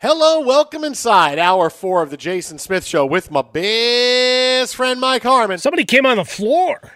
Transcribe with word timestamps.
Hello, 0.00 0.38
welcome 0.38 0.84
inside 0.84 1.40
hour 1.40 1.68
four 1.68 2.02
of 2.02 2.10
the 2.10 2.16
Jason 2.16 2.60
Smith 2.60 2.84
Show 2.84 3.04
with 3.04 3.32
my 3.32 3.42
best 3.42 4.76
friend 4.76 5.00
Mike 5.00 5.24
Harmon. 5.24 5.58
Somebody 5.58 5.84
came 5.84 6.06
on 6.06 6.18
the 6.18 6.24
floor. 6.24 6.92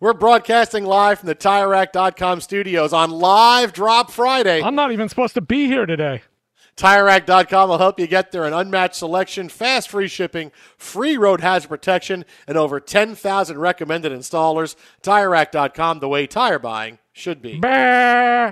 We're 0.00 0.12
broadcasting 0.12 0.84
live 0.84 1.20
from 1.20 1.28
the 1.28 1.36
TireRack.com 1.36 2.40
studios 2.40 2.92
on 2.92 3.12
Live 3.12 3.72
Drop 3.72 4.10
Friday. 4.10 4.60
I'm 4.60 4.74
not 4.74 4.90
even 4.90 5.08
supposed 5.08 5.34
to 5.34 5.40
be 5.40 5.68
here 5.68 5.86
today. 5.86 6.22
TireRack.com 6.76 7.68
will 7.68 7.78
help 7.78 8.00
you 8.00 8.08
get 8.08 8.32
there. 8.32 8.42
An 8.42 8.52
unmatched 8.52 8.96
selection, 8.96 9.48
fast 9.48 9.88
free 9.88 10.08
shipping, 10.08 10.50
free 10.76 11.16
road 11.16 11.42
hazard 11.42 11.68
protection, 11.68 12.24
and 12.48 12.58
over 12.58 12.80
10,000 12.80 13.56
recommended 13.56 14.10
installers. 14.10 14.74
TireRack.com, 15.04 16.00
the 16.00 16.08
way 16.08 16.26
tire 16.26 16.58
buying 16.58 16.98
should 17.12 17.40
be. 17.40 17.60
Bah. 17.60 18.50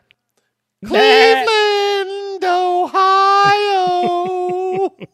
Cleveland, 0.87 2.45
Ohio. 2.45 3.20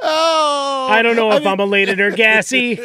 oh, 0.00 0.88
I 0.90 1.02
don't 1.02 1.16
know 1.16 1.32
if 1.32 1.46
I 1.46 1.52
am 1.52 1.60
elated 1.60 2.00
or 2.00 2.10
gassy. 2.10 2.80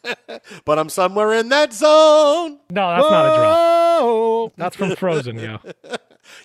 but 0.64 0.78
I'm 0.78 0.88
somewhere 0.88 1.34
in 1.34 1.48
that 1.50 1.72
zone. 1.72 2.58
No, 2.70 2.90
that's 2.90 3.10
not 3.10 3.26
a 3.26 3.36
drop. 3.36 4.52
That's 4.56 4.76
from 4.76 4.96
Frozen, 4.96 5.38
yeah. 5.38 5.58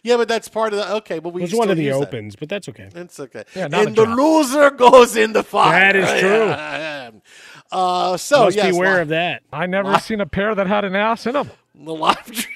Yeah, 0.04 0.18
but 0.18 0.28
that's 0.28 0.50
part 0.50 0.74
of 0.74 0.80
the 0.80 0.94
okay. 0.96 1.20
But 1.20 1.30
we 1.30 1.42
it 1.42 1.46
was 1.46 1.56
one 1.56 1.70
of 1.70 1.78
the 1.78 1.92
opens, 1.92 2.34
that. 2.34 2.40
but 2.42 2.50
that's 2.50 2.68
okay. 2.68 2.90
That's 2.92 3.18
okay. 3.18 3.46
Yeah, 3.56 3.68
not 3.68 3.88
and 3.88 3.96
the 3.96 4.06
loser 4.06 4.72
goes 4.72 5.16
in 5.16 5.32
the 5.32 5.42
fire. 5.42 5.94
That 5.94 5.96
is 5.96 6.20
true. 6.20 7.22
Uh, 7.72 8.18
so 8.18 8.46
Must 8.46 8.58
yes, 8.58 8.72
beware 8.72 8.96
live, 8.96 9.02
of 9.04 9.08
that. 9.10 9.44
I 9.54 9.68
never 9.68 9.98
seen 10.00 10.20
a 10.20 10.26
pair 10.26 10.54
that 10.54 10.68
had 10.68 10.84
an 10.84 10.96
ass 10.96 11.26
in 11.26 11.34
them. 11.34 11.50
the 11.76 11.94
live. 11.94 12.48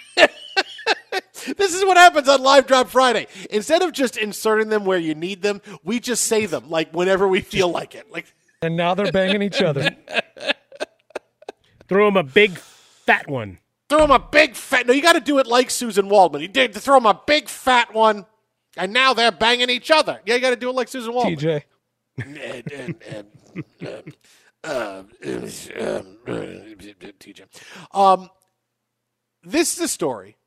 This 1.58 1.74
is 1.74 1.84
what 1.84 1.98
happens 1.98 2.28
on 2.30 2.42
Live 2.42 2.68
Drop 2.68 2.90
Friday. 2.90 3.28
Instead 3.50 3.82
of 3.82 3.92
just 3.92 4.18
inserting 4.18 4.70
them 4.70 4.86
where 4.86 4.98
you 4.98 5.16
need 5.16 5.42
them, 5.42 5.62
we 5.84 6.00
just 6.00 6.26
say 6.26 6.46
them 6.46 6.70
like 6.70 6.92
whenever 6.94 7.28
we 7.28 7.42
feel 7.42 7.70
like 7.70 7.96
it. 7.96 8.12
Like, 8.12 8.26
And 8.62 8.76
now 8.76 8.94
they're 8.94 9.12
banging 9.12 9.42
each 9.42 9.62
other. 9.62 9.90
Throw 11.90 12.08
him 12.08 12.18
a 12.18 12.24
big 12.24 12.58
fat 12.58 13.28
one. 13.30 13.60
throw 13.90 14.04
him 14.06 14.12
a 14.12 14.20
big 14.20 14.56
fat. 14.56 14.88
No, 14.88 14.94
you 14.94 15.02
got 15.02 15.14
to 15.14 15.20
do 15.20 15.38
it 15.40 15.48
like 15.48 15.68
Suzyn 15.70 16.08
Waldman. 16.10 16.42
You 16.42 16.48
did 16.48 16.74
to 16.74 16.80
throw 16.80 16.98
him 16.98 17.06
a 17.06 17.22
big 17.28 17.50
fat 17.50 17.94
one, 17.94 18.26
and 18.78 18.94
now 18.94 19.14
they're 19.14 19.32
banging 19.32 19.70
each 19.70 19.92
other. 19.92 20.20
Yeah, 20.26 20.36
you 20.36 20.42
got 20.42 20.52
to 20.52 20.56
do 20.56 20.70
it 20.70 20.74
like 20.76 20.88
Suzyn 20.88 21.14
Waldman. 21.14 21.38
TJ. 21.38 21.64
and, 22.24 22.72
and, 22.72 22.96
and, 23.10 23.28
uh, 24.64 25.00
um, 25.00 25.10
TJ. 27.20 27.44
Um, 27.92 28.30
this 29.44 29.74
is 29.74 29.82
a 29.82 29.88
story 29.88 30.38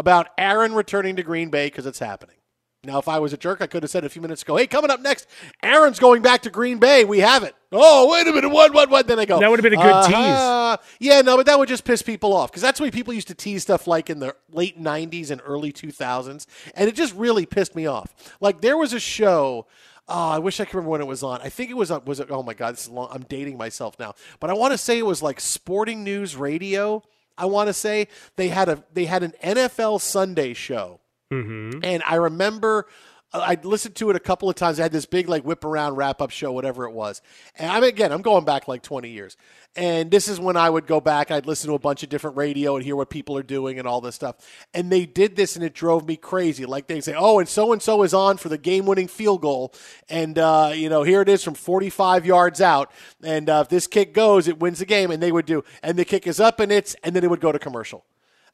about 0.00 0.28
Aaron 0.38 0.74
returning 0.74 1.14
to 1.16 1.22
Green 1.22 1.50
Bay 1.50 1.66
because 1.66 1.84
it's 1.84 1.98
happening. 1.98 2.36
Now, 2.82 2.98
if 2.98 3.08
I 3.08 3.18
was 3.18 3.34
a 3.34 3.36
jerk, 3.36 3.60
I 3.60 3.66
could 3.66 3.82
have 3.82 3.90
said 3.90 4.04
a 4.04 4.08
few 4.08 4.22
minutes 4.22 4.40
ago, 4.40 4.56
"Hey, 4.56 4.66
coming 4.66 4.90
up 4.90 5.00
next, 5.00 5.26
Aaron's 5.62 5.98
going 5.98 6.22
back 6.22 6.40
to 6.42 6.50
Green 6.50 6.78
Bay. 6.78 7.04
We 7.04 7.18
have 7.18 7.42
it." 7.42 7.54
Oh, 7.70 8.10
wait 8.10 8.26
a 8.26 8.32
minute, 8.32 8.48
what, 8.48 8.72
what, 8.72 8.88
what? 8.88 9.06
Then 9.06 9.18
I 9.18 9.26
go, 9.26 9.38
That 9.38 9.50
would 9.50 9.58
have 9.58 9.70
been 9.70 9.78
a 9.78 9.82
good 9.82 9.92
uh-huh. 9.92 10.78
Yeah, 10.98 11.20
no, 11.20 11.36
but 11.36 11.44
that 11.44 11.58
would 11.58 11.68
just 11.68 11.84
piss 11.84 12.00
people 12.00 12.32
off 12.34 12.50
because 12.50 12.62
that's 12.62 12.78
the 12.78 12.84
way 12.84 12.90
people 12.90 13.12
used 13.12 13.28
to 13.28 13.34
tease 13.34 13.62
stuff 13.62 13.86
like 13.86 14.08
in 14.08 14.18
the 14.20 14.34
late 14.50 14.80
'90s 14.80 15.30
and 15.30 15.42
early 15.44 15.74
2000s, 15.74 16.46
and 16.74 16.88
it 16.88 16.94
just 16.94 17.14
really 17.14 17.44
pissed 17.44 17.76
me 17.76 17.84
off. 17.84 18.14
Like 18.40 18.62
there 18.62 18.78
was 18.78 18.94
a 18.94 19.00
show. 19.00 19.66
Oh, 20.08 20.30
I 20.30 20.38
wish 20.38 20.58
I 20.58 20.64
could 20.64 20.74
remember 20.74 20.90
when 20.92 21.00
it 21.02 21.06
was 21.06 21.22
on. 21.22 21.42
I 21.42 21.50
think 21.50 21.70
it 21.70 21.76
was. 21.76 21.90
on- 21.90 22.06
Was 22.06 22.18
it? 22.18 22.30
Oh 22.30 22.42
my 22.42 22.54
God, 22.54 22.72
this 22.72 22.84
is 22.84 22.88
long. 22.88 23.08
I'm 23.12 23.24
dating 23.24 23.58
myself 23.58 23.98
now, 23.98 24.14
but 24.40 24.48
I 24.48 24.54
want 24.54 24.72
to 24.72 24.78
say 24.78 24.98
it 24.98 25.04
was 25.06 25.22
like 25.22 25.38
Sporting 25.38 26.02
News 26.02 26.34
Radio. 26.34 27.02
I 27.36 27.46
want 27.46 27.68
to 27.68 27.72
say 27.72 28.08
they 28.36 28.48
had 28.48 28.68
a 28.68 28.84
they 28.92 29.04
had 29.06 29.22
an 29.22 29.32
NFL 29.42 30.00
Sunday 30.00 30.54
show. 30.54 31.00
Mm-hmm. 31.32 31.80
And 31.84 32.02
I 32.06 32.16
remember 32.16 32.86
I 33.32 33.56
listened 33.62 33.94
to 33.96 34.10
it 34.10 34.16
a 34.16 34.20
couple 34.20 34.48
of 34.48 34.56
times. 34.56 34.80
I 34.80 34.82
had 34.82 34.92
this 34.92 35.06
big 35.06 35.28
like 35.28 35.44
whip 35.44 35.64
around 35.64 35.94
wrap 35.94 36.20
up 36.20 36.30
show, 36.30 36.50
whatever 36.50 36.84
it 36.86 36.92
was. 36.92 37.22
And 37.56 37.70
I'm 37.70 37.84
again, 37.84 38.10
I'm 38.10 38.22
going 38.22 38.44
back 38.44 38.66
like 38.66 38.82
20 38.82 39.08
years. 39.08 39.36
And 39.76 40.10
this 40.10 40.26
is 40.26 40.40
when 40.40 40.56
I 40.56 40.68
would 40.68 40.88
go 40.88 41.00
back. 41.00 41.30
I'd 41.30 41.46
listen 41.46 41.68
to 41.68 41.74
a 41.74 41.78
bunch 41.78 42.02
of 42.02 42.08
different 42.08 42.36
radio 42.36 42.74
and 42.74 42.84
hear 42.84 42.96
what 42.96 43.08
people 43.08 43.38
are 43.38 43.44
doing 43.44 43.78
and 43.78 43.86
all 43.86 44.00
this 44.00 44.16
stuff. 44.16 44.36
And 44.74 44.90
they 44.90 45.06
did 45.06 45.36
this, 45.36 45.54
and 45.54 45.64
it 45.64 45.74
drove 45.74 46.08
me 46.08 46.16
crazy. 46.16 46.66
Like 46.66 46.88
they 46.88 47.00
say, 47.00 47.14
"Oh, 47.16 47.38
and 47.38 47.48
so 47.48 47.72
and 47.72 47.80
so 47.80 48.02
is 48.02 48.12
on 48.12 48.36
for 48.36 48.48
the 48.48 48.58
game-winning 48.58 49.06
field 49.06 49.42
goal, 49.42 49.72
and 50.08 50.36
uh, 50.36 50.72
you 50.74 50.88
know 50.88 51.04
here 51.04 51.22
it 51.22 51.28
is 51.28 51.44
from 51.44 51.54
45 51.54 52.26
yards 52.26 52.60
out. 52.60 52.90
And 53.22 53.48
uh, 53.48 53.62
if 53.64 53.68
this 53.68 53.86
kick 53.86 54.12
goes, 54.12 54.48
it 54.48 54.58
wins 54.58 54.80
the 54.80 54.86
game." 54.86 55.12
And 55.12 55.22
they 55.22 55.30
would 55.30 55.46
do, 55.46 55.62
and 55.84 55.96
the 55.96 56.04
kick 56.04 56.26
is 56.26 56.40
up, 56.40 56.58
and 56.58 56.72
it's, 56.72 56.96
and 57.04 57.14
then 57.14 57.22
it 57.22 57.30
would 57.30 57.40
go 57.40 57.52
to 57.52 57.58
commercial. 57.60 58.04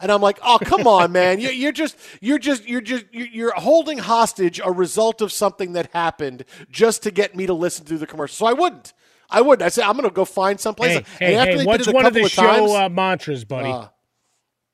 And 0.00 0.12
I'm 0.12 0.20
like, 0.20 0.38
oh, 0.42 0.58
come 0.62 0.86
on, 0.86 1.12
man. 1.12 1.40
You're, 1.40 1.52
you're 1.52 1.72
just, 1.72 1.96
you're 2.20 2.38
just, 2.38 2.68
you're 2.68 2.80
just, 2.80 3.06
you're 3.12 3.54
holding 3.54 3.98
hostage 3.98 4.60
a 4.62 4.70
result 4.70 5.22
of 5.22 5.32
something 5.32 5.72
that 5.72 5.90
happened 5.92 6.44
just 6.70 7.02
to 7.04 7.10
get 7.10 7.34
me 7.34 7.46
to 7.46 7.54
listen 7.54 7.84
to 7.86 7.98
the 7.98 8.06
commercial. 8.06 8.34
So 8.34 8.46
I 8.46 8.52
wouldn't. 8.52 8.92
I 9.28 9.40
wouldn't. 9.40 9.64
I 9.64 9.68
said, 9.70 9.84
I'm 9.84 9.94
going 9.94 10.08
to 10.08 10.14
go 10.14 10.24
find 10.24 10.60
someplace. 10.60 10.98
Hey, 11.18 11.34
hey, 11.34 11.56
hey 11.56 11.64
what's 11.64 11.88
one 11.88 12.06
of 12.06 12.14
the 12.14 12.28
show 12.28 12.42
times, 12.42 12.70
uh, 12.70 12.88
mantras, 12.88 13.44
buddy? 13.44 13.70
Uh, 13.70 13.88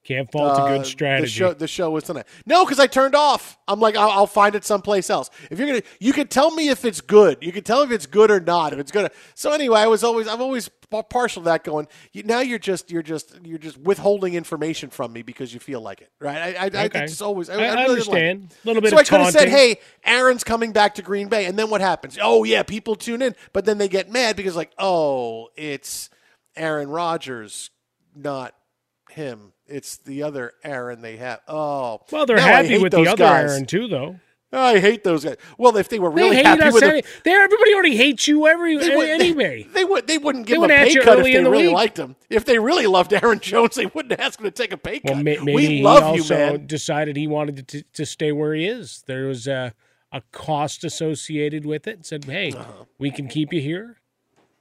can't 0.04 0.30
fault 0.30 0.58
uh, 0.58 0.64
a 0.64 0.76
good 0.76 0.86
strategy. 0.86 1.26
The 1.26 1.30
show, 1.30 1.54
the 1.54 1.68
show 1.68 1.90
was 1.90 2.04
tonight. 2.04 2.26
No, 2.44 2.64
because 2.64 2.80
I 2.80 2.88
turned 2.88 3.14
off. 3.14 3.56
I'm 3.68 3.78
like, 3.78 3.96
I'll, 3.96 4.10
I'll, 4.10 4.26
find 4.26 4.54
it 4.56 4.64
someplace 4.64 5.08
else. 5.08 5.30
If 5.50 5.58
you're 5.58 5.68
gonna, 5.68 5.82
you 6.00 6.12
can 6.12 6.26
tell 6.26 6.50
me 6.50 6.70
if 6.70 6.84
it's 6.84 7.00
good. 7.00 7.38
You 7.40 7.52
can 7.52 7.62
tell 7.62 7.80
me 7.80 7.86
if 7.86 7.92
it's 7.92 8.06
good 8.06 8.30
or 8.30 8.40
not. 8.40 8.72
If 8.72 8.80
it's 8.80 8.90
good. 8.90 9.12
So 9.34 9.52
anyway, 9.52 9.80
I 9.80 9.86
was 9.86 10.02
always, 10.02 10.26
I've 10.26 10.40
always 10.40 10.68
partial 10.92 11.42
to 11.42 11.46
that. 11.46 11.64
Going 11.64 11.88
now, 12.14 12.40
you're 12.40 12.58
just, 12.58 12.90
you're 12.90 13.02
just, 13.02 13.34
you're 13.44 13.58
just 13.58 13.78
withholding 13.78 14.34
information 14.34 14.90
from 14.90 15.12
me 15.12 15.22
because 15.22 15.54
you 15.54 15.60
feel 15.60 15.80
like 15.80 16.02
it, 16.02 16.10
right? 16.20 16.56
I, 16.56 16.64
I, 16.64 16.66
okay. 16.86 17.00
I 17.00 17.06
just 17.06 17.22
always, 17.22 17.48
I, 17.48 17.54
I, 17.54 17.66
I 17.66 17.84
understand. 17.86 18.42
Like 18.42 18.64
a 18.64 18.66
little 18.68 18.82
bit. 18.82 18.90
So 18.90 18.98
I 18.98 19.04
could 19.04 19.20
have 19.20 19.32
said, 19.32 19.48
hey, 19.48 19.78
Aaron's 20.04 20.44
coming 20.44 20.72
back 20.72 20.96
to 20.96 21.02
Green 21.02 21.28
Bay, 21.28 21.46
and 21.46 21.58
then 21.58 21.70
what 21.70 21.80
happens? 21.80 22.18
Oh 22.20 22.44
yeah, 22.44 22.62
people 22.62 22.94
tune 22.94 23.22
in, 23.22 23.34
but 23.52 23.64
then 23.64 23.78
they 23.78 23.88
get 23.88 24.10
mad 24.10 24.36
because 24.36 24.56
like, 24.56 24.72
oh, 24.78 25.48
it's 25.56 26.10
Aaron 26.56 26.88
Rodgers, 26.88 27.70
not 28.14 28.54
him. 29.10 29.52
It's 29.66 29.96
the 29.98 30.24
other 30.24 30.52
Aaron 30.64 31.00
they 31.00 31.16
have. 31.16 31.40
Oh, 31.48 32.00
well, 32.10 32.26
they're 32.26 32.38
happy 32.38 32.78
with 32.78 32.92
the 32.92 33.00
other 33.00 33.16
guys. 33.16 33.52
Aaron 33.52 33.64
too, 33.64 33.88
though. 33.88 34.20
I 34.52 34.80
hate 34.80 35.02
those 35.02 35.24
guys. 35.24 35.36
Well, 35.56 35.76
if 35.76 35.88
they 35.88 35.98
were 35.98 36.10
really 36.10 36.36
they 36.36 36.42
happy 36.42 36.70
with 36.70 36.82
they 37.24 37.32
everybody 37.32 37.74
already 37.74 37.96
hates 37.96 38.28
you 38.28 38.46
every 38.46 38.76
they 38.76 38.94
would, 38.94 39.08
anyway. 39.08 39.62
They, 39.62 39.68
they, 39.80 39.84
would 39.84 40.06
they 40.06 40.18
wouldn't 40.18 40.46
give 40.46 40.60
they 40.60 40.64
him 40.66 40.70
a 40.70 40.84
pay 40.84 40.94
cut 40.96 41.18
if 41.18 41.24
they 41.24 41.42
the 41.42 41.50
really 41.50 41.68
week. 41.68 41.74
liked 41.74 41.98
him. 41.98 42.16
If 42.28 42.44
they 42.44 42.58
really 42.58 42.86
loved 42.86 43.12
Aaron 43.22 43.40
Jones, 43.40 43.76
they 43.76 43.86
wouldn't 43.86 44.20
ask 44.20 44.38
him 44.38 44.44
to 44.44 44.50
take 44.50 44.72
a 44.72 44.76
pay 44.76 45.00
cut. 45.00 45.14
Well, 45.14 45.22
maybe 45.22 45.54
we 45.54 45.82
love 45.82 46.16
you, 46.16 46.24
man. 46.28 46.66
Decided 46.66 47.16
he 47.16 47.26
wanted 47.26 47.66
to, 47.68 47.82
to 47.82 48.04
stay 48.04 48.30
where 48.32 48.54
he 48.54 48.66
is. 48.66 49.02
There 49.06 49.26
was 49.26 49.46
a, 49.46 49.72
a 50.12 50.22
cost 50.32 50.84
associated 50.84 51.64
with 51.64 51.86
it. 51.86 52.04
Said, 52.04 52.24
hey, 52.24 52.52
uh-huh. 52.52 52.84
we 52.98 53.10
can 53.10 53.28
keep 53.28 53.52
you 53.52 53.60
here. 53.60 53.98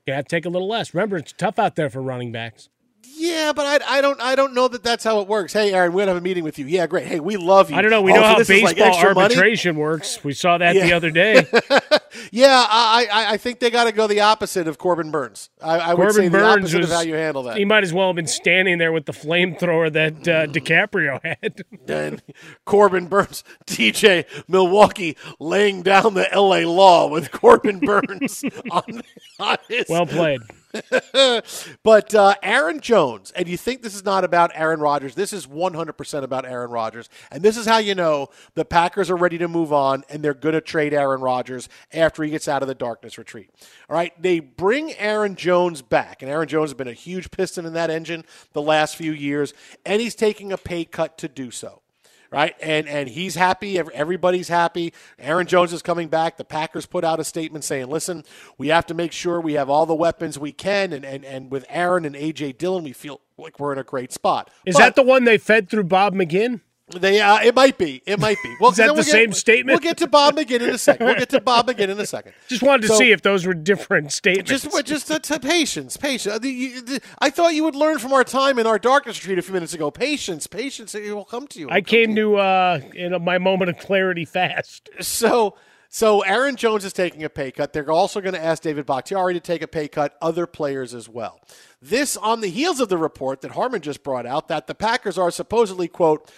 You 0.07 0.13
have 0.13 0.25
to 0.25 0.35
take 0.35 0.45
a 0.45 0.49
little 0.49 0.67
less. 0.67 0.93
Remember, 0.93 1.17
it's 1.17 1.33
tough 1.33 1.59
out 1.59 1.75
there 1.75 1.89
for 1.89 2.01
running 2.01 2.31
backs. 2.31 2.69
Yeah, 3.03 3.53
but 3.53 3.83
I, 3.83 3.97
I 3.97 4.01
don't 4.01 4.19
I 4.21 4.35
don't 4.35 4.53
know 4.53 4.67
that 4.67 4.83
that's 4.83 5.03
how 5.03 5.19
it 5.21 5.27
works. 5.27 5.53
Hey, 5.53 5.73
Aaron, 5.73 5.93
we're 5.93 6.01
gonna 6.01 6.13
have 6.13 6.17
a 6.17 6.21
meeting 6.21 6.43
with 6.43 6.57
you. 6.57 6.65
Yeah, 6.65 6.87
great. 6.87 7.05
Hey, 7.05 7.19
we 7.19 7.37
love 7.37 7.69
you. 7.69 7.75
I 7.75 7.81
don't 7.81 7.91
know. 7.91 8.01
We 8.01 8.11
oh, 8.13 8.15
know 8.15 8.21
so 8.21 8.27
how 8.27 8.37
baseball 8.37 8.63
like 8.63 9.05
arbitration 9.05 9.75
money? 9.75 9.81
works. 9.81 10.23
We 10.23 10.33
saw 10.33 10.57
that 10.57 10.75
yeah. 10.75 10.85
the 10.85 10.93
other 10.93 11.11
day. 11.11 11.45
yeah, 12.31 12.65
I, 12.69 13.07
I, 13.11 13.31
I 13.33 13.37
think 13.37 13.59
they 13.59 13.69
got 13.69 13.85
to 13.85 13.91
go 13.91 14.07
the 14.07 14.21
opposite 14.21 14.67
of 14.67 14.77
Corbin 14.77 15.11
Burnes. 15.11 15.49
I, 15.61 15.79
I 15.79 15.93
would 15.93 16.11
say 16.13 16.29
Burnes 16.29 16.31
the 16.31 16.45
opposite 16.45 16.77
was, 16.79 16.89
of 16.89 16.95
how 16.95 17.01
you 17.01 17.15
handle 17.15 17.43
that. 17.43 17.57
He 17.57 17.65
might 17.65 17.83
as 17.83 17.93
well 17.93 18.07
have 18.07 18.15
been 18.15 18.27
standing 18.27 18.77
there 18.77 18.91
with 18.91 19.05
the 19.05 19.13
flamethrower 19.13 19.91
that 19.93 20.27
uh, 20.27 20.47
DiCaprio 20.47 21.19
had. 21.23 21.61
and 21.87 22.23
Corbin 22.65 23.07
Burnes, 23.07 23.43
DJ 23.65 24.25
Milwaukee, 24.47 25.17
laying 25.39 25.83
down 25.83 26.13
the 26.13 26.31
L.A. 26.33 26.65
law 26.65 27.07
with 27.07 27.31
Corbin 27.31 27.79
Burnes 27.79 28.43
on, 28.71 29.01
on 29.39 29.57
his. 29.67 29.85
Well 29.89 30.05
played. 30.05 30.41
but 31.83 32.15
uh, 32.15 32.35
Aaron 32.41 32.79
Jones, 32.79 33.31
and 33.31 33.47
you 33.47 33.57
think 33.57 33.81
this 33.81 33.95
is 33.95 34.05
not 34.05 34.23
about 34.23 34.51
Aaron 34.53 34.79
Rodgers. 34.79 35.15
This 35.15 35.33
is 35.33 35.47
100% 35.47 36.23
about 36.23 36.45
Aaron 36.45 36.71
Rodgers. 36.71 37.09
And 37.31 37.43
this 37.43 37.57
is 37.57 37.65
how 37.65 37.77
you 37.77 37.95
know 37.95 38.27
the 38.55 38.65
Packers 38.65 39.09
are 39.09 39.15
ready 39.15 39.37
to 39.37 39.47
move 39.47 39.73
on 39.73 40.03
and 40.09 40.23
they're 40.23 40.33
going 40.33 40.53
to 40.53 40.61
trade 40.61 40.93
Aaron 40.93 41.21
Rodgers 41.21 41.69
after 41.93 42.23
he 42.23 42.29
gets 42.29 42.47
out 42.47 42.61
of 42.61 42.67
the 42.67 42.75
darkness 42.75 43.17
retreat. 43.17 43.49
All 43.89 43.95
right. 43.95 44.19
They 44.21 44.39
bring 44.39 44.93
Aaron 44.93 45.35
Jones 45.35 45.81
back, 45.81 46.21
and 46.21 46.31
Aaron 46.31 46.47
Jones 46.47 46.71
has 46.71 46.77
been 46.77 46.87
a 46.87 46.93
huge 46.93 47.31
piston 47.31 47.65
in 47.65 47.73
that 47.73 47.89
engine 47.89 48.25
the 48.53 48.61
last 48.61 48.95
few 48.95 49.11
years, 49.11 49.53
and 49.85 50.01
he's 50.01 50.15
taking 50.15 50.51
a 50.51 50.57
pay 50.57 50.85
cut 50.85 51.17
to 51.19 51.27
do 51.27 51.51
so 51.51 51.81
right? 52.31 52.55
And 52.61 52.87
and 52.87 53.09
he's 53.09 53.35
happy. 53.35 53.77
Everybody's 53.77 54.47
happy. 54.47 54.93
Aaron 55.19 55.45
Jones 55.45 55.73
is 55.73 55.81
coming 55.81 56.07
back. 56.07 56.37
The 56.37 56.45
Packers 56.45 56.85
put 56.85 57.03
out 57.03 57.19
a 57.19 57.23
statement 57.23 57.63
saying, 57.63 57.87
"Listen, 57.87 58.23
we 58.57 58.69
have 58.69 58.85
to 58.87 58.93
make 58.93 59.11
sure 59.11 59.39
we 59.39 59.53
have 59.53 59.69
all 59.69 59.85
the 59.85 59.93
weapons 59.93 60.39
we 60.39 60.51
can." 60.51 60.93
And 60.93 61.05
and 61.05 61.25
and 61.25 61.51
with 61.51 61.65
Aaron 61.69 62.05
and 62.05 62.15
AJ 62.15 62.57
Dillon, 62.57 62.83
we 62.83 62.93
feel 62.93 63.21
like 63.37 63.59
we're 63.59 63.73
in 63.73 63.79
a 63.79 63.83
great 63.83 64.11
spot. 64.11 64.49
Is 64.65 64.75
but, 64.75 64.79
that 64.79 64.95
the 64.95 65.03
one 65.03 65.25
they 65.25 65.37
fed 65.37 65.69
through 65.69 65.83
Bob 65.83 66.15
McGinn? 66.15 66.61
They, 66.99 67.19
uh, 67.21 67.39
it 67.41 67.55
might 67.55 67.77
be. 67.77 68.01
It 68.05 68.19
might 68.19 68.37
be. 68.43 68.55
Well, 68.59 68.71
Is 68.71 68.77
that 68.77 68.87
the 68.87 68.93
we'll 68.93 69.03
same 69.03 69.29
get, 69.29 69.35
statement? 69.35 69.73
We'll 69.73 69.89
get 69.89 69.97
to 69.97 70.07
Bob 70.07 70.35
McGinn 70.35 70.61
in 70.61 70.69
a 70.69 70.77
second. 70.77 71.05
We'll 71.05 71.15
get 71.15 71.29
to 71.29 71.41
Bob 71.41 71.67
McGinn 71.67 71.89
in 71.89 71.99
a 71.99 72.05
second. 72.05 72.33
Just 72.47 72.61
wanted 72.61 72.83
to 72.83 72.87
so, 72.89 72.97
see 72.97 73.11
if 73.11 73.21
those 73.21 73.45
were 73.45 73.53
different 73.53 74.11
statements. 74.11 74.49
Just, 74.49 74.85
just 74.85 75.11
uh, 75.11 75.19
to 75.19 75.39
patience, 75.39 75.97
patience. 75.97 76.39
The, 76.39 76.49
you, 76.49 76.81
the, 76.81 77.01
I 77.19 77.29
thought 77.29 77.53
you 77.53 77.63
would 77.63 77.75
learn 77.75 77.99
from 77.99 78.13
our 78.13 78.23
time 78.23 78.59
in 78.59 78.67
our 78.67 78.79
darkness 78.79 79.21
retreat 79.21 79.39
a 79.39 79.41
few 79.41 79.53
minutes 79.53 79.73
ago. 79.73 79.91
Patience, 79.91 80.47
patience. 80.47 80.95
It 80.95 81.13
will 81.13 81.25
come 81.25 81.47
to 81.47 81.59
you. 81.59 81.69
I 81.69 81.81
came 81.81 82.15
to, 82.15 82.37
uh, 82.37 82.81
in 82.93 83.23
my 83.23 83.37
moment 83.37 83.69
of 83.69 83.77
clarity 83.77 84.25
fast. 84.25 84.89
So. 84.99 85.55
So 85.93 86.21
Aaron 86.21 86.55
Jones 86.55 86.85
is 86.85 86.93
taking 86.93 87.25
a 87.25 87.29
pay 87.29 87.51
cut. 87.51 87.73
They're 87.73 87.91
also 87.91 88.21
going 88.21 88.33
to 88.33 88.41
ask 88.41 88.63
David 88.63 88.85
Bakhtiari 88.85 89.33
to 89.33 89.41
take 89.41 89.61
a 89.61 89.67
pay 89.67 89.89
cut, 89.89 90.15
other 90.21 90.47
players 90.47 90.93
as 90.93 91.09
well. 91.09 91.41
This 91.81 92.15
on 92.15 92.39
the 92.39 92.47
heels 92.47 92.79
of 92.79 92.87
the 92.87 92.97
report 92.97 93.41
that 93.41 93.51
Harmon 93.51 93.81
just 93.81 94.01
brought 94.01 94.25
out 94.25 94.47
that 94.47 94.67
the 94.67 94.73
Packers 94.73 95.17
are 95.17 95.29
supposedly, 95.29 95.89
quote, 95.89 96.31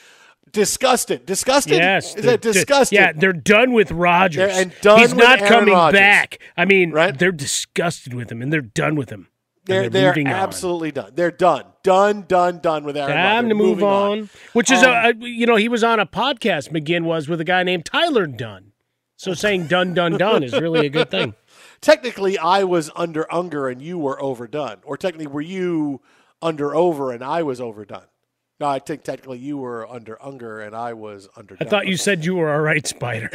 disgusted. 0.51 1.25
Disgusted? 1.25 1.77
Yes. 1.77 2.15
Is 2.15 2.25
that 2.25 2.41
disgusted? 2.41 2.95
yeah, 2.97 3.11
they're 3.13 3.33
done 3.33 3.73
with 3.73 3.91
Rodgers. 3.91 4.37
They're, 4.37 4.61
and 4.61 4.73
done 4.81 4.99
He's 4.99 5.13
not 5.13 5.39
coming 5.39 5.73
Rodgers. 5.73 5.99
back. 5.99 6.39
I 6.55 6.65
mean, 6.65 6.91
right? 6.91 7.17
they're 7.17 7.31
disgusted 7.31 8.13
with 8.13 8.31
him 8.31 8.41
and 8.41 8.51
they're 8.51 8.61
done 8.61 8.95
with 8.95 9.09
him. 9.09 9.27
They're, 9.65 9.89
they're, 9.89 10.13
they're 10.13 10.27
absolutely 10.27 10.89
on. 10.89 10.93
done. 10.93 11.11
They're 11.15 11.31
done. 11.31 11.63
Done, 11.83 12.25
done, 12.27 12.59
done 12.59 12.83
with 12.83 12.97
Aaron 12.97 13.15
Time 13.15 13.49
to 13.49 13.55
move 13.55 13.81
on. 13.81 14.19
on. 14.19 14.29
Which 14.51 14.69
is, 14.69 14.83
um, 14.83 14.91
a, 14.91 15.09
a, 15.09 15.13
you 15.27 15.45
know, 15.45 15.55
he 15.55 15.69
was 15.69 15.83
on 15.83 15.99
a 15.99 16.05
podcast, 16.05 16.69
McGinn 16.71 17.03
was, 17.03 17.29
with 17.29 17.39
a 17.39 17.45
guy 17.45 17.63
named 17.63 17.85
Tyler 17.85 18.27
Dunne. 18.27 18.73
So 19.15 19.33
saying 19.33 19.67
done, 19.67 19.93
done, 19.93 20.17
done 20.17 20.43
is 20.43 20.51
really 20.53 20.85
a 20.85 20.89
good 20.89 21.09
thing. 21.09 21.33
Technically, 21.81 22.37
I 22.37 22.65
was 22.65 22.91
under 22.95 23.31
Unger 23.33 23.69
and 23.69 23.81
you 23.81 23.97
were 23.97 24.21
overdone. 24.21 24.77
Or 24.83 24.97
technically, 24.97 25.27
were 25.27 25.41
you 25.41 26.01
under 26.41 26.75
over 26.75 27.11
and 27.11 27.23
I 27.23 27.43
was 27.43 27.61
overdone? 27.61 28.05
No, 28.63 28.69
I 28.69 28.79
think 28.79 29.03
technically 29.03 29.39
you 29.39 29.57
were 29.57 29.85
under 29.91 30.17
Unger 30.23 30.61
and 30.61 30.73
I 30.73 30.93
was 30.93 31.27
under. 31.35 31.57
I 31.59 31.65
thought 31.65 31.85
you 31.85 31.97
said 31.97 32.23
you 32.23 32.35
were 32.35 32.49
all 32.49 32.61
right, 32.61 32.87
Spider. 32.87 33.29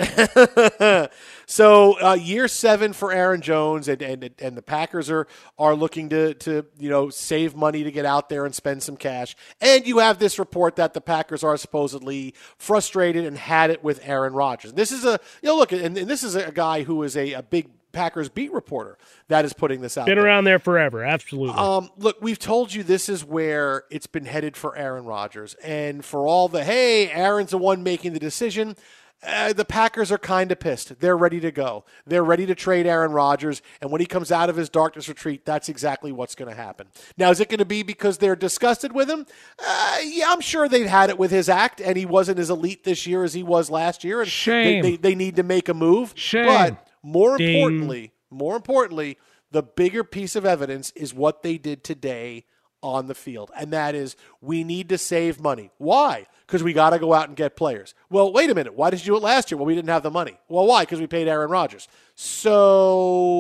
so 1.47 2.01
uh, 2.01 2.15
year 2.15 2.49
seven 2.49 2.94
for 2.94 3.13
Aaron 3.13 3.43
Jones, 3.43 3.89
and, 3.89 4.01
and 4.01 4.31
and 4.39 4.56
the 4.56 4.63
Packers 4.63 5.11
are 5.11 5.27
are 5.58 5.75
looking 5.75 6.08
to 6.08 6.32
to 6.32 6.65
you 6.79 6.89
know 6.89 7.11
save 7.11 7.55
money 7.55 7.85
to 7.85 7.93
get 7.93 8.06
out 8.06 8.31
there 8.31 8.47
and 8.47 8.55
spend 8.55 8.82
some 8.82 8.97
cash. 8.97 9.37
And 9.61 9.87
you 9.87 9.99
have 9.99 10.19
this 10.19 10.39
report 10.39 10.77
that 10.77 10.94
the 10.94 11.03
Packers 11.03 11.44
are 11.44 11.58
supposedly 11.58 12.32
frustrated 12.56 13.27
and 13.27 13.37
had 13.37 13.69
it 13.69 13.85
with 13.85 14.01
Aaron 14.05 14.32
Rodgers. 14.32 14.73
This 14.73 14.91
is 14.91 15.05
a 15.05 15.20
you 15.43 15.51
know 15.51 15.56
look, 15.56 15.73
and, 15.73 15.99
and 15.99 16.08
this 16.08 16.23
is 16.25 16.37
a 16.37 16.51
guy 16.51 16.85
who 16.85 17.03
is 17.03 17.19
a, 17.19 17.35
a 17.35 17.43
big 17.43 17.69
Packers 17.93 18.29
beat 18.29 18.53
reporter 18.53 18.99
that 19.29 19.45
is 19.45 19.53
putting 19.53 19.81
this 19.81 19.97
out. 19.97 20.07
Been 20.07 20.17
there. 20.17 20.27
around 20.27 20.45
there 20.45 20.59
forever, 20.59 21.05
absolutely. 21.05 21.57
Um, 21.57 21.91
look, 21.97 22.17
we've 22.21 22.39
told 22.39 22.73
you 22.73 22.83
this 22.83 23.09
is 23.09 23.25
where 23.25 23.85
it's 23.91 24.07
been 24.07 24.27
headed 24.27 24.57
for 24.57 24.77
Aaron 24.77 25.05
Rodgers, 25.05 25.55
and 25.63 26.05
for 26.05 26.27
all 26.27 26.49
the 26.49 26.65
hey, 26.65 27.11
Aaron's 27.11 27.51
the 27.51 27.59
one 27.59 27.83
making 27.83 28.13
the 28.13 28.21
decision. 28.21 28.77
Uh, 29.21 29.53
the 29.53 29.65
Packers 29.65 30.13
are 30.13 30.19
kind 30.19 30.53
of 30.53 30.61
pissed. 30.61 31.01
They're 31.01 31.17
ready 31.17 31.41
to 31.41 31.51
go. 31.51 31.85
They're 32.07 32.23
ready 32.23 32.47
to 32.47 32.55
trade 32.55 32.87
Aaron 32.87 33.11
Rodgers, 33.11 33.63
and 33.81 33.91
when 33.91 34.01
he 34.01 34.07
comes 34.07 34.31
out 34.31 34.49
of 34.49 34.55
his 34.55 34.69
darkness 34.69 35.09
retreat, 35.09 35.45
that's 35.45 35.69
exactly 35.69 36.13
what's 36.13 36.37
going 36.37 36.49
to 36.49 36.55
happen. 36.55 36.87
Now, 37.17 37.31
is 37.31 37.41
it 37.41 37.49
going 37.49 37.59
to 37.59 37.65
be 37.65 37.83
because 37.83 38.19
they're 38.19 38.37
disgusted 38.37 38.93
with 38.93 39.11
him? 39.11 39.27
Uh, 39.59 39.99
yeah, 40.05 40.27
I'm 40.29 40.41
sure 40.41 40.69
they've 40.69 40.87
had 40.87 41.11
it 41.11 41.19
with 41.19 41.33
his 41.33 41.49
act, 41.49 41.81
and 41.81 41.97
he 41.97 42.07
wasn't 42.07 42.39
as 42.39 42.49
elite 42.49 42.85
this 42.85 43.09
year 43.09 43.25
as 43.25 43.35
he 43.35 43.43
was 43.43 43.71
last 43.71 44.05
year. 44.05 44.21
And 44.21 44.31
Shame. 44.31 44.83
They, 44.83 44.91
they, 44.91 44.97
they 44.97 45.15
need 45.17 45.35
to 45.35 45.43
make 45.43 45.69
a 45.69 45.75
move. 45.75 46.13
Shame. 46.15 46.47
But 46.47 46.88
more 47.08 47.38
Ding. 47.38 47.56
importantly, 47.56 48.12
more 48.31 48.56
importantly, 48.56 49.19
the 49.50 49.62
bigger 49.62 50.05
piece 50.05 50.36
of 50.36 50.44
evidence 50.44 50.93
is 50.94 51.15
what 51.15 51.43
they 51.43 51.58
did 51.58 51.82
today 51.82 52.44
on 52.82 53.06
the 53.06 53.15
field. 53.15 53.50
And 53.56 53.72
that 53.72 53.94
is 53.94 54.15
we 54.41 54.62
need 54.62 54.88
to 54.91 54.98
save 54.98 55.41
money. 55.41 55.70
Why? 55.79 56.27
Because 56.46 56.62
we 56.62 56.72
got 56.72 56.91
to 56.91 56.98
go 56.98 57.12
out 57.15 57.29
and 57.29 57.36
get 57.36 57.56
players. 57.56 57.94
Well, 58.10 58.32
wait 58.32 58.50
a 58.50 58.55
minute. 58.55 58.74
Why 58.74 58.91
did 58.91 59.00
you 59.00 59.06
do 59.06 59.17
it 59.17 59.22
last 59.22 59.50
year? 59.50 59.58
Well, 59.58 59.67
we 59.67 59.74
didn't 59.74 59.88
have 59.88 60.03
the 60.03 60.10
money. 60.10 60.38
Well, 60.48 60.67
why? 60.67 60.82
Because 60.82 61.00
we 61.00 61.06
paid 61.06 61.29
Aaron 61.29 61.50
Rodgers. 61.50 61.88
So, 62.15 63.34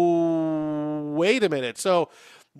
wait 1.14 1.44
a 1.44 1.48
minute. 1.48 1.78
So, 1.78 2.08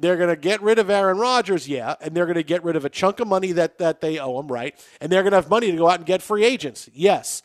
they're 0.01 0.17
going 0.17 0.29
to 0.29 0.37
get 0.37 0.63
rid 0.63 0.79
of 0.79 0.91
Aaron 0.91 1.19
Rodgers, 1.19 1.69
yeah, 1.69 1.97
and 2.01 2.15
they're 2.15 2.27
going 2.27 2.37
to 2.37 2.45
get 2.45 2.63
rid 2.63 2.77
of 2.77 2.85
a 2.85 2.89
chunk 2.89 3.19
of 3.19 3.27
money 3.27 3.51
that, 3.53 3.79
that 3.79 4.01
they 4.01 4.21
owe 4.21 4.39
him, 4.39 4.47
right? 4.47 4.79
And 5.01 5.11
they're 5.11 5.23
going 5.23 5.33
to 5.33 5.39
have 5.39 5.51
money 5.51 5.73
to 5.73 5.77
go 5.77 5.89
out 5.89 5.99
and 5.99 6.07
get 6.07 6.23
free 6.23 6.45
agents, 6.45 6.89
yes. 6.93 7.43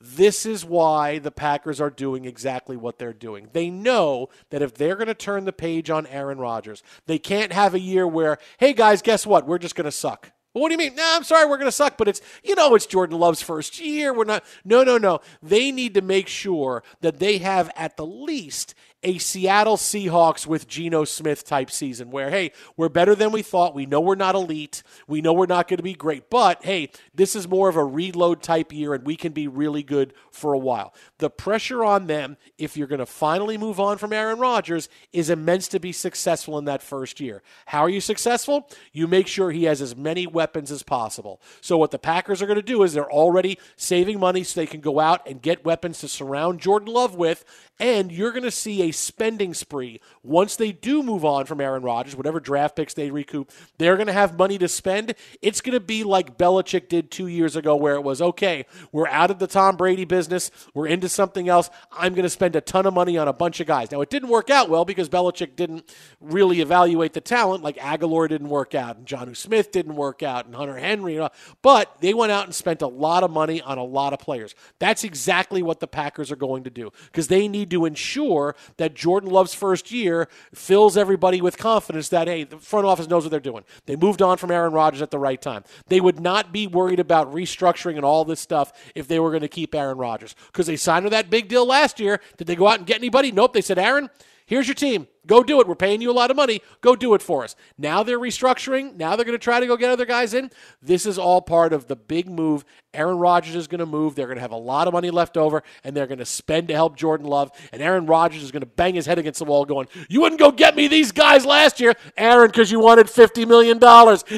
This 0.00 0.44
is 0.44 0.64
why 0.64 1.18
the 1.18 1.30
Packers 1.30 1.80
are 1.80 1.90
doing 1.90 2.26
exactly 2.26 2.76
what 2.76 2.98
they're 2.98 3.14
doing. 3.14 3.48
They 3.52 3.70
know 3.70 4.28
that 4.50 4.62
if 4.62 4.74
they're 4.74 4.96
going 4.96 5.06
to 5.06 5.14
turn 5.14 5.46
the 5.46 5.52
page 5.52 5.88
on 5.88 6.06
Aaron 6.06 6.38
Rodgers, 6.38 6.82
they 7.06 7.18
can't 7.18 7.52
have 7.52 7.74
a 7.74 7.80
year 7.80 8.06
where, 8.06 8.38
hey 8.58 8.74
guys, 8.74 9.00
guess 9.00 9.26
what? 9.26 9.46
We're 9.46 9.58
just 9.58 9.74
going 9.74 9.86
to 9.86 9.92
suck. 9.92 10.32
What 10.52 10.68
do 10.68 10.72
you 10.72 10.78
mean? 10.78 10.94
No, 10.94 11.12
I'm 11.14 11.24
sorry, 11.24 11.46
we're 11.46 11.58
going 11.58 11.68
to 11.68 11.72
suck, 11.72 11.98
but 11.98 12.08
it's, 12.08 12.22
you 12.42 12.54
know, 12.54 12.74
it's 12.74 12.86
Jordan 12.86 13.18
Love's 13.18 13.42
first 13.42 13.78
year. 13.78 14.14
We're 14.14 14.24
not. 14.24 14.42
No, 14.64 14.82
no, 14.84 14.96
no. 14.96 15.20
They 15.42 15.70
need 15.70 15.92
to 15.94 16.00
make 16.00 16.28
sure 16.28 16.82
that 17.02 17.18
they 17.18 17.38
have 17.38 17.70
at 17.76 17.98
the 17.98 18.06
least 18.06 18.74
a 19.02 19.18
Seattle 19.18 19.76
Seahawks 19.76 20.46
with 20.46 20.66
Geno 20.66 21.04
Smith 21.04 21.44
type 21.44 21.70
season 21.70 22.10
where, 22.10 22.30
hey, 22.30 22.52
we're 22.76 22.88
better 22.88 23.14
than 23.14 23.30
we 23.30 23.42
thought. 23.42 23.74
We 23.74 23.86
know 23.86 24.00
we're 24.00 24.14
not 24.14 24.34
elite. 24.34 24.82
We 25.06 25.20
know 25.20 25.32
we're 25.32 25.46
not 25.46 25.68
going 25.68 25.76
to 25.76 25.82
be 25.82 25.94
great. 25.94 26.28
But, 26.30 26.64
hey, 26.64 26.90
this 27.14 27.36
is 27.36 27.46
more 27.46 27.68
of 27.68 27.76
a 27.76 27.84
reload 27.84 28.42
type 28.42 28.72
year 28.72 28.94
and 28.94 29.06
we 29.06 29.16
can 29.16 29.32
be 29.32 29.48
really 29.48 29.82
good 29.82 30.14
for 30.30 30.52
a 30.52 30.58
while. 30.58 30.94
The 31.18 31.30
pressure 31.30 31.84
on 31.84 32.06
them, 32.06 32.36
if 32.58 32.76
you're 32.76 32.86
going 32.86 32.98
to 32.98 33.06
finally 33.06 33.58
move 33.58 33.78
on 33.78 33.98
from 33.98 34.12
Aaron 34.12 34.38
Rodgers, 34.38 34.88
is 35.12 35.30
immense 35.30 35.68
to 35.68 35.80
be 35.80 35.92
successful 35.92 36.58
in 36.58 36.64
that 36.64 36.82
first 36.82 37.20
year. 37.20 37.42
How 37.66 37.80
are 37.80 37.90
you 37.90 38.00
successful? 38.00 38.68
You 38.92 39.06
make 39.06 39.28
sure 39.28 39.50
he 39.50 39.64
has 39.64 39.80
as 39.80 39.94
many 39.94 40.26
weapons 40.26 40.70
as 40.70 40.82
possible. 40.82 41.40
So, 41.60 41.76
what 41.76 41.90
the 41.90 41.98
Packers 41.98 42.42
are 42.42 42.46
going 42.46 42.56
to 42.56 42.62
do 42.62 42.82
is 42.82 42.92
they're 42.92 43.10
already 43.10 43.58
saving 43.76 44.18
money 44.18 44.42
so 44.42 44.60
they 44.60 44.66
can 44.66 44.80
go 44.80 45.00
out 45.00 45.28
and 45.28 45.40
get 45.40 45.64
weapons 45.64 46.00
to 46.00 46.08
surround 46.08 46.60
Jordan 46.60 46.92
Love 46.92 47.14
with 47.14 47.44
and 47.78 48.10
you're 48.10 48.30
going 48.30 48.42
to 48.42 48.50
see 48.50 48.85
a 48.85 48.85
spending 48.90 49.54
spree 49.54 50.00
once 50.22 50.56
they 50.56 50.72
do 50.72 51.02
move 51.02 51.24
on 51.24 51.46
from 51.46 51.60
Aaron 51.60 51.82
Rodgers, 51.82 52.16
whatever 52.16 52.40
draft 52.40 52.76
picks 52.76 52.94
they 52.94 53.10
recoup. 53.10 53.50
They're 53.78 53.96
going 53.96 54.06
to 54.06 54.12
have 54.12 54.38
money 54.38 54.58
to 54.58 54.68
spend. 54.68 55.14
It's 55.42 55.60
going 55.60 55.74
to 55.74 55.80
be 55.80 56.04
like 56.04 56.38
Belichick 56.38 56.88
did 56.88 57.10
two 57.10 57.26
years 57.26 57.56
ago, 57.56 57.76
where 57.76 57.94
it 57.94 58.02
was 58.02 58.22
okay, 58.22 58.66
we're 58.92 59.08
out 59.08 59.30
of 59.30 59.38
the 59.38 59.46
Tom 59.46 59.76
Brady 59.76 60.04
business, 60.04 60.50
we're 60.74 60.86
into 60.86 61.08
something 61.08 61.48
else. 61.48 61.70
I'm 61.92 62.14
going 62.14 62.24
to 62.24 62.30
spend 62.30 62.56
a 62.56 62.60
ton 62.60 62.86
of 62.86 62.94
money 62.94 63.18
on 63.18 63.28
a 63.28 63.32
bunch 63.32 63.60
of 63.60 63.66
guys. 63.66 63.90
Now, 63.90 64.00
it 64.00 64.10
didn't 64.10 64.28
work 64.28 64.50
out 64.50 64.68
well 64.68 64.84
because 64.84 65.08
Belichick 65.08 65.56
didn't 65.56 65.94
really 66.20 66.60
evaluate 66.60 67.12
the 67.12 67.20
talent, 67.20 67.62
like 67.62 67.76
Agholor 67.76 68.28
didn't 68.28 68.48
work 68.48 68.74
out, 68.74 68.96
and 68.96 69.06
Jonnu 69.06 69.36
Smith 69.36 69.72
didn't 69.72 69.96
work 69.96 70.22
out, 70.22 70.46
and 70.46 70.54
Hunter 70.54 70.76
Henry, 70.76 71.20
but 71.62 72.00
they 72.00 72.14
went 72.14 72.32
out 72.32 72.44
and 72.44 72.54
spent 72.54 72.82
a 72.82 72.86
lot 72.86 73.22
of 73.22 73.30
money 73.30 73.60
on 73.62 73.78
a 73.78 73.84
lot 73.84 74.12
of 74.12 74.18
players. 74.18 74.54
That's 74.78 75.04
exactly 75.04 75.62
what 75.62 75.80
the 75.80 75.86
Packers 75.86 76.30
are 76.30 76.36
going 76.36 76.64
to 76.64 76.70
do 76.70 76.92
because 77.06 77.28
they 77.28 77.48
need 77.48 77.70
to 77.70 77.84
ensure 77.84 78.54
that 78.78 78.94
Jordan 78.94 79.30
Love's 79.30 79.54
first 79.54 79.90
year 79.90 80.28
fills 80.54 80.96
everybody 80.96 81.40
with 81.40 81.58
confidence 81.58 82.08
that, 82.10 82.28
hey, 82.28 82.44
the 82.44 82.58
front 82.58 82.86
office 82.86 83.08
knows 83.08 83.24
what 83.24 83.30
they're 83.30 83.40
doing. 83.40 83.64
They 83.86 83.96
moved 83.96 84.22
on 84.22 84.36
from 84.36 84.50
Aaron 84.50 84.72
Rodgers 84.72 85.02
at 85.02 85.10
the 85.10 85.18
right 85.18 85.40
time. 85.40 85.64
They 85.88 86.00
would 86.00 86.20
not 86.20 86.52
be 86.52 86.66
worried 86.66 87.00
about 87.00 87.32
restructuring 87.32 87.96
and 87.96 88.04
all 88.04 88.24
this 88.24 88.40
stuff 88.40 88.72
if 88.94 89.08
they 89.08 89.18
were 89.18 89.30
going 89.30 89.42
to 89.42 89.48
keep 89.48 89.74
Aaron 89.74 89.98
Rodgers 89.98 90.34
because 90.46 90.66
they 90.66 90.76
signed 90.76 91.06
him 91.06 91.10
that 91.10 91.30
big 91.30 91.48
deal 91.48 91.66
last 91.66 92.00
year. 92.00 92.20
Did 92.36 92.46
they 92.46 92.56
go 92.56 92.66
out 92.66 92.78
and 92.78 92.86
get 92.86 92.98
anybody? 92.98 93.32
Nope. 93.32 93.52
They 93.52 93.60
said, 93.60 93.78
Aaron, 93.78 94.10
here's 94.46 94.68
your 94.68 94.74
team. 94.74 95.06
Go 95.26 95.42
do 95.42 95.60
it. 95.60 95.68
We're 95.68 95.74
paying 95.74 96.00
you 96.00 96.10
a 96.10 96.12
lot 96.12 96.30
of 96.30 96.36
money. 96.36 96.62
Go 96.80 96.96
do 96.96 97.14
it 97.14 97.22
for 97.22 97.44
us. 97.44 97.56
Now 97.78 98.02
they're 98.02 98.18
restructuring. 98.18 98.96
Now 98.96 99.16
they're 99.16 99.24
going 99.24 99.38
to 99.38 99.42
try 99.42 99.60
to 99.60 99.66
go 99.66 99.76
get 99.76 99.90
other 99.90 100.06
guys 100.06 100.34
in. 100.34 100.50
This 100.80 101.06
is 101.06 101.18
all 101.18 101.42
part 101.42 101.72
of 101.72 101.86
the 101.86 101.96
big 101.96 102.28
move. 102.28 102.64
Aaron 102.94 103.18
Rodgers 103.18 103.54
is 103.54 103.66
going 103.66 103.80
to 103.80 103.86
move. 103.86 104.14
They're 104.14 104.26
going 104.26 104.36
to 104.36 104.42
have 104.42 104.52
a 104.52 104.56
lot 104.56 104.88
of 104.88 104.94
money 104.94 105.10
left 105.10 105.36
over, 105.36 105.62
and 105.84 105.94
they're 105.94 106.06
going 106.06 106.18
to 106.18 106.24
spend 106.24 106.68
to 106.68 106.74
help 106.74 106.96
Jordan 106.96 107.26
Love. 107.26 107.50
And 107.72 107.82
Aaron 107.82 108.06
Rodgers 108.06 108.42
is 108.42 108.50
going 108.50 108.60
to 108.60 108.66
bang 108.66 108.94
his 108.94 109.06
head 109.06 109.18
against 109.18 109.38
the 109.38 109.44
wall, 109.44 109.64
going, 109.64 109.88
You 110.08 110.22
wouldn't 110.22 110.38
go 110.40 110.50
get 110.50 110.74
me 110.74 110.88
these 110.88 111.12
guys 111.12 111.44
last 111.44 111.78
year, 111.78 111.94
Aaron, 112.16 112.48
because 112.48 112.70
you 112.70 112.80
wanted 112.80 113.06
$50 113.06 113.46
million. 113.46 113.78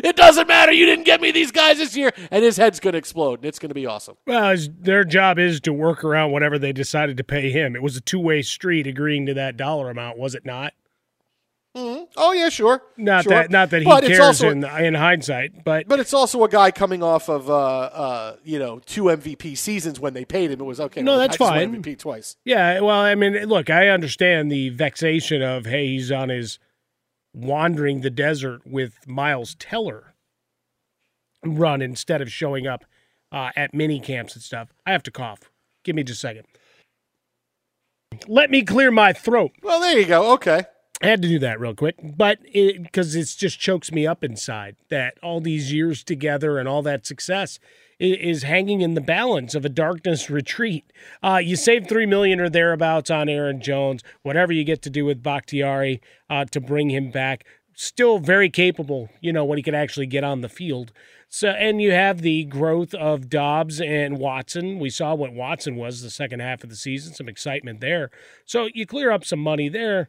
It 0.05 0.17
doesn't 0.17 0.49
matter. 0.49 0.73
You 0.73 0.87
didn't 0.87 1.05
get 1.05 1.21
me 1.21 1.31
these 1.31 1.53
guys 1.53 1.79
this 1.79 1.97
year. 1.97 2.13
And 2.31 2.43
his 2.43 2.57
head's 2.57 2.81
going 2.81 2.93
to 2.93 2.99
explode, 2.99 3.41
and 3.41 3.45
it's 3.45 3.59
going 3.59 3.71
to 3.71 3.75
be 3.75 3.87
awesome. 3.87 4.17
Well, 4.27 4.57
their 4.81 5.05
job 5.05 5.39
is 5.39 5.61
to 5.61 5.73
work 5.73 6.03
around 6.03 6.33
whatever 6.33 6.59
they 6.59 6.73
decided 6.73 7.17
to 7.19 7.25
pay 7.25 7.51
him. 7.51 7.77
It 7.77 7.83
was 7.83 7.97
a 7.97 8.01
two 8.01 8.21
way 8.21 8.43
street 8.43 8.87
agreeing 8.87 9.27
to 9.27 9.35
that 9.35 9.57
dollar 9.57 9.91
amount, 9.91 10.19
was 10.19 10.35
it 10.35 10.45
not? 10.45 10.73
Mm-hmm. 11.77 12.05
Oh 12.17 12.33
yeah, 12.33 12.49
sure. 12.49 12.83
Not 12.97 13.25
sure. 13.25 13.35
that 13.35 13.51
not 13.51 13.71
that 13.71 13.83
he 13.83 13.85
but 13.85 14.05
cares 14.05 14.21
also, 14.21 14.49
in 14.49 14.65
in 14.65 14.95
hindsight, 14.95 15.65
but 15.65 15.87
but 15.87 16.01
it's 16.01 16.15
also 16.15 16.43
a 16.43 16.49
guy 16.49 16.71
coming 16.71 17.03
off 17.03 17.29
of 17.29 17.49
uh, 17.49 17.55
uh, 17.55 18.37
you 18.43 18.59
know 18.59 18.81
two 18.81 19.05
MVP 19.05 19.57
seasons 19.57 20.01
when 20.01 20.15
they 20.15 20.25
paid 20.25 20.51
him. 20.51 20.61
It 20.61 20.65
was 20.65 20.81
okay. 20.81 21.03
No, 21.03 21.13
well, 21.13 21.21
that's 21.21 21.37
fine. 21.37 21.83
MVP 21.83 21.99
twice. 21.99 22.37
Yeah, 22.45 22.81
well, 22.81 22.99
I 22.99 23.15
mean, 23.15 23.35
look, 23.45 23.71
I 23.71 23.89
understand 23.89 24.51
the 24.51 24.71
vexation 24.71 25.43
of 25.43 25.67
hey, 25.67 25.87
he's 25.89 26.11
on 26.11 26.31
his 26.31 26.59
wandering 27.35 28.01
the 28.01 28.11
desert 28.11 28.67
with 28.67 29.07
Miles 29.07 29.55
Teller 29.55 30.15
run 31.45 31.83
instead 31.83 32.21
of 32.21 32.33
showing 32.33 32.67
up 32.67 32.85
uh, 33.31 33.51
at 33.55 33.75
mini 33.75 34.01
camps 34.01 34.35
and 34.35 34.43
stuff. 34.43 34.73
I 34.87 34.93
have 34.93 35.03
to 35.05 35.11
cough. 35.11 35.51
Give 35.85 35.95
me 35.95 36.03
just 36.03 36.19
a 36.19 36.21
second. 36.21 36.45
Let 38.27 38.51
me 38.51 38.63
clear 38.63 38.91
my 38.91 39.13
throat. 39.13 39.53
Well, 39.63 39.81
there 39.81 39.99
you 39.99 40.07
go. 40.07 40.33
Okay. 40.33 40.65
I 41.01 41.07
had 41.07 41.23
to 41.23 41.29
do 41.29 41.39
that 41.39 41.61
real 41.61 41.75
quick, 41.75 41.97
but 42.03 42.41
because 42.43 43.15
it, 43.15 43.21
it, 43.21 43.37
just 43.39 43.61
chokes 43.61 43.93
me 43.93 44.05
up 44.05 44.25
inside 44.25 44.75
that 44.89 45.17
all 45.23 45.41
these 45.41 45.73
years 45.73 46.03
together 46.03 46.59
and 46.59 46.69
all 46.69 46.83
that 46.83 47.07
success 47.07 47.61
is, 48.01 48.43
hanging 48.43 48.81
in 48.81 48.95
the 48.95 49.01
balance 49.01 49.55
of 49.55 49.65
a 49.65 49.69
darkness 49.69 50.29
retreat. 50.29 50.93
Uh, 51.23 51.41
you 51.43 51.57
save 51.57 51.89
three 51.89 52.07
million 52.07 52.41
or 52.41 52.49
thereabouts 52.49 53.11
on 53.11 53.29
Aaron 53.29 53.61
Jones, 53.61 54.03
whatever 54.23 54.53
you 54.53 54.65
get 54.65 54.83
to 54.83 54.91
do 54.91 55.05
with 55.05 55.23
Bakhtiari 55.23 56.01
uh, 56.29 56.45
to 56.47 56.61
bring 56.61 56.91
him 56.91 57.11
back. 57.11 57.45
Still 57.75 58.19
very 58.19 58.51
capable, 58.51 59.09
you 59.21 59.33
know, 59.33 59.45
when 59.45 59.57
he 59.59 59.63
can 59.63 59.75
actually 59.75 60.07
get 60.07 60.25
on 60.25 60.41
the 60.41 60.49
field. 60.49 60.93
So, 61.29 61.51
and 61.51 61.81
you 61.81 61.93
have 61.93 62.23
the 62.23 62.45
growth 62.45 62.95
of 62.95 63.29
Doubs 63.29 63.81
and 63.81 64.19
Watson. 64.19 64.79
We 64.79 64.91
saw 64.91 65.15
what 65.15 65.33
Watson 65.33 65.77
was 65.77 66.03
the 66.03 66.11
second 66.11 66.41
half 66.41 66.65
of 66.65 66.71
the 66.71 66.77
season, 66.77 67.15
some 67.15 67.29
excitement 67.29 67.81
there. 67.81 68.11
So 68.45 68.69
you 68.75 68.87
clear 68.87 69.13
up 69.13 69.25
some 69.25 69.41
money 69.41 69.69
there 69.69 70.09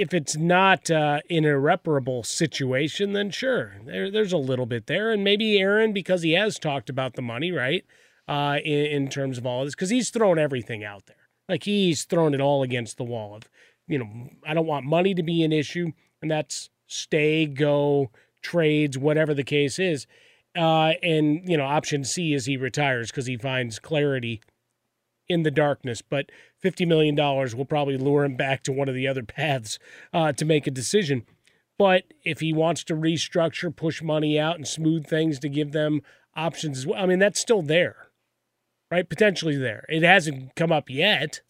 if 0.00 0.14
it's 0.14 0.34
not 0.34 0.90
uh, 0.90 1.20
an 1.28 1.44
irreparable 1.44 2.22
situation, 2.22 3.12
then 3.12 3.30
sure, 3.30 3.74
there, 3.84 4.10
there's 4.10 4.32
a 4.32 4.38
little 4.38 4.64
bit 4.64 4.86
there, 4.86 5.10
and 5.10 5.22
maybe 5.22 5.58
Aaron, 5.58 5.92
because 5.92 6.22
he 6.22 6.32
has 6.32 6.58
talked 6.58 6.88
about 6.88 7.16
the 7.16 7.22
money, 7.22 7.52
right, 7.52 7.84
uh, 8.26 8.56
in, 8.64 8.86
in 8.86 9.08
terms 9.10 9.36
of 9.36 9.44
all 9.44 9.60
of 9.60 9.66
this, 9.66 9.74
because 9.74 9.90
he's 9.90 10.08
thrown 10.08 10.38
everything 10.38 10.82
out 10.82 11.04
there, 11.04 11.28
like 11.50 11.64
he's 11.64 12.04
thrown 12.04 12.32
it 12.32 12.40
all 12.40 12.62
against 12.62 12.96
the 12.96 13.04
wall 13.04 13.34
of, 13.34 13.42
you 13.88 13.98
know, 13.98 14.30
I 14.46 14.54
don't 14.54 14.66
want 14.66 14.86
money 14.86 15.14
to 15.14 15.22
be 15.22 15.42
an 15.42 15.52
issue, 15.52 15.92
and 16.22 16.30
that's 16.30 16.70
stay, 16.86 17.44
go, 17.44 18.10
trades, 18.40 18.96
whatever 18.96 19.34
the 19.34 19.44
case 19.44 19.78
is, 19.78 20.06
uh, 20.56 20.94
and 21.02 21.46
you 21.46 21.58
know, 21.58 21.64
option 21.64 22.04
C 22.04 22.32
is 22.32 22.46
he 22.46 22.56
retires 22.56 23.10
because 23.10 23.26
he 23.26 23.36
finds 23.36 23.78
clarity 23.78 24.40
in 25.28 25.42
the 25.42 25.50
darkness, 25.50 26.00
but 26.00 26.30
$50 26.62 26.86
million 26.86 27.16
will 27.16 27.64
probably 27.64 27.96
lure 27.96 28.24
him 28.24 28.36
back 28.36 28.62
to 28.64 28.72
one 28.72 28.88
of 28.88 28.94
the 28.94 29.08
other 29.08 29.22
paths 29.22 29.78
uh, 30.12 30.32
to 30.32 30.44
make 30.44 30.66
a 30.66 30.70
decision. 30.70 31.24
But 31.78 32.04
if 32.24 32.40
he 32.40 32.52
wants 32.52 32.84
to 32.84 32.94
restructure, 32.94 33.74
push 33.74 34.02
money 34.02 34.38
out, 34.38 34.56
and 34.56 34.68
smooth 34.68 35.06
things 35.06 35.38
to 35.38 35.48
give 35.48 35.72
them 35.72 36.02
options 36.36 36.78
as 36.78 36.86
well, 36.86 37.02
I 37.02 37.06
mean, 37.06 37.18
that's 37.18 37.40
still 37.40 37.62
there, 37.62 38.08
right? 38.90 39.08
Potentially 39.08 39.56
there. 39.56 39.86
It 39.88 40.02
hasn't 40.02 40.54
come 40.56 40.72
up 40.72 40.90
yet. 40.90 41.40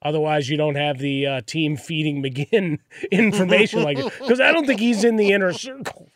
Otherwise, 0.00 0.48
you 0.48 0.56
don't 0.56 0.76
have 0.76 0.98
the 0.98 1.26
uh, 1.26 1.40
team 1.40 1.76
feeding 1.76 2.22
McGinn 2.22 2.78
information 3.10 3.82
like 3.82 3.98
it. 3.98 4.12
Because 4.20 4.40
I 4.40 4.52
don't 4.52 4.66
think 4.66 4.80
he's 4.80 5.02
in 5.02 5.16
the 5.16 5.32
inner 5.32 5.52
circle. 5.52 6.07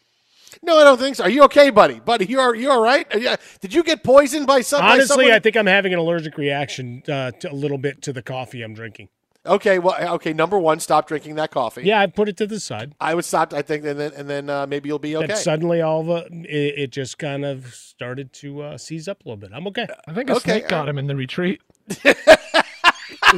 No, 0.65 0.79
I 0.79 0.85
don't 0.85 0.99
think 0.99 1.17
so. 1.17 1.25
Are 1.25 1.31
you 1.31 1.43
okay, 1.45 1.71
buddy? 1.71 1.99
Buddy, 1.99 2.27
you 2.27 2.39
are 2.39 2.55
you 2.55 2.71
all 2.71 2.81
right? 2.81 3.07
You, 3.15 3.35
did 3.61 3.75
you 3.75 3.83
get 3.83 4.05
poisoned 4.05 4.47
by 4.47 4.61
something? 4.61 4.89
Honestly, 4.89 5.33
I 5.33 5.41
think 5.41 5.57
I'm 5.57 5.67
having 5.67 5.93
an 5.93 5.99
allergic 5.99 6.39
reaction 6.39 7.03
uh, 7.09 7.33
to, 7.33 7.51
a 7.51 7.55
little 7.55 7.79
bit 7.79 8.03
to 8.03 8.13
the 8.13 8.23
coffee 8.23 8.63
I'm 8.63 8.73
drinking. 8.73 9.09
Okay, 9.45 9.81
well, 9.81 10.15
okay. 10.15 10.33
Number 10.33 10.57
one, 10.57 10.79
stop 10.79 11.09
drinking 11.09 11.35
that 11.35 11.51
coffee. 11.51 11.83
Yeah, 11.83 12.01
I 12.01 12.07
put 12.07 12.29
it 12.29 12.37
to 12.37 12.47
the 12.47 12.61
side. 12.61 12.95
I 13.01 13.17
would 13.17 13.25
stop. 13.25 13.53
I 13.53 13.63
think, 13.63 13.85
and 13.85 13.99
then 13.99 14.13
and 14.17 14.31
then 14.31 14.49
uh, 14.49 14.69
maybe 14.69 14.89
you'll 14.89 15.01
be 15.01 15.17
okay. 15.17 15.27
That 15.27 15.39
suddenly, 15.39 15.83
all 15.83 16.03
of 16.03 16.09
a, 16.09 16.27
it, 16.27 16.79
it 16.79 16.91
just 16.93 17.19
kind 17.19 17.45
of 17.45 17.75
started 17.75 18.33
to 18.35 18.63
uh, 18.63 18.79
seize 18.79 19.09
up 19.09 19.25
a 19.25 19.29
little 19.29 19.39
bit. 19.39 19.51
I'm 19.53 19.67
okay. 19.67 19.89
I 20.07 20.13
think 20.13 20.31
a 20.31 20.37
okay, 20.37 20.59
snake 20.59 20.69
got 20.69 20.89
him 20.89 20.97
in 20.97 21.09
the 21.09 21.17
retreat. 21.17 21.61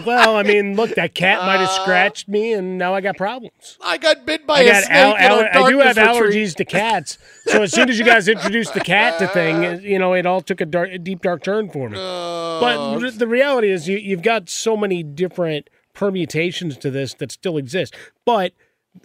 well, 0.04 0.36
I 0.36 0.42
mean, 0.42 0.76
look, 0.76 0.94
that 0.96 1.14
cat 1.14 1.40
might 1.40 1.58
have 1.58 1.70
scratched 1.70 2.28
me, 2.28 2.52
and 2.52 2.78
now 2.78 2.94
I 2.94 3.00
got 3.00 3.16
problems. 3.16 3.78
I 3.82 3.98
got 3.98 4.26
bit 4.26 4.46
by 4.46 4.58
I 4.58 4.62
a 4.62 4.82
snake. 4.82 4.90
Al- 4.90 5.16
al- 5.16 5.64
I 5.66 5.70
do 5.70 5.78
have 5.80 5.96
retreat. 5.96 6.16
allergies 6.16 6.54
to 6.56 6.64
cats, 6.64 7.18
so 7.46 7.62
as 7.62 7.72
soon 7.72 7.88
as 7.88 7.98
you 7.98 8.04
guys 8.04 8.28
introduced 8.28 8.74
the 8.74 8.80
cat 8.80 9.18
to 9.18 9.28
thing, 9.28 9.82
you 9.82 9.98
know, 9.98 10.14
it 10.14 10.26
all 10.26 10.40
took 10.40 10.60
a, 10.60 10.66
dark, 10.66 10.90
a 10.90 10.98
deep, 10.98 11.22
dark 11.22 11.42
turn 11.42 11.70
for 11.70 11.88
me. 11.88 11.98
Uh, 11.98 12.60
but 12.60 13.18
the 13.18 13.28
reality 13.28 13.70
is, 13.70 13.88
you, 13.88 13.98
you've 13.98 14.22
got 14.22 14.48
so 14.48 14.76
many 14.76 15.02
different 15.02 15.68
permutations 15.92 16.76
to 16.78 16.90
this 16.90 17.14
that 17.14 17.32
still 17.32 17.56
exist. 17.56 17.94
But 18.24 18.52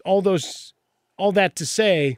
all 0.06 0.22
those, 0.22 0.74
all 1.18 1.32
that 1.34 1.56
to 1.58 1.66
say, 1.66 2.18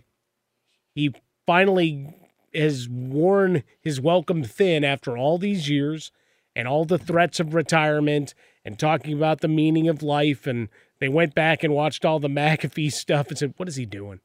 he 0.95 1.13
finally 1.45 2.13
has 2.53 2.89
worn 2.89 3.63
his 3.81 4.01
welcome 4.01 4.43
thin 4.43 4.83
after 4.83 5.17
all 5.17 5.37
these 5.37 5.69
years 5.69 6.11
and 6.55 6.67
all 6.67 6.85
the 6.85 6.97
threats 6.97 7.39
of 7.39 7.53
retirement 7.53 8.33
and 8.63 8.77
talking 8.77 9.13
about 9.13 9.41
the 9.41 9.47
meaning 9.47 9.87
of 9.87 10.03
life. 10.03 10.47
And 10.47 10.69
they 10.99 11.09
went 11.09 11.35
back 11.35 11.63
and 11.63 11.73
watched 11.73 12.05
all 12.05 12.19
the 12.19 12.27
McAfee 12.27 12.91
stuff 12.91 13.29
and 13.29 13.37
said, 13.37 13.53
What 13.57 13.67
is 13.67 13.75
he 13.75 13.85
doing? 13.85 14.19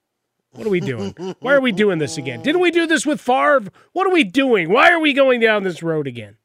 What 0.52 0.66
are 0.66 0.70
we 0.70 0.80
doing? 0.80 1.14
Why 1.40 1.52
are 1.52 1.60
we 1.60 1.72
doing 1.72 1.98
this 1.98 2.16
again? 2.16 2.40
Didn't 2.40 2.62
we 2.62 2.70
do 2.70 2.86
this 2.86 3.04
with 3.04 3.20
Favre? 3.20 3.70
What 3.92 4.06
are 4.06 4.12
we 4.12 4.24
doing? 4.24 4.70
Why 4.70 4.90
are 4.90 5.00
we 5.00 5.12
going 5.12 5.40
down 5.40 5.64
this 5.64 5.82
road 5.82 6.06
again? 6.06 6.38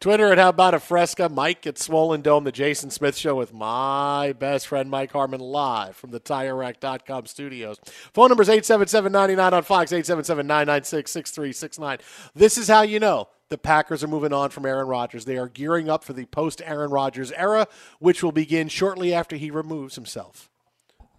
Twitter 0.00 0.32
at 0.32 0.38
How 0.38 0.48
About 0.50 0.74
a 0.74 0.80
Fresca. 0.80 1.28
Mike 1.28 1.66
at 1.66 1.76
Swollen 1.78 2.22
Dome, 2.22 2.44
the 2.44 2.52
Jason 2.52 2.90
Smith 2.90 3.16
Show 3.16 3.34
with 3.34 3.52
my 3.52 4.32
best 4.38 4.68
friend 4.68 4.88
Mike 4.90 5.10
Harmon 5.12 5.40
live 5.40 5.96
from 5.96 6.12
the 6.12 6.20
TireRack.com 6.20 7.26
studios. 7.26 7.78
Phone 8.12 8.28
number 8.28 8.42
is 8.42 8.48
877-99 8.48 9.52
on 9.52 9.62
Fox, 9.62 9.92
877-996-6369. 9.92 12.00
This 12.34 12.58
is 12.58 12.68
how 12.68 12.82
you 12.82 13.00
know 13.00 13.28
the 13.50 13.58
Packers 13.58 14.02
are 14.02 14.08
moving 14.08 14.32
on 14.32 14.50
from 14.50 14.66
Aaron 14.66 14.86
Rodgers. 14.88 15.24
They 15.24 15.36
are 15.36 15.48
gearing 15.48 15.88
up 15.88 16.02
for 16.04 16.12
the 16.12 16.24
post-Aaron 16.26 16.90
Rodgers 16.90 17.30
era, 17.32 17.66
which 17.98 18.22
will 18.22 18.32
begin 18.32 18.68
shortly 18.68 19.12
after 19.14 19.36
he 19.36 19.50
removes 19.50 19.94
himself 19.94 20.48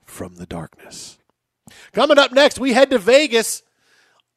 from 0.06 0.36
the 0.36 0.46
darkness. 0.46 1.18
Coming 1.94 2.18
up 2.20 2.32
next, 2.32 2.60
we 2.60 2.74
head 2.74 2.90
to 2.92 2.98
Vegas. 2.98 3.64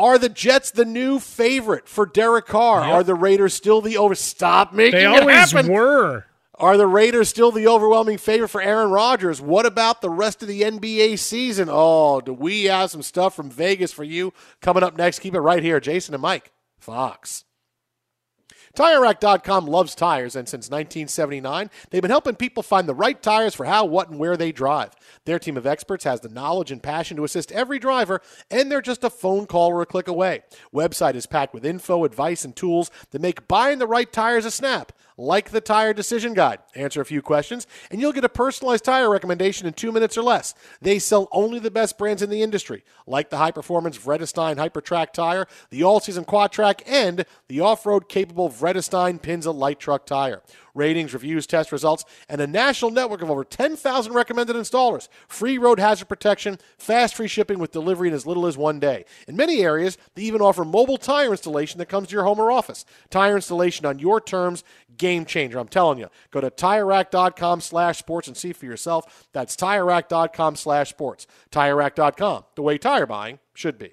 Are 0.01 0.17
the 0.19 0.29
Jets 0.29 0.71
the 0.71 0.85
new 0.85 1.19
favorite 1.19 1.89
for 1.89 2.07
Derek 2.07 2.47
Carr? 2.47 2.83
Yep. 2.83 2.95
Are 2.95 3.03
the 3.03 3.15
Raiders 3.15 3.55
still 3.55 3.81
the 3.81 3.97
over? 3.99 4.15
Stop 4.15 4.73
making 4.73 5.01
They 5.01 5.05
it 5.05 5.21
always 5.23 5.51
happen. 5.53 5.73
were. 5.73 6.25
Are 6.55 6.77
the 6.77 6.87
Raiders 6.87 7.29
still 7.29 7.53
the 7.53 7.69
overwhelming 7.69 8.19
favorite 8.19 8.49
for 8.49 8.61
Aaron 8.61 8.91
Rodgers? 8.91 9.41
What 9.41 9.67
about 9.67 10.01
the 10.01 10.11
rest 10.11 10.43
of 10.43 10.49
the 10.49 10.63
NBA 10.63 11.19
season? 11.19 11.69
Oh, 11.71 12.21
do 12.21 12.33
we 12.33 12.65
have 12.65 12.91
some 12.91 13.03
stuff 13.03 13.35
from 13.35 13.51
Vegas 13.51 13.93
for 13.93 14.05
you 14.05 14.33
coming 14.61 14.83
up 14.83 14.97
next? 14.97 15.19
Keep 15.21 15.35
it 15.35 15.41
right 15.41 15.63
here, 15.63 15.79
Jason 15.81 16.15
and 16.15 16.23
Mike, 16.23 16.51
Fox. 16.79 17.45
TireRack.com 18.79 19.67
loves 19.67 19.97
tires, 19.97 20.37
and 20.37 20.49
since 20.49 20.71
1979, 20.71 21.69
they've 21.91 22.01
been 22.01 22.13
helping 22.13 22.37
people 22.37 22.63
find 22.63 22.89
the 22.89 22.95
right 22.95 23.21
tires 23.21 23.53
for 23.53 23.67
how, 23.67 23.85
what, 23.85 24.09
and 24.09 24.21
where 24.21 24.37
they 24.37 24.53
drive. 24.53 24.93
Their 25.25 25.41
team 25.41 25.57
of 25.57 25.67
experts 25.67 26.05
has 26.05 26.21
the 26.21 26.29
knowledge 26.29 26.71
and 26.71 26.81
passion 26.81 27.17
to 27.17 27.25
assist 27.25 27.51
every 27.51 27.81
driver, 27.81 28.21
and 28.53 28.71
they're 28.71 28.81
just 28.81 29.03
a 29.03 29.11
phone 29.11 29.47
call 29.47 29.73
or 29.73 29.83
a 29.83 29.87
click 29.87 30.07
away. 30.07 30.45
Website 30.73 31.17
is 31.17 31.27
packed 31.27 31.55
with 31.55 31.67
info, 31.67 32.05
advice, 32.05 32.45
and 32.45 32.55
tools 32.55 32.89
that 33.11 33.21
make 33.21 33.49
buying 33.49 33.81
the 33.81 33.87
right 33.89 34.13
tires 34.13 34.45
a 34.45 34.51
snap, 34.53 34.93
like 35.19 35.51
the 35.51 35.61
Tire 35.61 35.93
Decision 35.93 36.33
Guide. 36.33 36.61
Answer 36.75 37.03
a 37.03 37.05
few 37.05 37.21
questions, 37.21 37.67
and 37.91 38.01
you'll 38.01 38.13
get 38.13 38.25
a 38.25 38.29
personalized 38.29 38.85
tire 38.85 39.11
recommendation 39.11 39.67
in 39.67 39.75
two 39.75 39.93
minutes 39.93 40.17
or 40.17 40.23
less. 40.23 40.55
They 40.81 40.99
sell 40.99 41.29
only 41.33 41.59
the 41.59 41.71
best 41.71 41.99
brands 41.99 42.23
in 42.23 42.31
the 42.31 42.43
industry, 42.43 42.85
like 43.07 43.29
the 43.29 43.37
high 43.37 43.51
performance 43.51 43.99
Vredestein 43.99 44.57
Hypertrac 44.57 45.13
tire, 45.13 45.47
the 45.71 45.83
all 45.83 46.01
season 46.01 46.25
Quatrac, 46.25 46.83
and 46.87 47.27
the 47.49 47.61
off 47.61 47.85
road 47.85 48.09
capable 48.09 48.49
Vredestein 48.49 49.21
Pinza 49.21 49.51
light 49.51 49.81
truck 49.81 50.07
tire. 50.07 50.43
Ratings, 50.79 51.13
reviews, 51.13 51.47
test 51.47 51.73
results, 51.73 52.05
and 52.29 52.41
a 52.41 52.47
national 52.47 52.91
network 52.91 53.21
of 53.21 53.31
over 53.31 53.45
10,000 53.45 54.13
recommended 54.13 54.57
installers. 54.57 55.09
Free 55.27 55.59
road 55.59 55.79
hazard 55.79 56.09
protection, 56.09 56.59
fast 56.79 57.15
free 57.17 57.29
shipping 57.29 57.59
with 57.59 57.73
delivery 57.73 58.09
in 58.09 58.15
as 58.15 58.27
little 58.27 58.47
as 58.47 58.57
one 58.57 58.81
day. 58.81 59.05
In 59.27 59.37
many 59.37 59.61
areas, 59.63 59.99
they 60.15 60.23
even 60.23 60.41
offer 60.41 60.65
mobile 60.65 60.97
tire 60.97 61.33
installation 61.33 61.79
that 61.79 61.87
comes 61.87 62.09
to 62.09 62.15
your 62.15 62.25
home 62.25 62.39
or 62.39 62.51
office. 62.51 62.85
Tire 63.11 63.37
installation 63.37 63.85
on 63.85 63.99
your 63.99 64.21
terms, 64.21 64.65
game 64.97 65.25
changer. 65.25 65.59
I'm 65.59 65.69
telling 65.69 65.99
you. 65.99 66.09
Go 66.31 66.41
to 66.41 66.51
TireRack.com 66.51 67.61
slash 67.61 67.99
sports 67.99 68.29
and 68.29 68.37
see 68.37 68.53
for 68.53 68.67
yourself. 68.67 69.29
That's 69.33 69.57
TireRack.com 69.57 70.57
slash 70.57 70.91
sports. 70.91 71.27
TireRack.com, 71.51 72.45
the 72.55 72.63
way 72.63 72.79
tire 72.79 73.07
buying 73.07 73.39
should 73.55 73.79
be. 73.79 73.93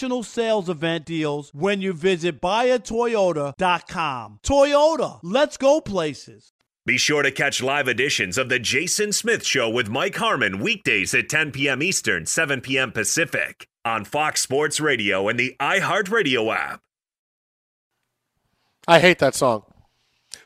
national 0.01 0.23
sales 0.23 0.67
event 0.67 1.05
deals 1.05 1.53
when 1.53 1.79
you 1.79 1.93
visit 1.93 2.41
buyatoyota.com. 2.41 4.39
Toyota, 4.41 5.19
let's 5.21 5.57
go 5.57 5.79
places. 5.79 6.53
Be 6.87 6.97
sure 6.97 7.21
to 7.21 7.29
catch 7.29 7.61
live 7.61 7.87
editions 7.87 8.39
of 8.39 8.49
The 8.49 8.57
Jason 8.57 9.11
Smith 9.13 9.45
Show 9.45 9.69
with 9.69 9.89
Mike 9.89 10.15
Harmon 10.15 10.59
weekdays 10.59 11.13
at 11.13 11.29
10 11.29 11.51
p.m. 11.51 11.83
Eastern, 11.83 12.25
7 12.25 12.61
p.m. 12.61 12.91
Pacific 12.91 13.67
on 13.85 14.03
Fox 14.03 14.41
Sports 14.41 14.79
Radio 14.79 15.29
and 15.29 15.39
the 15.39 15.55
iHeartRadio 15.59 16.51
app. 16.55 16.81
I 18.87 18.99
hate 18.99 19.19
that 19.19 19.35
song. 19.35 19.65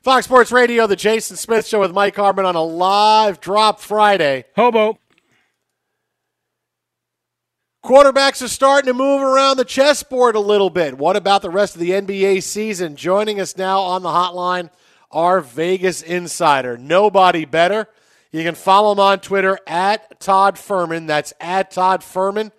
Fox 0.02 0.26
Sports 0.26 0.52
Radio, 0.52 0.86
The 0.86 0.98
Jason 0.98 1.38
Smith 1.38 1.65
Show 1.65 1.80
with 1.80 1.94
Mike 1.94 2.18
Harmon 2.18 2.44
on 2.44 2.58
a 2.58 2.63
live 2.63 3.39
drop 3.39 3.80
Friday. 3.80 4.44
Hobo. 4.58 5.00
Quarterbacks 7.86 8.41
are 8.41 8.48
starting 8.48 8.88
to 8.88 8.95
move 8.95 9.21
around 9.21 9.58
the 9.58 9.63
chessboard 9.63 10.36
a 10.36 10.39
little 10.39 10.71
bit. 10.71 10.98
What 10.98 11.15
about 11.15 11.43
the 11.43 11.52
rest 11.52 11.76
of 11.76 11.82
the 11.82 11.91
NBA 11.91 12.41
season? 12.41 12.95
Joining 12.95 13.39
us 13.39 13.58
now 13.58 13.80
on 13.80 14.02
the 14.02 14.10
hotline, 14.10 14.71
our 15.12 15.39
Vegas 15.39 16.02
insider. 16.02 16.78
Nobody 16.80 17.45
better. 17.45 17.88
You 18.32 18.41
can 18.41 18.56
follow 18.56 18.93
him 18.93 19.00
on 19.00 19.19
Twitter 19.19 19.60
at 19.67 20.19
Todd 20.19 20.56
Fuhrman. 20.56 21.06
That's 21.06 21.32
at 21.39 21.69
Todd 21.69 22.02
Fuhrman, 22.02 22.52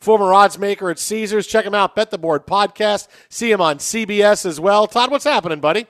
former 0.00 0.34
odds 0.34 0.58
maker 0.58 0.90
at 0.90 0.98
Caesars. 0.98 1.46
Check 1.46 1.64
him 1.64 1.74
out, 1.74 1.96
Bet 1.96 2.10
the 2.10 2.18
Board 2.18 2.46
podcast. 2.46 3.08
See 3.30 3.50
him 3.50 3.62
on 3.62 3.78
CBS 3.78 4.44
as 4.44 4.60
well. 4.60 4.86
Todd, 4.86 5.10
what's 5.10 5.24
happening, 5.24 5.60
buddy? 5.60 5.86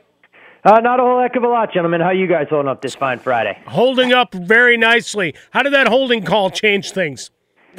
Uh, 0.62 0.78
not 0.78 1.00
a 1.00 1.02
whole 1.02 1.20
heck 1.20 1.34
of 1.34 1.42
a 1.42 1.48
lot, 1.48 1.72
gentlemen. 1.72 2.00
How 2.00 2.12
you 2.12 2.28
guys 2.28 2.46
holding 2.48 2.68
up 2.68 2.80
this 2.80 2.94
fine 2.94 3.18
Friday? 3.18 3.60
Holding 3.66 4.12
up 4.12 4.32
very 4.32 4.76
nicely. 4.76 5.34
How 5.50 5.64
did 5.64 5.72
that 5.72 5.88
holding 5.88 6.22
call 6.22 6.48
change 6.50 6.92
things? 6.92 7.32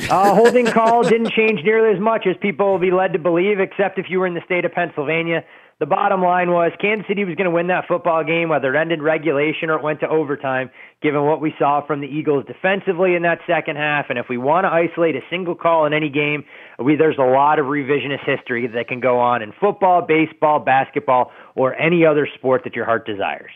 Uh, 0.09 0.35
holding 0.35 0.65
call 0.65 1.03
didn't 1.03 1.31
change 1.31 1.63
nearly 1.63 1.95
as 1.95 1.99
much 1.99 2.27
as 2.27 2.35
people 2.41 2.71
will 2.71 2.79
be 2.79 2.91
led 2.91 3.13
to 3.13 3.19
believe, 3.19 3.59
except 3.59 3.97
if 3.97 4.05
you 4.09 4.19
were 4.19 4.27
in 4.27 4.33
the 4.33 4.43
state 4.45 4.65
of 4.65 4.71
Pennsylvania. 4.71 5.43
The 5.77 5.85
bottom 5.85 6.21
line 6.21 6.51
was 6.51 6.71
Kansas 6.79 7.05
City 7.05 7.25
was 7.25 7.35
going 7.35 7.49
to 7.49 7.51
win 7.51 7.67
that 7.67 7.85
football 7.87 8.23
game, 8.23 8.47
whether 8.47 8.73
it 8.73 8.79
ended 8.79 9.01
regulation 9.01 9.69
or 9.69 9.77
it 9.77 9.83
went 9.83 9.99
to 10.01 10.07
overtime, 10.07 10.69
given 11.01 11.25
what 11.25 11.41
we 11.41 11.53
saw 11.59 11.85
from 11.85 11.99
the 11.99 12.07
Eagles 12.07 12.45
defensively 12.45 13.13
in 13.13 13.23
that 13.23 13.39
second 13.45 13.75
half. 13.75 14.05
And 14.09 14.17
if 14.17 14.27
we 14.29 14.37
want 14.37 14.63
to 14.63 14.69
isolate 14.69 15.17
a 15.17 15.21
single 15.29 15.53
call 15.55 15.85
in 15.85 15.91
any 15.91 16.09
game, 16.09 16.45
we, 16.79 16.95
there's 16.95 17.17
a 17.17 17.23
lot 17.23 17.59
of 17.59 17.65
revisionist 17.65 18.23
history 18.25 18.67
that 18.67 18.87
can 18.87 19.01
go 19.01 19.19
on 19.19 19.41
in 19.41 19.51
football, 19.59 20.01
baseball, 20.01 20.59
basketball, 20.59 21.31
or 21.55 21.75
any 21.75 22.05
other 22.05 22.25
sport 22.35 22.61
that 22.63 22.73
your 22.73 22.85
heart 22.85 23.05
desires. 23.05 23.51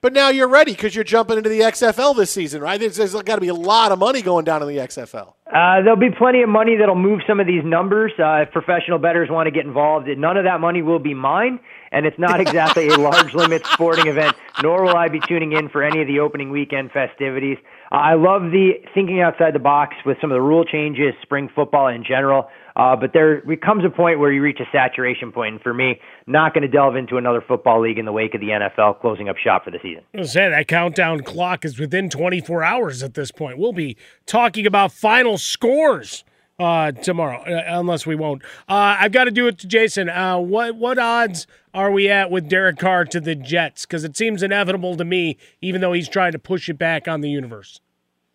But 0.00 0.12
now 0.12 0.28
you're 0.28 0.48
ready 0.48 0.72
because 0.72 0.94
you're 0.94 1.02
jumping 1.02 1.38
into 1.38 1.48
the 1.48 1.60
XFL 1.60 2.16
this 2.16 2.30
season, 2.30 2.62
right? 2.62 2.78
There's, 2.78 2.96
there's 2.96 3.14
got 3.14 3.34
to 3.34 3.40
be 3.40 3.48
a 3.48 3.54
lot 3.54 3.90
of 3.90 3.98
money 3.98 4.22
going 4.22 4.44
down 4.44 4.62
in 4.62 4.68
the 4.68 4.76
XFL. 4.76 5.34
Uh, 5.52 5.82
there'll 5.82 5.96
be 5.96 6.10
plenty 6.16 6.42
of 6.42 6.48
money 6.48 6.76
that'll 6.76 6.94
move 6.94 7.20
some 7.26 7.40
of 7.40 7.48
these 7.48 7.64
numbers. 7.64 8.12
Uh, 8.16 8.42
if 8.42 8.52
professional 8.52 8.98
bettors 8.98 9.28
want 9.28 9.48
to 9.48 9.50
get 9.50 9.66
involved, 9.66 10.06
none 10.06 10.36
of 10.36 10.44
that 10.44 10.60
money 10.60 10.82
will 10.82 11.00
be 11.00 11.14
mine, 11.14 11.58
and 11.90 12.06
it's 12.06 12.18
not 12.18 12.40
exactly 12.40 12.88
a 12.88 12.96
large 12.96 13.34
limit 13.34 13.66
sporting 13.66 14.06
event, 14.06 14.36
nor 14.62 14.84
will 14.84 14.96
I 14.96 15.08
be 15.08 15.20
tuning 15.20 15.52
in 15.52 15.68
for 15.68 15.82
any 15.82 16.00
of 16.00 16.06
the 16.06 16.20
opening 16.20 16.50
weekend 16.50 16.92
festivities. 16.92 17.58
Uh, 17.90 17.96
I 17.96 18.14
love 18.14 18.52
the 18.52 18.74
thinking 18.94 19.20
outside 19.20 19.54
the 19.54 19.58
box 19.58 19.96
with 20.06 20.18
some 20.20 20.30
of 20.30 20.36
the 20.36 20.42
rule 20.42 20.64
changes, 20.64 21.14
spring 21.22 21.48
football 21.52 21.88
in 21.88 22.04
general. 22.04 22.48
Uh, 22.78 22.94
but 22.94 23.12
there 23.12 23.42
comes 23.56 23.84
a 23.84 23.90
point 23.90 24.20
where 24.20 24.32
you 24.32 24.40
reach 24.40 24.60
a 24.60 24.68
saturation 24.70 25.32
point, 25.32 25.54
and 25.54 25.62
for 25.62 25.74
me, 25.74 26.00
not 26.28 26.54
going 26.54 26.62
to 26.62 26.68
delve 26.68 26.94
into 26.94 27.16
another 27.16 27.42
football 27.46 27.82
league 27.82 27.98
in 27.98 28.04
the 28.04 28.12
wake 28.12 28.34
of 28.34 28.40
the 28.40 28.48
NFL 28.48 29.00
closing 29.00 29.28
up 29.28 29.36
shop 29.36 29.64
for 29.64 29.72
the 29.72 29.78
season. 29.82 30.04
I 30.14 30.22
say 30.22 30.48
that 30.48 30.68
countdown 30.68 31.22
clock 31.22 31.64
is 31.64 31.78
within 31.78 32.08
24 32.08 32.62
hours 32.62 33.02
at 33.02 33.14
this 33.14 33.32
point. 33.32 33.58
We'll 33.58 33.72
be 33.72 33.96
talking 34.26 34.64
about 34.64 34.92
final 34.92 35.38
scores 35.38 36.22
uh, 36.60 36.92
tomorrow, 36.92 37.40
uh, 37.42 37.78
unless 37.78 38.06
we 38.06 38.14
won't. 38.14 38.42
Uh, 38.68 38.96
I've 39.00 39.12
got 39.12 39.24
to 39.24 39.32
do 39.32 39.48
it 39.48 39.58
to 39.58 39.66
Jason. 39.66 40.08
Uh, 40.08 40.38
what 40.38 40.76
what 40.76 40.98
odds 40.98 41.46
are 41.74 41.90
we 41.90 42.08
at 42.08 42.30
with 42.30 42.48
Derek 42.48 42.78
Carr 42.78 43.04
to 43.06 43.20
the 43.20 43.34
Jets? 43.34 43.86
Because 43.86 44.04
it 44.04 44.16
seems 44.16 44.42
inevitable 44.42 44.96
to 44.96 45.04
me, 45.04 45.36
even 45.60 45.80
though 45.80 45.92
he's 45.92 46.08
trying 46.08 46.32
to 46.32 46.38
push 46.38 46.68
it 46.68 46.78
back 46.78 47.08
on 47.08 47.20
the 47.22 47.30
universe. 47.30 47.80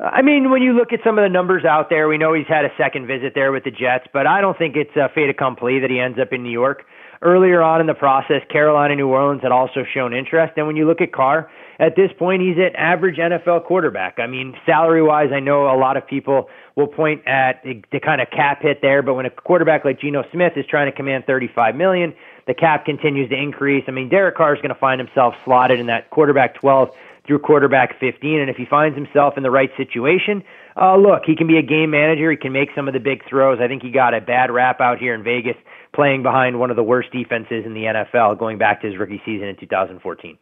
I 0.03 0.21
mean, 0.21 0.51
when 0.51 0.61
you 0.61 0.73
look 0.73 0.91
at 0.91 0.99
some 1.01 1.17
of 1.17 1.23
the 1.23 1.29
numbers 1.29 1.63
out 1.63 1.89
there, 1.89 2.09
we 2.09 2.17
know 2.17 2.33
he's 2.33 2.47
had 2.47 2.65
a 2.65 2.71
second 2.77 3.07
visit 3.07 3.31
there 3.35 3.53
with 3.53 3.63
the 3.63 3.71
Jets, 3.71 4.05
but 4.11 4.27
I 4.27 4.41
don't 4.41 4.57
think 4.57 4.75
it's 4.75 4.95
a 4.97 5.07
fait 5.15 5.29
accompli 5.29 5.79
that 5.79 5.89
he 5.89 5.97
ends 5.97 6.19
up 6.19 6.33
in 6.33 6.43
New 6.43 6.51
York. 6.51 6.83
Earlier 7.21 7.61
on 7.61 7.79
in 7.79 7.87
the 7.87 7.93
process, 7.93 8.41
Carolina, 8.51 8.97
New 8.97 9.07
Orleans 9.07 9.41
had 9.41 9.53
also 9.53 9.85
shown 9.93 10.13
interest. 10.13 10.55
And 10.57 10.67
when 10.67 10.75
you 10.75 10.85
look 10.85 10.99
at 10.99 11.13
Carr, 11.13 11.49
at 11.79 11.95
this 11.95 12.11
point, 12.19 12.41
he's 12.41 12.57
an 12.57 12.75
average 12.75 13.15
NFL 13.15 13.63
quarterback. 13.63 14.19
I 14.19 14.27
mean, 14.27 14.57
salary 14.65 15.01
wise, 15.01 15.29
I 15.33 15.39
know 15.39 15.73
a 15.73 15.79
lot 15.79 15.95
of 15.95 16.05
people 16.05 16.49
will 16.75 16.87
point 16.87 17.25
at 17.25 17.63
the, 17.63 17.81
kind 18.01 18.19
of 18.19 18.29
cap 18.29 18.61
hit 18.61 18.81
there, 18.81 19.01
but 19.03 19.13
when 19.13 19.25
a 19.25 19.29
quarterback 19.29 19.85
like 19.85 20.01
Geno 20.01 20.25
Smith 20.33 20.53
is 20.57 20.65
trying 20.65 20.91
to 20.91 20.95
command 20.95 21.23
35 21.25 21.77
million, 21.77 22.13
the 22.45 22.53
cap 22.53 22.83
continues 22.83 23.29
to 23.29 23.37
increase. 23.37 23.85
I 23.87 23.91
mean, 23.91 24.09
Derek 24.09 24.35
Carr 24.35 24.53
is 24.53 24.61
going 24.61 24.73
to 24.73 24.79
find 24.79 24.99
himself 24.99 25.33
slotted 25.45 25.79
in 25.79 25.85
that 25.85 26.09
quarterback 26.09 26.55
12 26.55 26.89
through 27.25 27.39
quarterback 27.39 27.99
15. 27.99 28.39
And 28.39 28.49
if 28.49 28.55
he 28.55 28.65
finds 28.65 28.97
himself 28.97 29.36
in 29.38 29.43
the 29.43 29.51
right 29.51 29.69
situation, 29.77 30.43
uh, 30.79 30.97
look, 30.97 31.23
he 31.25 31.36
can 31.36 31.47
be 31.47 31.57
a 31.57 31.62
game 31.62 31.91
manager. 31.91 32.31
He 32.31 32.38
can 32.38 32.51
make 32.51 32.69
some 32.75 32.88
of 32.88 32.93
the 32.93 32.99
big 32.99 33.27
throws. 33.29 33.59
I 33.62 33.67
think 33.67 33.81
he 33.81 33.91
got 33.91 34.13
a 34.13 34.21
bad 34.21 34.51
rap 34.51 34.81
out 34.81 34.97
here 34.97 35.13
in 35.13 35.23
Vegas 35.23 35.55
playing 35.93 36.23
behind 36.23 36.59
one 36.59 36.69
of 36.69 36.75
the 36.75 36.83
worst 36.83 37.12
defenses 37.12 37.65
in 37.65 37.73
the 37.73 37.83
NFL 37.83 38.39
going 38.39 38.57
back 38.57 38.81
to 38.81 38.88
his 38.88 38.97
rookie 38.97 39.21
season 39.25 39.47
in 39.47 39.55
2014. 39.55 40.38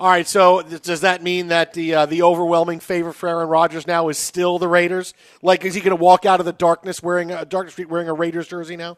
All 0.00 0.08
right, 0.08 0.26
so 0.26 0.62
does 0.62 1.02
that 1.02 1.22
mean 1.22 1.48
that 1.48 1.74
the 1.74 1.94
uh, 1.94 2.06
the 2.06 2.22
overwhelming 2.22 2.80
favorite 2.80 3.12
for 3.12 3.28
Aaron 3.28 3.48
Rodgers 3.48 3.86
now 3.86 4.08
is 4.08 4.18
still 4.18 4.58
the 4.58 4.66
Raiders? 4.66 5.14
Like, 5.42 5.64
is 5.64 5.74
he 5.74 5.80
going 5.80 5.96
to 5.96 6.02
walk 6.02 6.26
out 6.26 6.40
of 6.40 6.46
the 6.46 6.52
darkness 6.52 7.00
wearing 7.00 7.30
a 7.30 7.44
darkness 7.44 7.74
street 7.74 7.88
wearing 7.88 8.08
a 8.08 8.12
Raiders 8.12 8.48
jersey 8.48 8.74
now? 8.74 8.96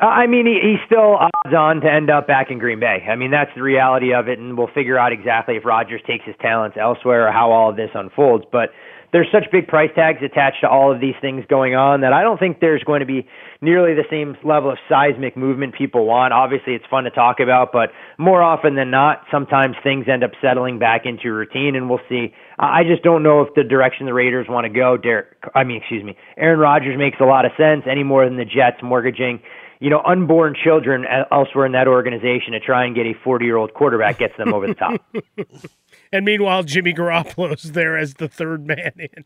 Uh, 0.00 0.06
I 0.06 0.26
mean, 0.26 0.46
he, 0.46 0.58
he's 0.62 0.80
still 0.86 1.16
odds 1.16 1.54
on 1.54 1.80
to 1.82 1.90
end 1.90 2.10
up 2.10 2.26
back 2.26 2.50
in 2.50 2.58
Green 2.58 2.80
Bay. 2.80 3.04
I 3.08 3.16
mean, 3.16 3.30
that's 3.30 3.50
the 3.54 3.62
reality 3.62 4.14
of 4.14 4.28
it, 4.28 4.38
and 4.38 4.56
we'll 4.56 4.72
figure 4.72 4.98
out 4.98 5.12
exactly 5.12 5.56
if 5.56 5.64
Rodgers 5.64 6.00
takes 6.06 6.24
his 6.24 6.34
talents 6.40 6.76
elsewhere 6.80 7.28
or 7.28 7.32
how 7.32 7.50
all 7.52 7.70
of 7.70 7.76
this 7.76 7.90
unfolds. 7.94 8.44
But 8.50 8.70
there's 9.12 9.26
such 9.32 9.50
big 9.50 9.66
price 9.66 9.90
tags 9.94 10.20
attached 10.22 10.60
to 10.62 10.68
all 10.68 10.92
of 10.94 11.00
these 11.00 11.16
things 11.20 11.44
going 11.48 11.74
on 11.74 12.00
that 12.02 12.12
I 12.12 12.22
don't 12.22 12.38
think 12.38 12.60
there's 12.60 12.82
going 12.84 13.00
to 13.00 13.06
be 13.06 13.26
nearly 13.60 13.92
the 13.94 14.04
same 14.08 14.36
level 14.44 14.70
of 14.70 14.78
seismic 14.88 15.36
movement 15.36 15.74
people 15.74 16.06
want. 16.06 16.32
Obviously, 16.32 16.74
it's 16.74 16.84
fun 16.88 17.04
to 17.04 17.10
talk 17.10 17.40
about, 17.40 17.72
but 17.72 17.90
more 18.18 18.40
often 18.40 18.76
than 18.76 18.90
not, 18.90 19.24
sometimes 19.30 19.76
things 19.82 20.06
end 20.10 20.22
up 20.22 20.30
settling 20.40 20.78
back 20.78 21.02
into 21.04 21.32
routine, 21.32 21.74
and 21.74 21.90
we'll 21.90 22.00
see. 22.08 22.32
I 22.58 22.84
just 22.84 23.02
don't 23.02 23.22
know 23.22 23.42
if 23.42 23.52
the 23.54 23.64
direction 23.64 24.06
the 24.06 24.14
Raiders 24.14 24.46
want 24.48 24.64
to 24.64 24.70
go. 24.70 24.96
Derek, 24.96 25.26
I 25.54 25.64
mean, 25.64 25.78
excuse 25.78 26.04
me, 26.04 26.16
Aaron 26.36 26.60
Rodgers 26.60 26.96
makes 26.96 27.18
a 27.20 27.24
lot 27.24 27.44
of 27.44 27.52
sense 27.58 27.82
any 27.90 28.04
more 28.04 28.24
than 28.24 28.36
the 28.36 28.44
Jets 28.44 28.78
mortgaging 28.82 29.40
you 29.80 29.88
know, 29.88 30.02
unborn 30.04 30.54
children 30.54 31.06
uh, 31.06 31.24
elsewhere 31.32 31.66
in 31.66 31.72
that 31.72 31.88
organization 31.88 32.52
to 32.52 32.60
try 32.60 32.84
and 32.84 32.94
get 32.94 33.06
a 33.06 33.14
40 33.24 33.44
year 33.44 33.56
old 33.56 33.74
quarterback 33.74 34.18
gets 34.18 34.36
them 34.36 34.52
over 34.54 34.66
the 34.66 34.74
top. 34.74 35.00
and 36.12 36.24
meanwhile, 36.24 36.62
Jimmy 36.62 36.92
Garoppolo's 36.92 37.72
there 37.72 37.96
as 37.96 38.14
the 38.14 38.28
third 38.28 38.66
man 38.66 38.92
in. 38.96 39.24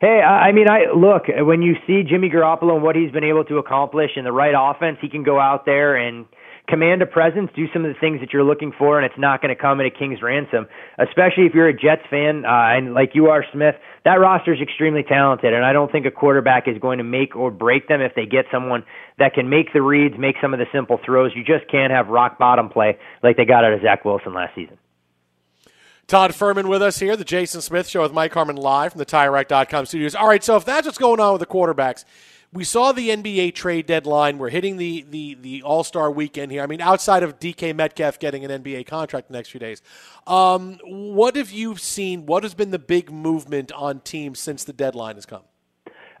Hey, 0.00 0.20
I 0.20 0.52
mean, 0.52 0.68
I 0.68 0.92
look 0.94 1.24
when 1.28 1.62
you 1.62 1.76
see 1.86 2.02
Jimmy 2.02 2.28
Garoppolo 2.28 2.74
and 2.74 2.82
what 2.82 2.94
he's 2.94 3.10
been 3.10 3.24
able 3.24 3.44
to 3.46 3.56
accomplish 3.56 4.10
in 4.16 4.24
the 4.24 4.32
right 4.32 4.54
offense, 4.56 4.98
he 5.00 5.08
can 5.08 5.22
go 5.22 5.40
out 5.40 5.64
there 5.64 5.96
and 5.96 6.26
command 6.68 7.02
a 7.02 7.06
presence, 7.06 7.50
do 7.54 7.66
some 7.72 7.84
of 7.84 7.92
the 7.92 8.00
things 8.00 8.20
that 8.20 8.32
you're 8.32 8.44
looking 8.44 8.72
for, 8.76 8.98
and 8.98 9.04
it's 9.04 9.18
not 9.18 9.42
going 9.42 9.54
to 9.54 9.60
come 9.60 9.80
at 9.80 9.86
a 9.86 9.90
king's 9.90 10.22
ransom. 10.22 10.66
Especially 10.98 11.44
if 11.44 11.54
you're 11.54 11.68
a 11.68 11.74
Jets 11.74 12.02
fan, 12.08 12.44
uh, 12.44 12.76
and 12.76 12.94
like 12.94 13.10
you 13.14 13.26
are, 13.26 13.44
Smith, 13.52 13.74
that 14.04 14.14
roster 14.14 14.54
is 14.54 14.60
extremely 14.60 15.02
talented, 15.02 15.52
and 15.52 15.64
I 15.64 15.72
don't 15.72 15.92
think 15.92 16.06
a 16.06 16.10
quarterback 16.10 16.66
is 16.66 16.78
going 16.78 16.98
to 16.98 17.04
make 17.04 17.36
or 17.36 17.50
break 17.50 17.88
them 17.88 18.00
if 18.00 18.14
they 18.14 18.26
get 18.26 18.46
someone 18.50 18.84
that 19.18 19.34
can 19.34 19.50
make 19.50 19.72
the 19.72 19.82
reads, 19.82 20.16
make 20.18 20.36
some 20.40 20.54
of 20.54 20.58
the 20.58 20.66
simple 20.72 20.98
throws. 21.04 21.32
You 21.34 21.44
just 21.44 21.70
can't 21.70 21.92
have 21.92 22.08
rock 22.08 22.38
bottom 22.38 22.68
play 22.70 22.98
like 23.22 23.36
they 23.36 23.44
got 23.44 23.64
out 23.64 23.72
of 23.72 23.82
Zach 23.82 24.04
Wilson 24.04 24.32
last 24.32 24.54
season. 24.54 24.78
Todd 26.06 26.32
Fuhrman 26.32 26.68
with 26.68 26.82
us 26.82 26.98
here, 26.98 27.16
the 27.16 27.24
Jason 27.24 27.62
Smith 27.62 27.88
Show 27.88 28.02
with 28.02 28.12
Mike 28.12 28.34
Harmon 28.34 28.56
live 28.56 28.92
from 28.92 28.98
the 28.98 29.06
TireRack.com 29.06 29.86
studios. 29.86 30.14
All 30.14 30.28
right, 30.28 30.44
so 30.44 30.56
if 30.56 30.64
that's 30.64 30.86
what's 30.86 30.98
going 30.98 31.18
on 31.18 31.32
with 31.32 31.40
the 31.40 31.46
quarterbacks, 31.46 32.04
we 32.54 32.62
saw 32.62 32.92
the 32.92 33.10
NBA 33.10 33.54
trade 33.54 33.86
deadline. 33.86 34.38
We're 34.38 34.48
hitting 34.48 34.76
the 34.76 35.04
the 35.10 35.34
the 35.34 35.62
All 35.62 35.84
Star 35.84 36.10
weekend 36.10 36.52
here. 36.52 36.62
I 36.62 36.66
mean, 36.66 36.80
outside 36.80 37.22
of 37.22 37.38
DK 37.38 37.74
Metcalf 37.74 38.18
getting 38.18 38.44
an 38.44 38.62
NBA 38.62 38.86
contract 38.86 39.28
the 39.28 39.34
next 39.34 39.50
few 39.50 39.60
days, 39.60 39.82
um, 40.26 40.78
what 40.84 41.36
have 41.36 41.50
you 41.50 41.76
seen? 41.76 42.26
What 42.26 42.44
has 42.44 42.54
been 42.54 42.70
the 42.70 42.78
big 42.78 43.10
movement 43.10 43.72
on 43.72 44.00
teams 44.00 44.38
since 44.38 44.64
the 44.64 44.72
deadline 44.72 45.16
has 45.16 45.26
come? 45.26 45.42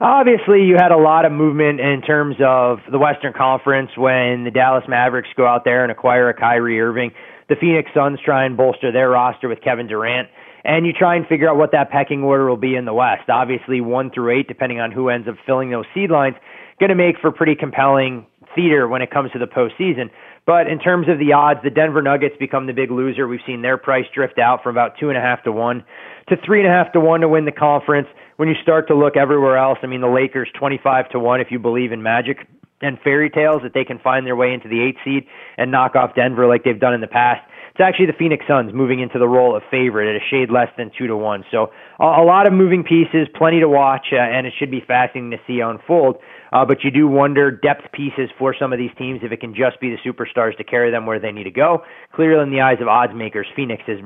Obviously, 0.00 0.64
you 0.64 0.74
had 0.74 0.90
a 0.90 0.96
lot 0.96 1.24
of 1.24 1.30
movement 1.30 1.78
in 1.78 2.02
terms 2.02 2.34
of 2.44 2.78
the 2.90 2.98
Western 2.98 3.32
Conference 3.32 3.90
when 3.96 4.42
the 4.42 4.50
Dallas 4.52 4.84
Mavericks 4.88 5.28
go 5.36 5.46
out 5.46 5.64
there 5.64 5.84
and 5.84 5.92
acquire 5.92 6.28
a 6.28 6.34
Kyrie 6.34 6.80
Irving. 6.80 7.12
The 7.48 7.54
Phoenix 7.60 7.90
Suns 7.94 8.18
try 8.24 8.44
and 8.44 8.56
bolster 8.56 8.90
their 8.90 9.10
roster 9.10 9.48
with 9.48 9.60
Kevin 9.62 9.86
Durant 9.86 10.28
and 10.64 10.86
you 10.86 10.92
try 10.92 11.14
and 11.16 11.26
figure 11.26 11.48
out 11.48 11.56
what 11.56 11.72
that 11.72 11.90
pecking 11.90 12.22
order 12.22 12.48
will 12.48 12.56
be 12.56 12.74
in 12.74 12.84
the 12.84 12.94
West. 12.94 13.28
Obviously, 13.28 13.80
one 13.80 14.10
through 14.10 14.38
eight, 14.38 14.48
depending 14.48 14.80
on 14.80 14.90
who 14.90 15.08
ends 15.08 15.28
up 15.28 15.36
filling 15.46 15.70
those 15.70 15.84
seed 15.94 16.10
lines, 16.10 16.36
going 16.80 16.88
to 16.88 16.94
make 16.94 17.16
for 17.20 17.30
pretty 17.30 17.54
compelling 17.54 18.26
theater 18.54 18.88
when 18.88 19.02
it 19.02 19.10
comes 19.10 19.30
to 19.32 19.38
the 19.38 19.46
postseason. 19.46 20.10
But 20.46 20.66
in 20.68 20.78
terms 20.78 21.08
of 21.08 21.18
the 21.18 21.32
odds, 21.32 21.60
the 21.62 21.70
Denver 21.70 22.02
Nuggets 22.02 22.36
become 22.38 22.66
the 22.66 22.72
big 22.72 22.90
loser. 22.90 23.26
We've 23.26 23.40
seen 23.46 23.62
their 23.62 23.78
price 23.78 24.04
drift 24.14 24.38
out 24.38 24.62
from 24.62 24.74
about 24.74 24.98
two 24.98 25.08
and 25.08 25.16
a 25.16 25.20
half 25.20 25.42
to 25.44 25.52
one 25.52 25.84
to 26.28 26.36
three 26.44 26.60
and 26.60 26.68
a 26.68 26.70
half 26.70 26.92
to 26.92 27.00
one 27.00 27.20
to 27.20 27.28
win 27.28 27.44
the 27.44 27.52
conference. 27.52 28.08
When 28.36 28.48
you 28.48 28.54
start 28.62 28.88
to 28.88 28.94
look 28.94 29.16
everywhere 29.16 29.56
else, 29.56 29.78
I 29.82 29.86
mean, 29.86 30.00
the 30.00 30.08
Lakers 30.08 30.48
25 30.58 31.10
to 31.10 31.18
one 31.18 31.40
if 31.40 31.50
you 31.50 31.58
believe 31.58 31.92
in 31.92 32.02
Magic. 32.02 32.46
and 32.80 32.98
fairy 33.00 33.30
tales 33.30 33.62
that 33.62 33.72
they 33.72 33.84
can 33.84 33.98
find 33.98 34.26
their 34.26 34.36
way 34.36 34.52
into 34.52 34.68
the 34.68 34.82
eight 34.82 34.96
seed 35.04 35.26
and 35.56 35.70
knock 35.70 35.96
off 35.96 36.14
Denver 36.14 36.46
like 36.46 36.64
they've 36.64 36.78
done 36.78 36.92
in 36.92 37.00
the 37.00 37.06
past. 37.06 37.40
It's 37.74 37.80
actually 37.80 38.06
the 38.06 38.16
Phoenix 38.16 38.44
Suns 38.46 38.72
moving 38.72 39.00
into 39.00 39.18
the 39.18 39.26
role 39.26 39.56
of 39.56 39.64
favorite 39.68 40.08
at 40.08 40.14
a 40.14 40.24
shade 40.30 40.48
less 40.48 40.68
than 40.78 40.92
two 40.96 41.08
to 41.08 41.16
one. 41.16 41.42
So 41.50 41.72
a, 41.98 42.04
a 42.04 42.24
lot 42.24 42.46
of 42.46 42.52
moving 42.52 42.84
pieces, 42.84 43.26
plenty 43.34 43.58
to 43.58 43.68
watch, 43.68 44.06
uh, 44.12 44.16
and 44.16 44.46
it 44.46 44.52
should 44.56 44.70
be 44.70 44.80
fascinating 44.86 45.32
to 45.32 45.38
see 45.44 45.58
unfold. 45.58 46.18
Uh, 46.52 46.64
but 46.64 46.84
you 46.84 46.92
do 46.92 47.08
wonder 47.08 47.50
depth 47.50 47.90
pieces 47.92 48.30
for 48.38 48.54
some 48.56 48.72
of 48.72 48.78
these 48.78 48.92
teams 48.96 49.22
if 49.24 49.32
it 49.32 49.40
can 49.40 49.56
just 49.56 49.80
be 49.80 49.90
the 49.90 49.98
superstars 50.08 50.56
to 50.56 50.62
carry 50.62 50.92
them 50.92 51.04
where 51.04 51.18
they 51.18 51.32
need 51.32 51.44
to 51.44 51.50
go. 51.50 51.82
Clearly, 52.14 52.44
in 52.44 52.52
the 52.52 52.60
eyes 52.60 52.78
of 52.80 52.86
odds 52.86 53.12
makers, 53.12 53.48
Phoenix 53.56 53.82
has 53.88 53.98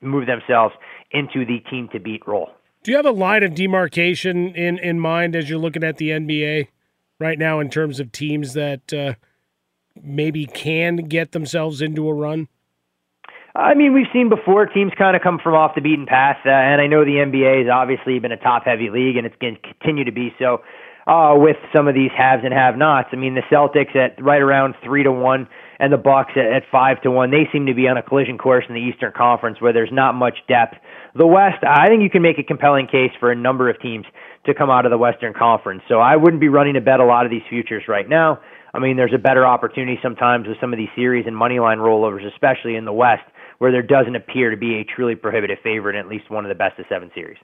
moved 0.00 0.28
themselves 0.28 0.76
into 1.10 1.44
the 1.44 1.58
team 1.68 1.88
to 1.92 1.98
beat 1.98 2.22
role. 2.24 2.50
Do 2.84 2.92
you 2.92 2.96
have 2.98 3.06
a 3.06 3.10
line 3.10 3.42
of 3.42 3.56
demarcation 3.56 4.54
in, 4.54 4.78
in 4.78 5.00
mind 5.00 5.34
as 5.34 5.50
you're 5.50 5.58
looking 5.58 5.82
at 5.82 5.96
the 5.96 6.10
NBA 6.10 6.68
right 7.18 7.36
now 7.36 7.58
in 7.58 7.68
terms 7.68 7.98
of 7.98 8.12
teams 8.12 8.52
that 8.52 8.94
uh, 8.94 9.14
maybe 10.00 10.46
can 10.46 10.98
get 10.98 11.32
themselves 11.32 11.82
into 11.82 12.08
a 12.08 12.14
run? 12.14 12.46
I 13.54 13.74
mean, 13.74 13.94
we've 13.94 14.06
seen 14.12 14.28
before 14.28 14.66
teams 14.66 14.92
kind 14.96 15.16
of 15.16 15.22
come 15.22 15.38
from 15.42 15.54
off 15.54 15.74
the 15.74 15.80
beaten 15.80 16.06
path, 16.06 16.38
uh, 16.44 16.50
and 16.50 16.80
I 16.80 16.86
know 16.86 17.04
the 17.04 17.22
NBA 17.24 17.64
has 17.64 17.70
obviously 17.72 18.18
been 18.18 18.32
a 18.32 18.36
top-heavy 18.36 18.90
league, 18.90 19.16
and 19.16 19.26
it's 19.26 19.36
going 19.40 19.56
to 19.56 19.60
continue 19.60 20.04
to 20.04 20.12
be 20.12 20.34
so 20.38 20.62
uh, 21.06 21.34
with 21.34 21.56
some 21.74 21.88
of 21.88 21.94
these 21.94 22.10
haves 22.16 22.44
and 22.44 22.52
have-nots. 22.52 23.08
I 23.12 23.16
mean, 23.16 23.34
the 23.34 23.42
Celtics 23.50 23.96
at 23.96 24.22
right 24.22 24.42
around 24.42 24.74
three 24.84 25.02
to 25.02 25.10
one, 25.10 25.48
and 25.78 25.92
the 25.92 25.96
Bucks 25.96 26.32
at, 26.36 26.44
at 26.44 26.62
five 26.70 27.00
to 27.02 27.10
one. 27.10 27.30
They 27.30 27.48
seem 27.52 27.66
to 27.66 27.74
be 27.74 27.88
on 27.88 27.96
a 27.96 28.02
collision 28.02 28.36
course 28.36 28.64
in 28.68 28.74
the 28.74 28.80
Eastern 28.80 29.12
Conference 29.16 29.60
where 29.60 29.72
there's 29.72 29.92
not 29.92 30.14
much 30.14 30.38
depth. 30.46 30.74
The 31.14 31.26
West, 31.26 31.64
I 31.66 31.88
think 31.88 32.02
you 32.02 32.10
can 32.10 32.22
make 32.22 32.38
a 32.38 32.42
compelling 32.42 32.86
case 32.86 33.12
for 33.18 33.30
a 33.30 33.36
number 33.36 33.70
of 33.70 33.80
teams 33.80 34.04
to 34.46 34.54
come 34.54 34.70
out 34.70 34.84
of 34.84 34.90
the 34.90 34.98
Western 34.98 35.34
Conference. 35.34 35.82
So 35.88 36.00
I 36.00 36.16
wouldn't 36.16 36.40
be 36.40 36.48
running 36.48 36.74
to 36.74 36.80
bet 36.80 37.00
a 37.00 37.04
lot 37.04 37.24
of 37.24 37.30
these 37.30 37.42
futures 37.48 37.84
right 37.88 38.08
now. 38.08 38.40
I 38.74 38.78
mean, 38.78 38.96
there's 38.96 39.14
a 39.14 39.18
better 39.18 39.46
opportunity 39.46 39.98
sometimes 40.02 40.46
with 40.46 40.58
some 40.60 40.72
of 40.72 40.78
these 40.78 40.90
series 40.94 41.26
and 41.26 41.36
money 41.36 41.58
line 41.58 41.78
rollovers, 41.78 42.26
especially 42.26 42.76
in 42.76 42.84
the 42.84 42.92
West, 42.92 43.24
where 43.58 43.72
there 43.72 43.82
doesn't 43.82 44.16
appear 44.16 44.50
to 44.50 44.56
be 44.56 44.76
a 44.76 44.84
truly 44.84 45.14
prohibitive 45.14 45.58
favorite 45.62 45.96
in 45.96 46.00
at 46.00 46.08
least 46.08 46.30
one 46.30 46.44
of 46.44 46.48
the 46.48 46.54
best 46.54 46.78
of 46.78 46.86
seven 46.88 47.10
series. 47.14 47.38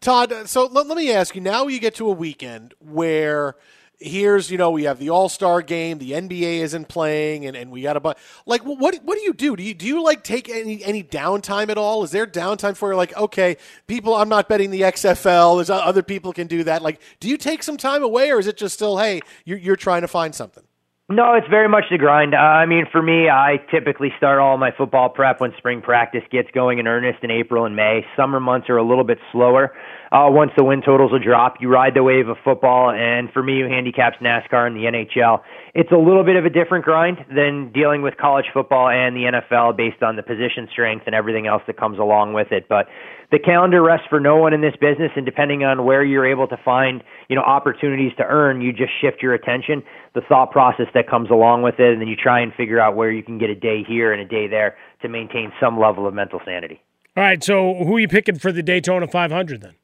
Todd, 0.00 0.32
so 0.46 0.66
let, 0.66 0.86
let 0.86 0.96
me 0.96 1.12
ask 1.12 1.34
you 1.34 1.40
now 1.40 1.66
you 1.66 1.80
get 1.80 1.94
to 1.96 2.08
a 2.08 2.12
weekend 2.12 2.74
where 2.80 3.56
here's 3.98 4.50
you 4.50 4.58
know 4.58 4.70
we 4.70 4.84
have 4.84 4.98
the 4.98 5.10
All 5.10 5.28
Star 5.28 5.62
game, 5.62 5.98
the 5.98 6.12
NBA 6.12 6.58
isn't 6.60 6.88
playing, 6.88 7.46
and, 7.46 7.56
and 7.56 7.70
we 7.70 7.82
got 7.82 7.96
a 7.96 8.00
bunch. 8.00 8.18
Like, 8.46 8.62
what 8.62 8.78
what 8.78 9.16
do 9.16 9.22
you 9.22 9.32
do? 9.32 9.56
Do 9.56 9.62
you 9.62 9.74
do 9.74 9.86
you 9.86 10.02
like 10.02 10.22
take 10.22 10.48
any 10.48 10.84
any 10.84 11.02
downtime 11.02 11.70
at 11.70 11.78
all? 11.78 12.04
Is 12.04 12.10
there 12.10 12.26
downtime 12.26 12.76
for 12.76 12.90
you? 12.90 12.96
like 12.96 13.16
okay, 13.16 13.56
people? 13.86 14.14
I'm 14.14 14.28
not 14.28 14.48
betting 14.48 14.70
the 14.70 14.82
XFL. 14.82 15.58
There's 15.58 15.70
other 15.70 16.02
people 16.02 16.32
can 16.32 16.46
do 16.46 16.64
that. 16.64 16.82
Like, 16.82 17.00
do 17.20 17.28
you 17.28 17.36
take 17.36 17.62
some 17.62 17.76
time 17.76 18.02
away, 18.02 18.30
or 18.30 18.38
is 18.38 18.46
it 18.46 18.56
just 18.56 18.74
still 18.74 18.98
hey, 18.98 19.20
you're 19.44 19.58
you're 19.58 19.76
trying 19.76 20.02
to 20.02 20.08
find 20.08 20.34
something? 20.34 20.64
No, 21.10 21.34
it's 21.34 21.46
very 21.50 21.68
much 21.68 21.84
the 21.90 21.98
grind. 21.98 22.32
Uh, 22.32 22.38
I 22.38 22.64
mean, 22.64 22.86
for 22.90 23.02
me, 23.02 23.28
I 23.28 23.58
typically 23.70 24.08
start 24.16 24.38
all 24.38 24.56
my 24.56 24.70
football 24.74 25.10
prep 25.10 25.38
when 25.38 25.52
spring 25.58 25.82
practice 25.82 26.22
gets 26.30 26.48
going 26.54 26.78
in 26.78 26.86
earnest 26.86 27.18
in 27.22 27.30
April 27.30 27.66
and 27.66 27.76
May. 27.76 28.06
Summer 28.16 28.40
months 28.40 28.70
are 28.70 28.78
a 28.78 28.82
little 28.82 29.04
bit 29.04 29.18
slower. 29.30 29.74
Uh, 30.10 30.30
once 30.30 30.52
the 30.56 30.64
win 30.64 30.80
totals 30.80 31.12
will 31.12 31.22
drop, 31.22 31.56
you 31.60 31.68
ride 31.68 31.92
the 31.92 32.02
wave 32.02 32.28
of 32.28 32.38
football, 32.42 32.88
and 32.88 33.30
for 33.32 33.42
me, 33.42 33.60
who 33.60 33.68
handicaps 33.68 34.16
NASCAR 34.22 34.66
and 34.66 34.74
the 34.74 34.84
NHL, 34.88 35.42
it's 35.74 35.92
a 35.92 35.96
little 35.96 36.24
bit 36.24 36.36
of 36.36 36.46
a 36.46 36.50
different 36.50 36.86
grind 36.86 37.18
than 37.28 37.70
dealing 37.74 38.00
with 38.00 38.16
college 38.16 38.46
football 38.54 38.88
and 38.88 39.14
the 39.14 39.28
NFL 39.28 39.76
based 39.76 40.02
on 40.02 40.16
the 40.16 40.22
position 40.22 40.68
strength 40.72 41.02
and 41.04 41.14
everything 41.14 41.46
else 41.46 41.62
that 41.66 41.76
comes 41.76 41.98
along 41.98 42.32
with 42.32 42.50
it. 42.50 42.64
But 42.66 42.86
the 43.34 43.40
calendar 43.40 43.82
rests 43.82 44.06
for 44.08 44.20
no 44.20 44.36
one 44.36 44.54
in 44.54 44.60
this 44.60 44.74
business, 44.80 45.10
and 45.16 45.26
depending 45.26 45.64
on 45.64 45.84
where 45.84 46.04
you're 46.04 46.24
able 46.24 46.46
to 46.46 46.56
find, 46.64 47.02
you 47.28 47.34
know, 47.34 47.42
opportunities 47.42 48.12
to 48.16 48.22
earn, 48.22 48.60
you 48.60 48.72
just 48.72 48.92
shift 49.00 49.20
your 49.20 49.34
attention, 49.34 49.82
the 50.14 50.20
thought 50.28 50.52
process 50.52 50.86
that 50.94 51.08
comes 51.10 51.30
along 51.30 51.62
with 51.62 51.80
it, 51.80 51.92
and 51.92 52.00
then 52.00 52.06
you 52.06 52.14
try 52.14 52.40
and 52.40 52.54
figure 52.54 52.78
out 52.78 52.94
where 52.94 53.10
you 53.10 53.24
can 53.24 53.36
get 53.36 53.50
a 53.50 53.54
day 53.56 53.82
here 53.82 54.12
and 54.12 54.22
a 54.22 54.24
day 54.24 54.46
there 54.46 54.76
to 55.02 55.08
maintain 55.08 55.52
some 55.58 55.80
level 55.80 56.06
of 56.06 56.14
mental 56.14 56.40
sanity. 56.44 56.80
All 57.16 57.24
right, 57.24 57.42
so 57.42 57.74
who 57.74 57.96
are 57.96 57.98
you 57.98 58.06
picking 58.06 58.38
for 58.38 58.52
the 58.52 58.62
Daytona 58.62 59.08
500 59.08 59.62
then? 59.62 59.74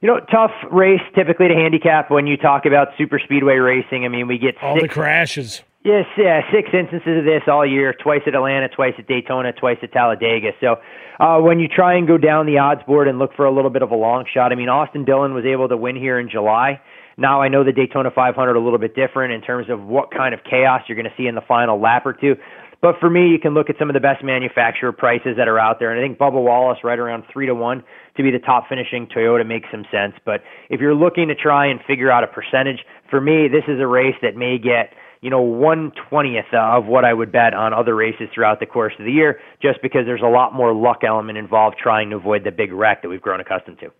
You 0.00 0.08
know, 0.08 0.18
tough 0.32 0.50
race 0.72 1.00
typically 1.14 1.46
to 1.46 1.54
handicap 1.54 2.10
when 2.10 2.26
you 2.26 2.36
talk 2.36 2.66
about 2.66 2.88
super 2.98 3.20
speedway 3.22 3.56
racing. 3.56 4.04
I 4.04 4.08
mean, 4.08 4.26
we 4.26 4.36
get 4.36 4.56
all 4.60 4.74
six, 4.74 4.82
the 4.82 4.88
crashes. 4.88 5.62
Yes, 5.82 6.04
yeah, 6.18 6.42
six 6.52 6.68
instances 6.74 7.20
of 7.20 7.24
this 7.24 7.40
all 7.46 7.64
year. 7.64 7.94
Twice 7.94 8.20
at 8.26 8.34
Atlanta, 8.34 8.68
twice 8.68 8.92
at 8.98 9.06
Daytona, 9.06 9.52
twice 9.54 9.78
at 9.82 9.92
Talladega. 9.92 10.50
So 10.60 10.76
uh, 11.18 11.40
when 11.40 11.58
you 11.58 11.68
try 11.68 11.96
and 11.96 12.06
go 12.06 12.18
down 12.18 12.44
the 12.44 12.58
odds 12.58 12.82
board 12.86 13.08
and 13.08 13.18
look 13.18 13.32
for 13.34 13.46
a 13.46 13.54
little 13.54 13.70
bit 13.70 13.80
of 13.80 13.90
a 13.90 13.96
long 13.96 14.26
shot, 14.32 14.52
I 14.52 14.56
mean, 14.56 14.68
Austin 14.68 15.06
Dillon 15.06 15.32
was 15.32 15.46
able 15.46 15.68
to 15.70 15.78
win 15.78 15.96
here 15.96 16.20
in 16.20 16.28
July. 16.28 16.82
Now 17.16 17.40
I 17.40 17.48
know 17.48 17.64
the 17.64 17.72
Daytona 17.72 18.10
500 18.14 18.56
a 18.56 18.60
little 18.60 18.78
bit 18.78 18.94
different 18.94 19.32
in 19.32 19.40
terms 19.40 19.70
of 19.70 19.82
what 19.82 20.10
kind 20.10 20.34
of 20.34 20.40
chaos 20.44 20.82
you're 20.86 20.96
going 20.96 21.08
to 21.08 21.16
see 21.16 21.26
in 21.26 21.34
the 21.34 21.44
final 21.48 21.80
lap 21.80 22.04
or 22.04 22.12
two. 22.12 22.36
But 22.82 22.96
for 23.00 23.08
me, 23.08 23.28
you 23.28 23.38
can 23.38 23.54
look 23.54 23.70
at 23.70 23.76
some 23.78 23.88
of 23.88 23.94
the 23.94 24.00
best 24.00 24.22
manufacturer 24.22 24.92
prices 24.92 25.36
that 25.36 25.48
are 25.48 25.58
out 25.58 25.78
there, 25.78 25.92
and 25.92 26.00
I 26.00 26.02
think 26.02 26.18
Bubba 26.18 26.42
Wallace 26.42 26.78
right 26.82 26.98
around 26.98 27.24
three 27.30 27.46
to 27.46 27.54
one 27.54 27.84
to 28.16 28.22
be 28.22 28.30
the 28.30 28.38
top 28.38 28.68
finishing 28.68 29.06
Toyota 29.06 29.46
makes 29.46 29.68
some 29.70 29.84
sense. 29.90 30.14
But 30.24 30.42
if 30.70 30.80
you're 30.80 30.94
looking 30.94 31.28
to 31.28 31.34
try 31.34 31.66
and 31.66 31.80
figure 31.86 32.10
out 32.10 32.24
a 32.24 32.26
percentage, 32.26 32.80
for 33.10 33.20
me, 33.20 33.48
this 33.48 33.64
is 33.68 33.80
a 33.80 33.86
race 33.86 34.16
that 34.22 34.36
may 34.36 34.56
get 34.56 34.92
you 35.20 35.30
know, 35.30 35.42
one 35.42 35.92
twentieth 36.08 36.52
of 36.52 36.86
what 36.86 37.04
I 37.04 37.12
would 37.12 37.30
bet 37.30 37.52
on 37.52 37.74
other 37.74 37.94
races 37.94 38.28
throughout 38.34 38.60
the 38.60 38.66
course 38.66 38.94
of 38.98 39.04
the 39.04 39.12
year, 39.12 39.40
just 39.60 39.82
because 39.82 40.06
there's 40.06 40.22
a 40.22 40.28
lot 40.28 40.54
more 40.54 40.72
luck 40.72 41.02
element 41.06 41.38
involved 41.38 41.76
trying 41.78 42.10
to 42.10 42.16
avoid 42.16 42.44
the 42.44 42.50
big 42.50 42.72
wreck 42.72 43.02
that 43.02 43.08
we've 43.08 43.20
grown 43.20 43.40
accustomed 43.40 43.78
to. 43.80 43.92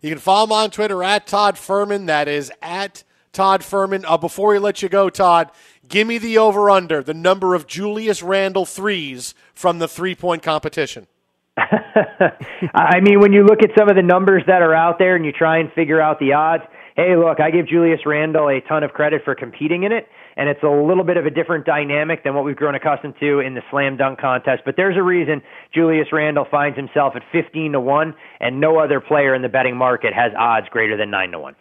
You 0.00 0.10
can 0.10 0.18
follow 0.18 0.44
him 0.44 0.52
on 0.52 0.70
Twitter 0.70 1.02
at 1.02 1.26
Todd 1.26 1.54
Fuhrman. 1.54 2.06
That 2.06 2.28
is 2.28 2.52
at 2.60 3.04
Todd 3.32 3.60
Fuhrman. 3.60 4.04
Uh, 4.06 4.18
before 4.18 4.50
we 4.50 4.58
let 4.58 4.82
you 4.82 4.88
go, 4.88 5.08
Todd, 5.08 5.50
give 5.88 6.06
me 6.06 6.18
the 6.18 6.38
over 6.38 6.68
under, 6.70 7.02
the 7.02 7.14
number 7.14 7.54
of 7.54 7.66
Julius 7.66 8.22
Randle 8.22 8.66
threes 8.66 9.34
from 9.54 9.78
the 9.78 9.88
three 9.88 10.14
point 10.14 10.42
competition. 10.42 11.06
I 11.56 13.00
mean, 13.00 13.20
when 13.20 13.32
you 13.32 13.44
look 13.44 13.62
at 13.62 13.70
some 13.78 13.88
of 13.88 13.94
the 13.94 14.02
numbers 14.02 14.42
that 14.46 14.62
are 14.62 14.74
out 14.74 14.98
there 14.98 15.14
and 15.14 15.24
you 15.24 15.32
try 15.32 15.58
and 15.58 15.70
figure 15.72 16.00
out 16.00 16.18
the 16.18 16.32
odds, 16.32 16.64
hey, 16.96 17.16
look, 17.16 17.40
I 17.40 17.50
give 17.50 17.66
Julius 17.66 18.00
Randle 18.06 18.48
a 18.48 18.60
ton 18.60 18.84
of 18.84 18.92
credit 18.92 19.22
for 19.24 19.34
competing 19.34 19.82
in 19.82 19.92
it, 19.92 20.08
and 20.36 20.48
it's 20.48 20.62
a 20.62 20.68
little 20.68 21.04
bit 21.04 21.16
of 21.16 21.26
a 21.26 21.30
different 21.30 21.66
dynamic 21.66 22.24
than 22.24 22.34
what 22.34 22.44
we've 22.44 22.56
grown 22.56 22.74
accustomed 22.74 23.14
to 23.20 23.40
in 23.40 23.54
the 23.54 23.62
slam 23.70 23.96
dunk 23.96 24.20
contest. 24.20 24.62
But 24.64 24.76
there's 24.76 24.96
a 24.96 25.02
reason 25.02 25.42
Julius 25.72 26.08
Randle 26.12 26.46
finds 26.50 26.76
himself 26.76 27.14
at 27.16 27.22
15 27.32 27.72
to 27.72 27.80
1, 27.80 28.14
and 28.40 28.60
no 28.60 28.78
other 28.78 29.00
player 29.00 29.34
in 29.34 29.42
the 29.42 29.48
betting 29.48 29.76
market 29.76 30.14
has 30.14 30.32
odds 30.38 30.68
greater 30.70 30.96
than 30.96 31.10
9 31.10 31.32
to 31.32 31.38
1. 31.38 31.56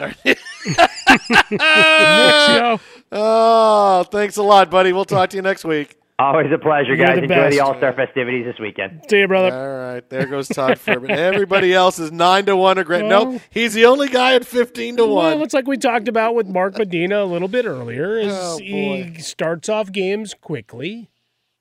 oh, 3.12 4.04
thanks 4.10 4.36
a 4.36 4.42
lot, 4.42 4.70
buddy. 4.70 4.92
We'll 4.92 5.04
talk 5.04 5.30
to 5.30 5.36
you 5.36 5.42
next 5.42 5.64
week. 5.64 5.99
Always 6.20 6.52
a 6.52 6.58
pleasure, 6.58 6.94
You're 6.94 7.06
guys. 7.06 7.16
the 7.16 7.22
Enjoy 7.22 7.34
best. 7.34 7.56
the 7.56 7.60
All 7.60 7.76
Star 7.78 7.92
festivities 7.94 8.44
this 8.44 8.58
weekend. 8.60 9.02
See 9.08 9.20
you, 9.20 9.28
brother. 9.28 9.52
All 9.56 9.94
right, 9.94 10.10
there 10.10 10.26
goes 10.26 10.48
Todd 10.48 10.78
Fuhrman. 10.78 11.10
Everybody 11.10 11.72
else 11.72 11.98
is 11.98 12.12
nine 12.12 12.44
to 12.46 12.56
one 12.56 12.78
or 12.78 12.84
great. 12.84 13.04
Well- 13.06 13.32
nope, 13.32 13.42
he's 13.50 13.72
the 13.74 13.86
only 13.86 14.08
guy 14.08 14.34
at 14.34 14.44
fifteen 14.44 14.96
to 14.98 15.06
one. 15.06 15.36
Well, 15.36 15.42
it's 15.44 15.54
like 15.54 15.66
we 15.66 15.76
talked 15.78 16.08
about 16.08 16.34
with 16.34 16.46
Mark 16.46 16.76
Medina 16.76 17.22
a 17.22 17.24
little 17.24 17.48
bit 17.48 17.64
earlier. 17.64 18.18
Is 18.18 18.32
Oh, 18.32 18.58
he 18.58 19.14
starts 19.20 19.68
off 19.68 19.90
games 19.92 20.34
quickly, 20.34 21.08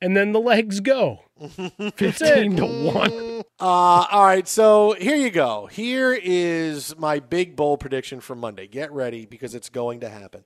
and 0.01 0.17
then 0.17 0.31
the 0.33 0.39
legs 0.41 0.79
go. 0.81 1.19
Fifteen 1.95 2.57
to 2.57 2.65
one. 2.65 3.43
Uh, 3.61 4.05
all 4.11 4.25
right, 4.25 4.47
so 4.47 4.93
here 4.99 5.15
you 5.15 5.29
go. 5.29 5.67
Here 5.67 6.13
is 6.21 6.97
my 6.97 7.19
big 7.19 7.55
bold 7.55 7.79
prediction 7.79 8.19
for 8.19 8.35
Monday. 8.35 8.67
Get 8.67 8.91
ready 8.91 9.25
because 9.25 9.55
it's 9.55 9.69
going 9.69 10.01
to 10.01 10.09
happen. 10.09 10.43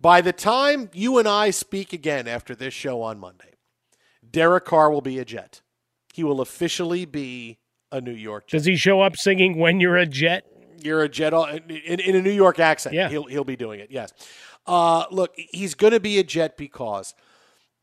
By 0.00 0.20
the 0.20 0.32
time 0.32 0.88
you 0.92 1.18
and 1.18 1.26
I 1.26 1.50
speak 1.50 1.92
again 1.92 2.28
after 2.28 2.54
this 2.54 2.72
show 2.74 3.02
on 3.02 3.18
Monday, 3.18 3.54
Derek 4.36 4.66
Carr 4.66 4.90
will 4.90 5.00
be 5.00 5.18
a 5.18 5.24
Jet. 5.24 5.62
He 6.12 6.22
will 6.22 6.42
officially 6.42 7.06
be 7.06 7.56
a 7.90 8.02
New 8.02 8.12
York 8.12 8.48
Jet. 8.48 8.58
Does 8.58 8.66
he 8.66 8.76
show 8.76 9.00
up 9.00 9.16
singing 9.16 9.58
"When 9.58 9.80
You're 9.80 9.96
a 9.96 10.04
Jet"? 10.04 10.44
You're 10.82 11.02
a 11.02 11.08
Jet 11.08 11.32
in, 11.32 12.00
in, 12.00 12.14
a 12.14 12.20
New 12.20 12.30
York 12.30 12.58
accent. 12.58 12.94
Yeah. 12.94 13.08
he'll 13.08 13.24
he'll 13.24 13.44
be 13.44 13.56
doing 13.56 13.80
it. 13.80 13.90
Yes. 13.90 14.12
Uh, 14.66 15.06
look, 15.10 15.32
he's 15.36 15.74
going 15.74 15.94
to 15.94 16.00
be 16.00 16.18
a 16.18 16.22
Jet 16.22 16.58
because 16.58 17.14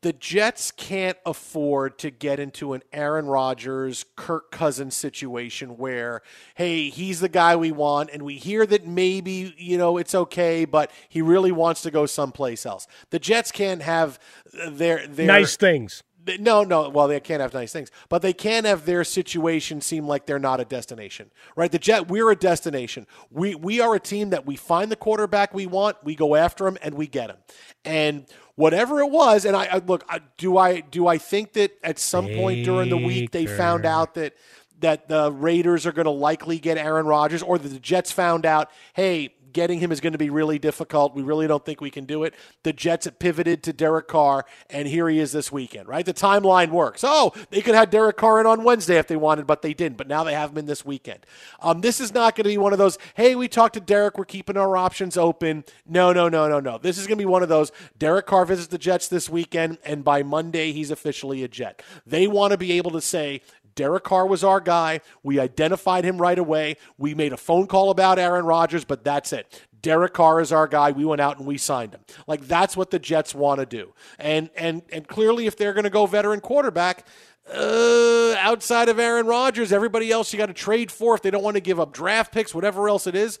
the 0.02 0.12
Jets 0.12 0.70
can't 0.70 1.18
afford 1.26 1.98
to 1.98 2.10
get 2.10 2.38
into 2.38 2.72
an 2.74 2.82
Aaron 2.92 3.26
Rodgers, 3.26 4.04
Kirk 4.14 4.52
Cousins 4.52 4.94
situation 4.94 5.76
where, 5.76 6.22
hey, 6.54 6.88
he's 6.88 7.18
the 7.18 7.28
guy 7.28 7.56
we 7.56 7.72
want, 7.72 8.10
and 8.12 8.22
we 8.22 8.36
hear 8.36 8.64
that 8.66 8.86
maybe, 8.86 9.54
you 9.56 9.76
know, 9.76 9.96
it's 9.96 10.14
okay, 10.14 10.66
but 10.66 10.90
he 11.08 11.20
really 11.20 11.50
wants 11.50 11.82
to 11.82 11.90
go 11.90 12.06
someplace 12.06 12.64
else. 12.64 12.86
The 13.10 13.18
Jets 13.18 13.50
can't 13.50 13.82
have 13.82 14.20
their, 14.52 15.06
their 15.08 15.26
Nice 15.26 15.56
things. 15.56 16.04
No, 16.38 16.64
no. 16.64 16.88
Well, 16.88 17.08
they 17.08 17.20
can't 17.20 17.40
have 17.40 17.54
nice 17.54 17.72
things, 17.72 17.90
but 18.08 18.22
they 18.22 18.32
can 18.32 18.64
have 18.64 18.86
their 18.86 19.04
situation 19.04 19.80
seem 19.80 20.06
like 20.06 20.26
they're 20.26 20.38
not 20.38 20.60
a 20.60 20.64
destination, 20.64 21.30
right? 21.56 21.70
The 21.70 21.78
Jet, 21.78 22.08
we're 22.08 22.30
a 22.30 22.36
destination. 22.36 23.06
We 23.30 23.54
we 23.54 23.80
are 23.80 23.94
a 23.94 24.00
team 24.00 24.30
that 24.30 24.46
we 24.46 24.56
find 24.56 24.90
the 24.90 24.96
quarterback 24.96 25.54
we 25.54 25.66
want, 25.66 25.96
we 26.02 26.14
go 26.14 26.34
after 26.34 26.66
him, 26.66 26.78
and 26.82 26.94
we 26.94 27.06
get 27.06 27.30
him. 27.30 27.36
And 27.84 28.26
whatever 28.54 29.00
it 29.00 29.10
was, 29.10 29.44
and 29.44 29.56
I, 29.56 29.64
I 29.64 29.78
look, 29.78 30.04
I, 30.08 30.20
do 30.38 30.56
I 30.56 30.80
do 30.80 31.06
I 31.06 31.18
think 31.18 31.52
that 31.54 31.72
at 31.82 31.98
some 31.98 32.28
point 32.28 32.64
during 32.64 32.88
the 32.90 32.96
week 32.96 33.30
they 33.30 33.46
found 33.46 33.84
out 33.84 34.14
that 34.14 34.34
that 34.80 35.08
the 35.08 35.32
Raiders 35.32 35.86
are 35.86 35.92
going 35.92 36.04
to 36.04 36.10
likely 36.10 36.58
get 36.58 36.76
Aaron 36.76 37.06
Rodgers, 37.06 37.42
or 37.42 37.58
that 37.58 37.68
the 37.68 37.78
Jets 37.78 38.12
found 38.12 38.44
out, 38.44 38.70
hey, 38.94 39.34
getting 39.54 39.80
him 39.80 39.90
is 39.90 40.00
going 40.00 40.12
to 40.12 40.18
be 40.18 40.28
really 40.28 40.58
difficult. 40.58 41.14
We 41.14 41.22
really 41.22 41.46
don't 41.46 41.64
think 41.64 41.80
we 41.80 41.90
can 41.90 42.04
do 42.04 42.24
it. 42.24 42.34
The 42.62 42.74
Jets 42.74 43.06
have 43.06 43.18
pivoted 43.18 43.62
to 43.62 43.72
Derek 43.72 44.08
Carr, 44.08 44.44
and 44.68 44.86
here 44.86 45.08
he 45.08 45.18
is 45.18 45.32
this 45.32 45.50
weekend, 45.50 45.88
right? 45.88 46.04
The 46.04 46.12
timeline 46.12 46.68
works. 46.68 47.02
Oh, 47.02 47.32
they 47.48 47.62
could 47.62 47.74
have 47.74 47.88
Derek 47.88 48.18
Carr 48.18 48.40
in 48.40 48.46
on 48.46 48.64
Wednesday 48.64 48.98
if 48.98 49.06
they 49.06 49.16
wanted, 49.16 49.46
but 49.46 49.62
they 49.62 49.72
didn't. 49.72 49.96
But 49.96 50.08
now 50.08 50.24
they 50.24 50.34
have 50.34 50.50
him 50.50 50.58
in 50.58 50.66
this 50.66 50.84
weekend. 50.84 51.20
Um, 51.60 51.80
this 51.80 52.00
is 52.00 52.12
not 52.12 52.36
going 52.36 52.44
to 52.44 52.50
be 52.50 52.58
one 52.58 52.72
of 52.72 52.78
those, 52.78 52.98
hey, 53.14 53.34
we 53.34 53.48
talked 53.48 53.74
to 53.74 53.80
Derek, 53.80 54.18
we're 54.18 54.26
keeping 54.26 54.58
our 54.58 54.76
options 54.76 55.16
open. 55.16 55.64
No, 55.86 56.12
no, 56.12 56.28
no, 56.28 56.48
no, 56.48 56.60
no. 56.60 56.76
This 56.76 56.98
is 56.98 57.06
going 57.06 57.16
to 57.16 57.22
be 57.22 57.26
one 57.26 57.42
of 57.42 57.48
those, 57.48 57.72
Derek 57.98 58.26
Carr 58.26 58.44
visits 58.44 58.68
the 58.68 58.76
Jets 58.76 59.08
this 59.08 59.30
weekend, 59.30 59.78
and 59.84 60.04
by 60.04 60.22
Monday, 60.22 60.72
he's 60.72 60.90
officially 60.90 61.42
a 61.42 61.48
Jet. 61.48 61.82
They 62.04 62.26
want 62.26 62.50
to 62.50 62.58
be 62.58 62.72
able 62.72 62.90
to 62.90 63.00
say, 63.00 63.40
Derek 63.74 64.04
Carr 64.04 64.26
was 64.26 64.44
our 64.44 64.60
guy. 64.60 65.00
We 65.22 65.38
identified 65.38 66.04
him 66.04 66.18
right 66.18 66.38
away. 66.38 66.76
We 66.98 67.14
made 67.14 67.32
a 67.32 67.36
phone 67.36 67.66
call 67.66 67.90
about 67.90 68.18
Aaron 68.18 68.44
Rodgers, 68.44 68.84
but 68.84 69.04
that's 69.04 69.32
it. 69.32 69.60
Derek 69.82 70.14
Carr 70.14 70.40
is 70.40 70.50
our 70.50 70.66
guy. 70.66 70.92
We 70.92 71.04
went 71.04 71.20
out 71.20 71.38
and 71.38 71.46
we 71.46 71.58
signed 71.58 71.92
him. 71.92 72.00
Like 72.26 72.48
that's 72.48 72.76
what 72.76 72.90
the 72.90 72.98
Jets 72.98 73.34
want 73.34 73.60
to 73.60 73.66
do. 73.66 73.92
And 74.18 74.48
and 74.56 74.82
and 74.90 75.06
clearly, 75.06 75.46
if 75.46 75.56
they're 75.56 75.74
going 75.74 75.84
to 75.84 75.90
go 75.90 76.06
veteran 76.06 76.40
quarterback, 76.40 77.06
uh, 77.52 78.34
outside 78.38 78.88
of 78.88 78.98
Aaron 78.98 79.26
Rodgers, 79.26 79.72
everybody 79.72 80.10
else 80.10 80.32
you 80.32 80.38
got 80.38 80.46
to 80.46 80.54
trade 80.54 80.90
for 80.90 81.14
if 81.14 81.22
they 81.22 81.30
don't 81.30 81.42
want 81.42 81.56
to 81.56 81.60
give 81.60 81.78
up 81.78 81.92
draft 81.92 82.32
picks, 82.32 82.54
whatever 82.54 82.88
else 82.88 83.06
it 83.06 83.14
is. 83.14 83.38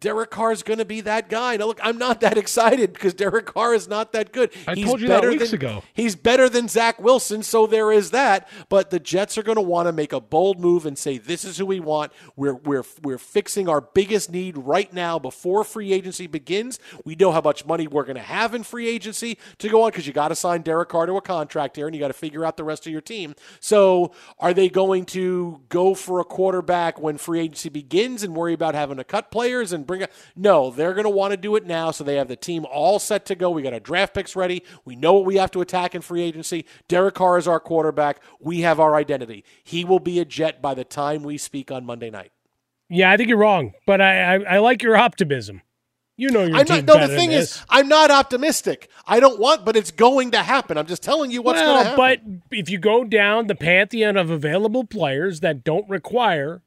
Derek 0.00 0.30
Carr 0.30 0.50
is 0.50 0.64
going 0.64 0.78
to 0.78 0.84
be 0.84 1.00
that 1.02 1.28
guy. 1.28 1.56
Now, 1.56 1.66
look, 1.66 1.78
I'm 1.80 1.96
not 1.96 2.20
that 2.22 2.36
excited 2.36 2.92
because 2.92 3.14
Derek 3.14 3.46
Carr 3.46 3.72
is 3.72 3.86
not 3.86 4.12
that 4.12 4.32
good. 4.32 4.50
I 4.66 4.74
he's 4.74 4.84
told 4.84 5.00
you 5.00 5.08
that 5.08 5.20
better 5.20 5.30
weeks 5.30 5.50
than, 5.50 5.54
ago. 5.54 5.84
He's 5.94 6.16
better 6.16 6.48
than 6.48 6.66
Zach 6.66 7.00
Wilson, 7.00 7.42
so 7.44 7.66
there 7.66 7.92
is 7.92 8.10
that. 8.10 8.48
But 8.68 8.90
the 8.90 8.98
Jets 8.98 9.38
are 9.38 9.44
going 9.44 9.56
to 9.56 9.62
want 9.62 9.86
to 9.86 9.92
make 9.92 10.12
a 10.12 10.20
bold 10.20 10.58
move 10.58 10.86
and 10.86 10.98
say, 10.98 11.18
"This 11.18 11.44
is 11.44 11.58
who 11.58 11.66
we 11.66 11.78
want. 11.78 12.12
We're 12.34 12.54
we're 12.54 12.84
we're 13.02 13.18
fixing 13.18 13.68
our 13.68 13.80
biggest 13.80 14.30
need 14.30 14.58
right 14.58 14.92
now 14.92 15.20
before 15.20 15.62
free 15.62 15.92
agency 15.92 16.26
begins. 16.26 16.80
We 17.04 17.14
know 17.14 17.30
how 17.30 17.40
much 17.40 17.64
money 17.64 17.86
we're 17.86 18.04
going 18.04 18.16
to 18.16 18.22
have 18.22 18.54
in 18.54 18.64
free 18.64 18.88
agency 18.88 19.38
to 19.58 19.68
go 19.68 19.84
on 19.84 19.90
because 19.90 20.06
you 20.06 20.12
got 20.12 20.28
to 20.28 20.34
sign 20.34 20.62
Derek 20.62 20.88
Carr 20.88 21.06
to 21.06 21.14
a 21.14 21.22
contract 21.22 21.76
here, 21.76 21.86
and 21.86 21.94
you 21.94 22.00
got 22.00 22.08
to 22.08 22.12
figure 22.12 22.44
out 22.44 22.56
the 22.56 22.64
rest 22.64 22.86
of 22.86 22.92
your 22.92 23.00
team. 23.00 23.36
So, 23.60 24.12
are 24.38 24.54
they 24.54 24.68
going 24.68 25.04
to 25.06 25.62
go 25.68 25.94
for 25.94 26.20
a 26.20 26.24
quarterback 26.24 27.00
when 27.00 27.18
free 27.18 27.40
agency 27.40 27.68
begins 27.68 28.22
and 28.22 28.34
worry 28.34 28.52
about 28.52 28.74
having 28.74 28.96
to 28.96 29.04
cut 29.04 29.30
players 29.30 29.72
and 29.72 29.86
bring? 29.86 30.02
up? 30.02 30.10
no, 30.34 30.70
they're 30.70 30.94
going 30.94 31.04
to 31.04 31.10
want 31.10 31.32
to 31.32 31.36
do 31.36 31.56
it 31.56 31.66
now, 31.66 31.90
so 31.90 32.04
they 32.04 32.16
have 32.16 32.28
the 32.28 32.36
team 32.36 32.66
all 32.70 32.98
set 32.98 33.24
to 33.26 33.34
go. 33.34 33.50
We 33.50 33.62
got 33.62 33.72
our 33.72 33.80
draft 33.80 34.14
picks 34.14 34.36
ready. 34.36 34.62
We 34.84 34.96
know 34.96 35.14
what 35.14 35.24
we 35.24 35.36
have 35.36 35.50
to 35.52 35.60
attack 35.60 35.94
in 35.94 36.02
free 36.02 36.22
agency. 36.22 36.66
Derek 36.88 37.14
Carr 37.14 37.38
is 37.38 37.48
our 37.48 37.60
quarterback. 37.60 38.20
We 38.40 38.60
have 38.60 38.80
our 38.80 38.94
identity. 38.94 39.44
He 39.64 39.84
will 39.84 40.00
be 40.00 40.20
a 40.20 40.24
Jet 40.24 40.60
by 40.60 40.74
the 40.74 40.84
time 40.84 41.22
we 41.22 41.38
speak 41.38 41.70
on 41.70 41.84
Monday 41.86 42.10
night. 42.10 42.32
Yeah, 42.88 43.10
I 43.10 43.16
think 43.16 43.28
you're 43.28 43.38
wrong, 43.38 43.72
but 43.86 44.00
I 44.00 44.36
I, 44.36 44.56
I 44.56 44.58
like 44.58 44.82
your 44.82 44.96
optimism. 44.96 45.62
You 46.16 46.30
know 46.30 46.44
your 46.44 46.56
I'm 46.56 46.64
team 46.64 46.86
not, 46.86 46.98
no, 46.98 47.06
the 47.06 47.14
thing 47.14 47.32
is. 47.32 47.62
I'm 47.68 47.88
not 47.88 48.10
optimistic. 48.10 48.88
I 49.06 49.20
don't 49.20 49.38
want, 49.38 49.66
but 49.66 49.76
it's 49.76 49.90
going 49.90 50.30
to 50.30 50.42
happen. 50.42 50.78
I'm 50.78 50.86
just 50.86 51.02
telling 51.02 51.30
you 51.30 51.42
what's 51.42 51.60
going 51.60 51.68
to 51.68 51.74
well, 51.74 51.96
happen. 51.96 52.42
but 52.48 52.56
if 52.56 52.70
you 52.70 52.78
go 52.78 53.04
down 53.04 53.48
the 53.48 53.54
pantheon 53.54 54.16
of 54.16 54.30
available 54.30 54.84
players 54.84 55.40
that 55.40 55.62
don't 55.62 55.88
require 55.90 56.62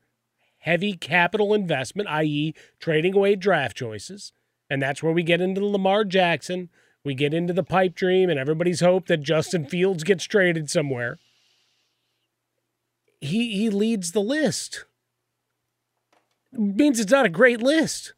heavy 0.59 0.93
capital 0.93 1.55
investment, 1.55 2.07
i.e., 2.09 2.53
trading 2.79 3.15
away 3.15 3.35
draft 3.35 3.75
choices, 3.75 4.33
and 4.69 4.81
that's 4.81 5.01
where 5.01 5.13
we 5.13 5.23
get 5.23 5.41
into 5.41 5.65
Lamar 5.65 6.05
Jackson, 6.05 6.69
we 7.03 7.15
get 7.15 7.33
into 7.33 7.53
the 7.53 7.63
pipe 7.63 7.95
dream, 7.95 8.29
and 8.29 8.39
everybody's 8.39 8.81
hope 8.81 9.07
that 9.07 9.23
Justin 9.23 9.65
Fields 9.65 10.03
gets 10.03 10.25
traded 10.25 10.69
somewhere. 10.69 11.17
He 13.19 13.57
he 13.57 13.69
leads 13.71 14.11
the 14.11 14.21
list. 14.21 14.85
means 16.51 16.99
it's 16.99 17.11
not 17.11 17.25
a 17.25 17.29
great 17.29 17.61
list. 17.61 18.13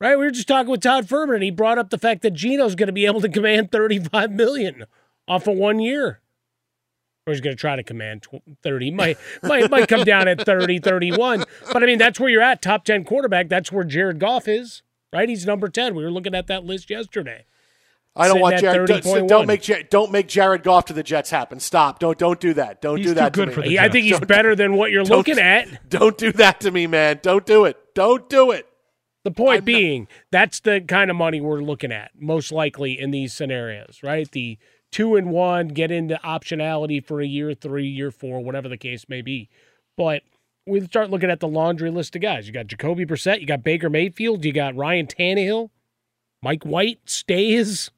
Right? 0.00 0.16
We 0.16 0.24
were 0.24 0.30
just 0.30 0.48
talking 0.48 0.70
with 0.70 0.80
Todd 0.80 1.06
Fuhrman, 1.06 1.34
and 1.34 1.42
he 1.42 1.50
brought 1.50 1.76
up 1.78 1.90
the 1.90 1.98
fact 1.98 2.22
that 2.22 2.32
Gino's 2.32 2.74
going 2.74 2.86
to 2.86 2.92
be 2.92 3.04
able 3.04 3.20
to 3.20 3.28
command 3.28 3.70
35 3.70 4.30
million 4.32 4.86
off 5.28 5.46
of 5.46 5.56
one 5.56 5.78
year. 5.78 6.20
Or 7.26 7.34
he's 7.34 7.42
going 7.42 7.54
to 7.54 7.60
try 7.60 7.76
to 7.76 7.82
command 7.82 8.22
tw- 8.22 8.42
30. 8.62 8.92
Might, 8.92 9.18
might, 9.42 9.70
might 9.70 9.88
come 9.88 10.04
down 10.04 10.26
at 10.26 10.44
30, 10.46 10.78
31. 10.78 11.44
But 11.70 11.82
I 11.82 11.86
mean, 11.86 11.98
that's 11.98 12.18
where 12.18 12.30
you're 12.30 12.40
at, 12.40 12.62
top 12.62 12.84
10 12.84 13.04
quarterback. 13.04 13.50
That's 13.50 13.70
where 13.70 13.84
Jared 13.84 14.18
Goff 14.18 14.48
is, 14.48 14.82
right? 15.12 15.28
He's 15.28 15.44
number 15.44 15.68
10. 15.68 15.94
We 15.94 16.02
were 16.02 16.10
looking 16.10 16.34
at 16.34 16.46
that 16.46 16.64
list 16.64 16.88
yesterday. 16.88 17.44
I 18.16 18.26
don't 18.26 18.40
want 18.40 18.54
at 18.54 18.60
Jared. 18.60 19.02
Don't, 19.02 19.26
don't 19.28 19.46
make 19.46 19.68
Ja- 19.68 19.82
don't 19.88 20.10
make 20.10 20.26
Jared 20.26 20.64
Goff 20.64 20.86
to 20.86 20.92
the 20.92 21.02
Jets 21.04 21.30
happen. 21.30 21.60
Stop. 21.60 22.00
Don't 22.00 22.18
don't 22.18 22.40
do 22.40 22.52
that. 22.54 22.82
Don't 22.82 23.00
do 23.00 23.14
that 23.14 23.32
Good 23.32 23.52
to 23.54 23.60
me. 23.60 23.68
He- 23.68 23.78
I 23.78 23.88
think 23.88 24.04
he's 24.04 24.18
Don't- 24.18 24.26
better 24.26 24.56
than 24.56 24.74
what 24.74 24.90
you're 24.90 25.04
looking 25.04 25.38
at. 25.38 25.88
Don't 25.88 26.18
do 26.18 26.32
that 26.32 26.60
to 26.60 26.72
me, 26.72 26.88
man. 26.88 27.20
Don't 27.22 27.46
do 27.46 27.66
it. 27.66 27.76
Don't 27.94 28.28
do 28.28 28.50
it. 28.50 28.66
The 29.22 29.30
point 29.30 29.66
being, 29.66 30.08
that's 30.30 30.60
the 30.60 30.80
kind 30.80 31.10
of 31.10 31.16
money 31.16 31.40
we're 31.40 31.60
looking 31.60 31.92
at, 31.92 32.12
most 32.18 32.50
likely 32.50 32.98
in 32.98 33.10
these 33.10 33.34
scenarios, 33.34 34.00
right? 34.02 34.30
The 34.30 34.58
two 34.90 35.14
and 35.16 35.30
one, 35.30 35.68
get 35.68 35.90
into 35.90 36.18
optionality 36.24 37.04
for 37.04 37.20
a 37.20 37.26
year 37.26 37.52
three, 37.54 37.86
year 37.86 38.10
four, 38.10 38.40
whatever 38.40 38.68
the 38.68 38.78
case 38.78 39.04
may 39.08 39.20
be. 39.20 39.50
But 39.96 40.22
we 40.66 40.80
start 40.80 41.10
looking 41.10 41.30
at 41.30 41.40
the 41.40 41.48
laundry 41.48 41.90
list 41.90 42.16
of 42.16 42.22
guys. 42.22 42.46
You 42.46 42.54
got 42.54 42.66
Jacoby 42.66 43.04
Brissett, 43.04 43.40
you 43.40 43.46
got 43.46 43.62
Baker 43.62 43.90
Mayfield, 43.90 44.44
you 44.44 44.52
got 44.52 44.74
Ryan 44.74 45.06
Tannehill, 45.06 45.68
Mike 46.42 46.64
White 46.64 47.00
stays. 47.04 47.90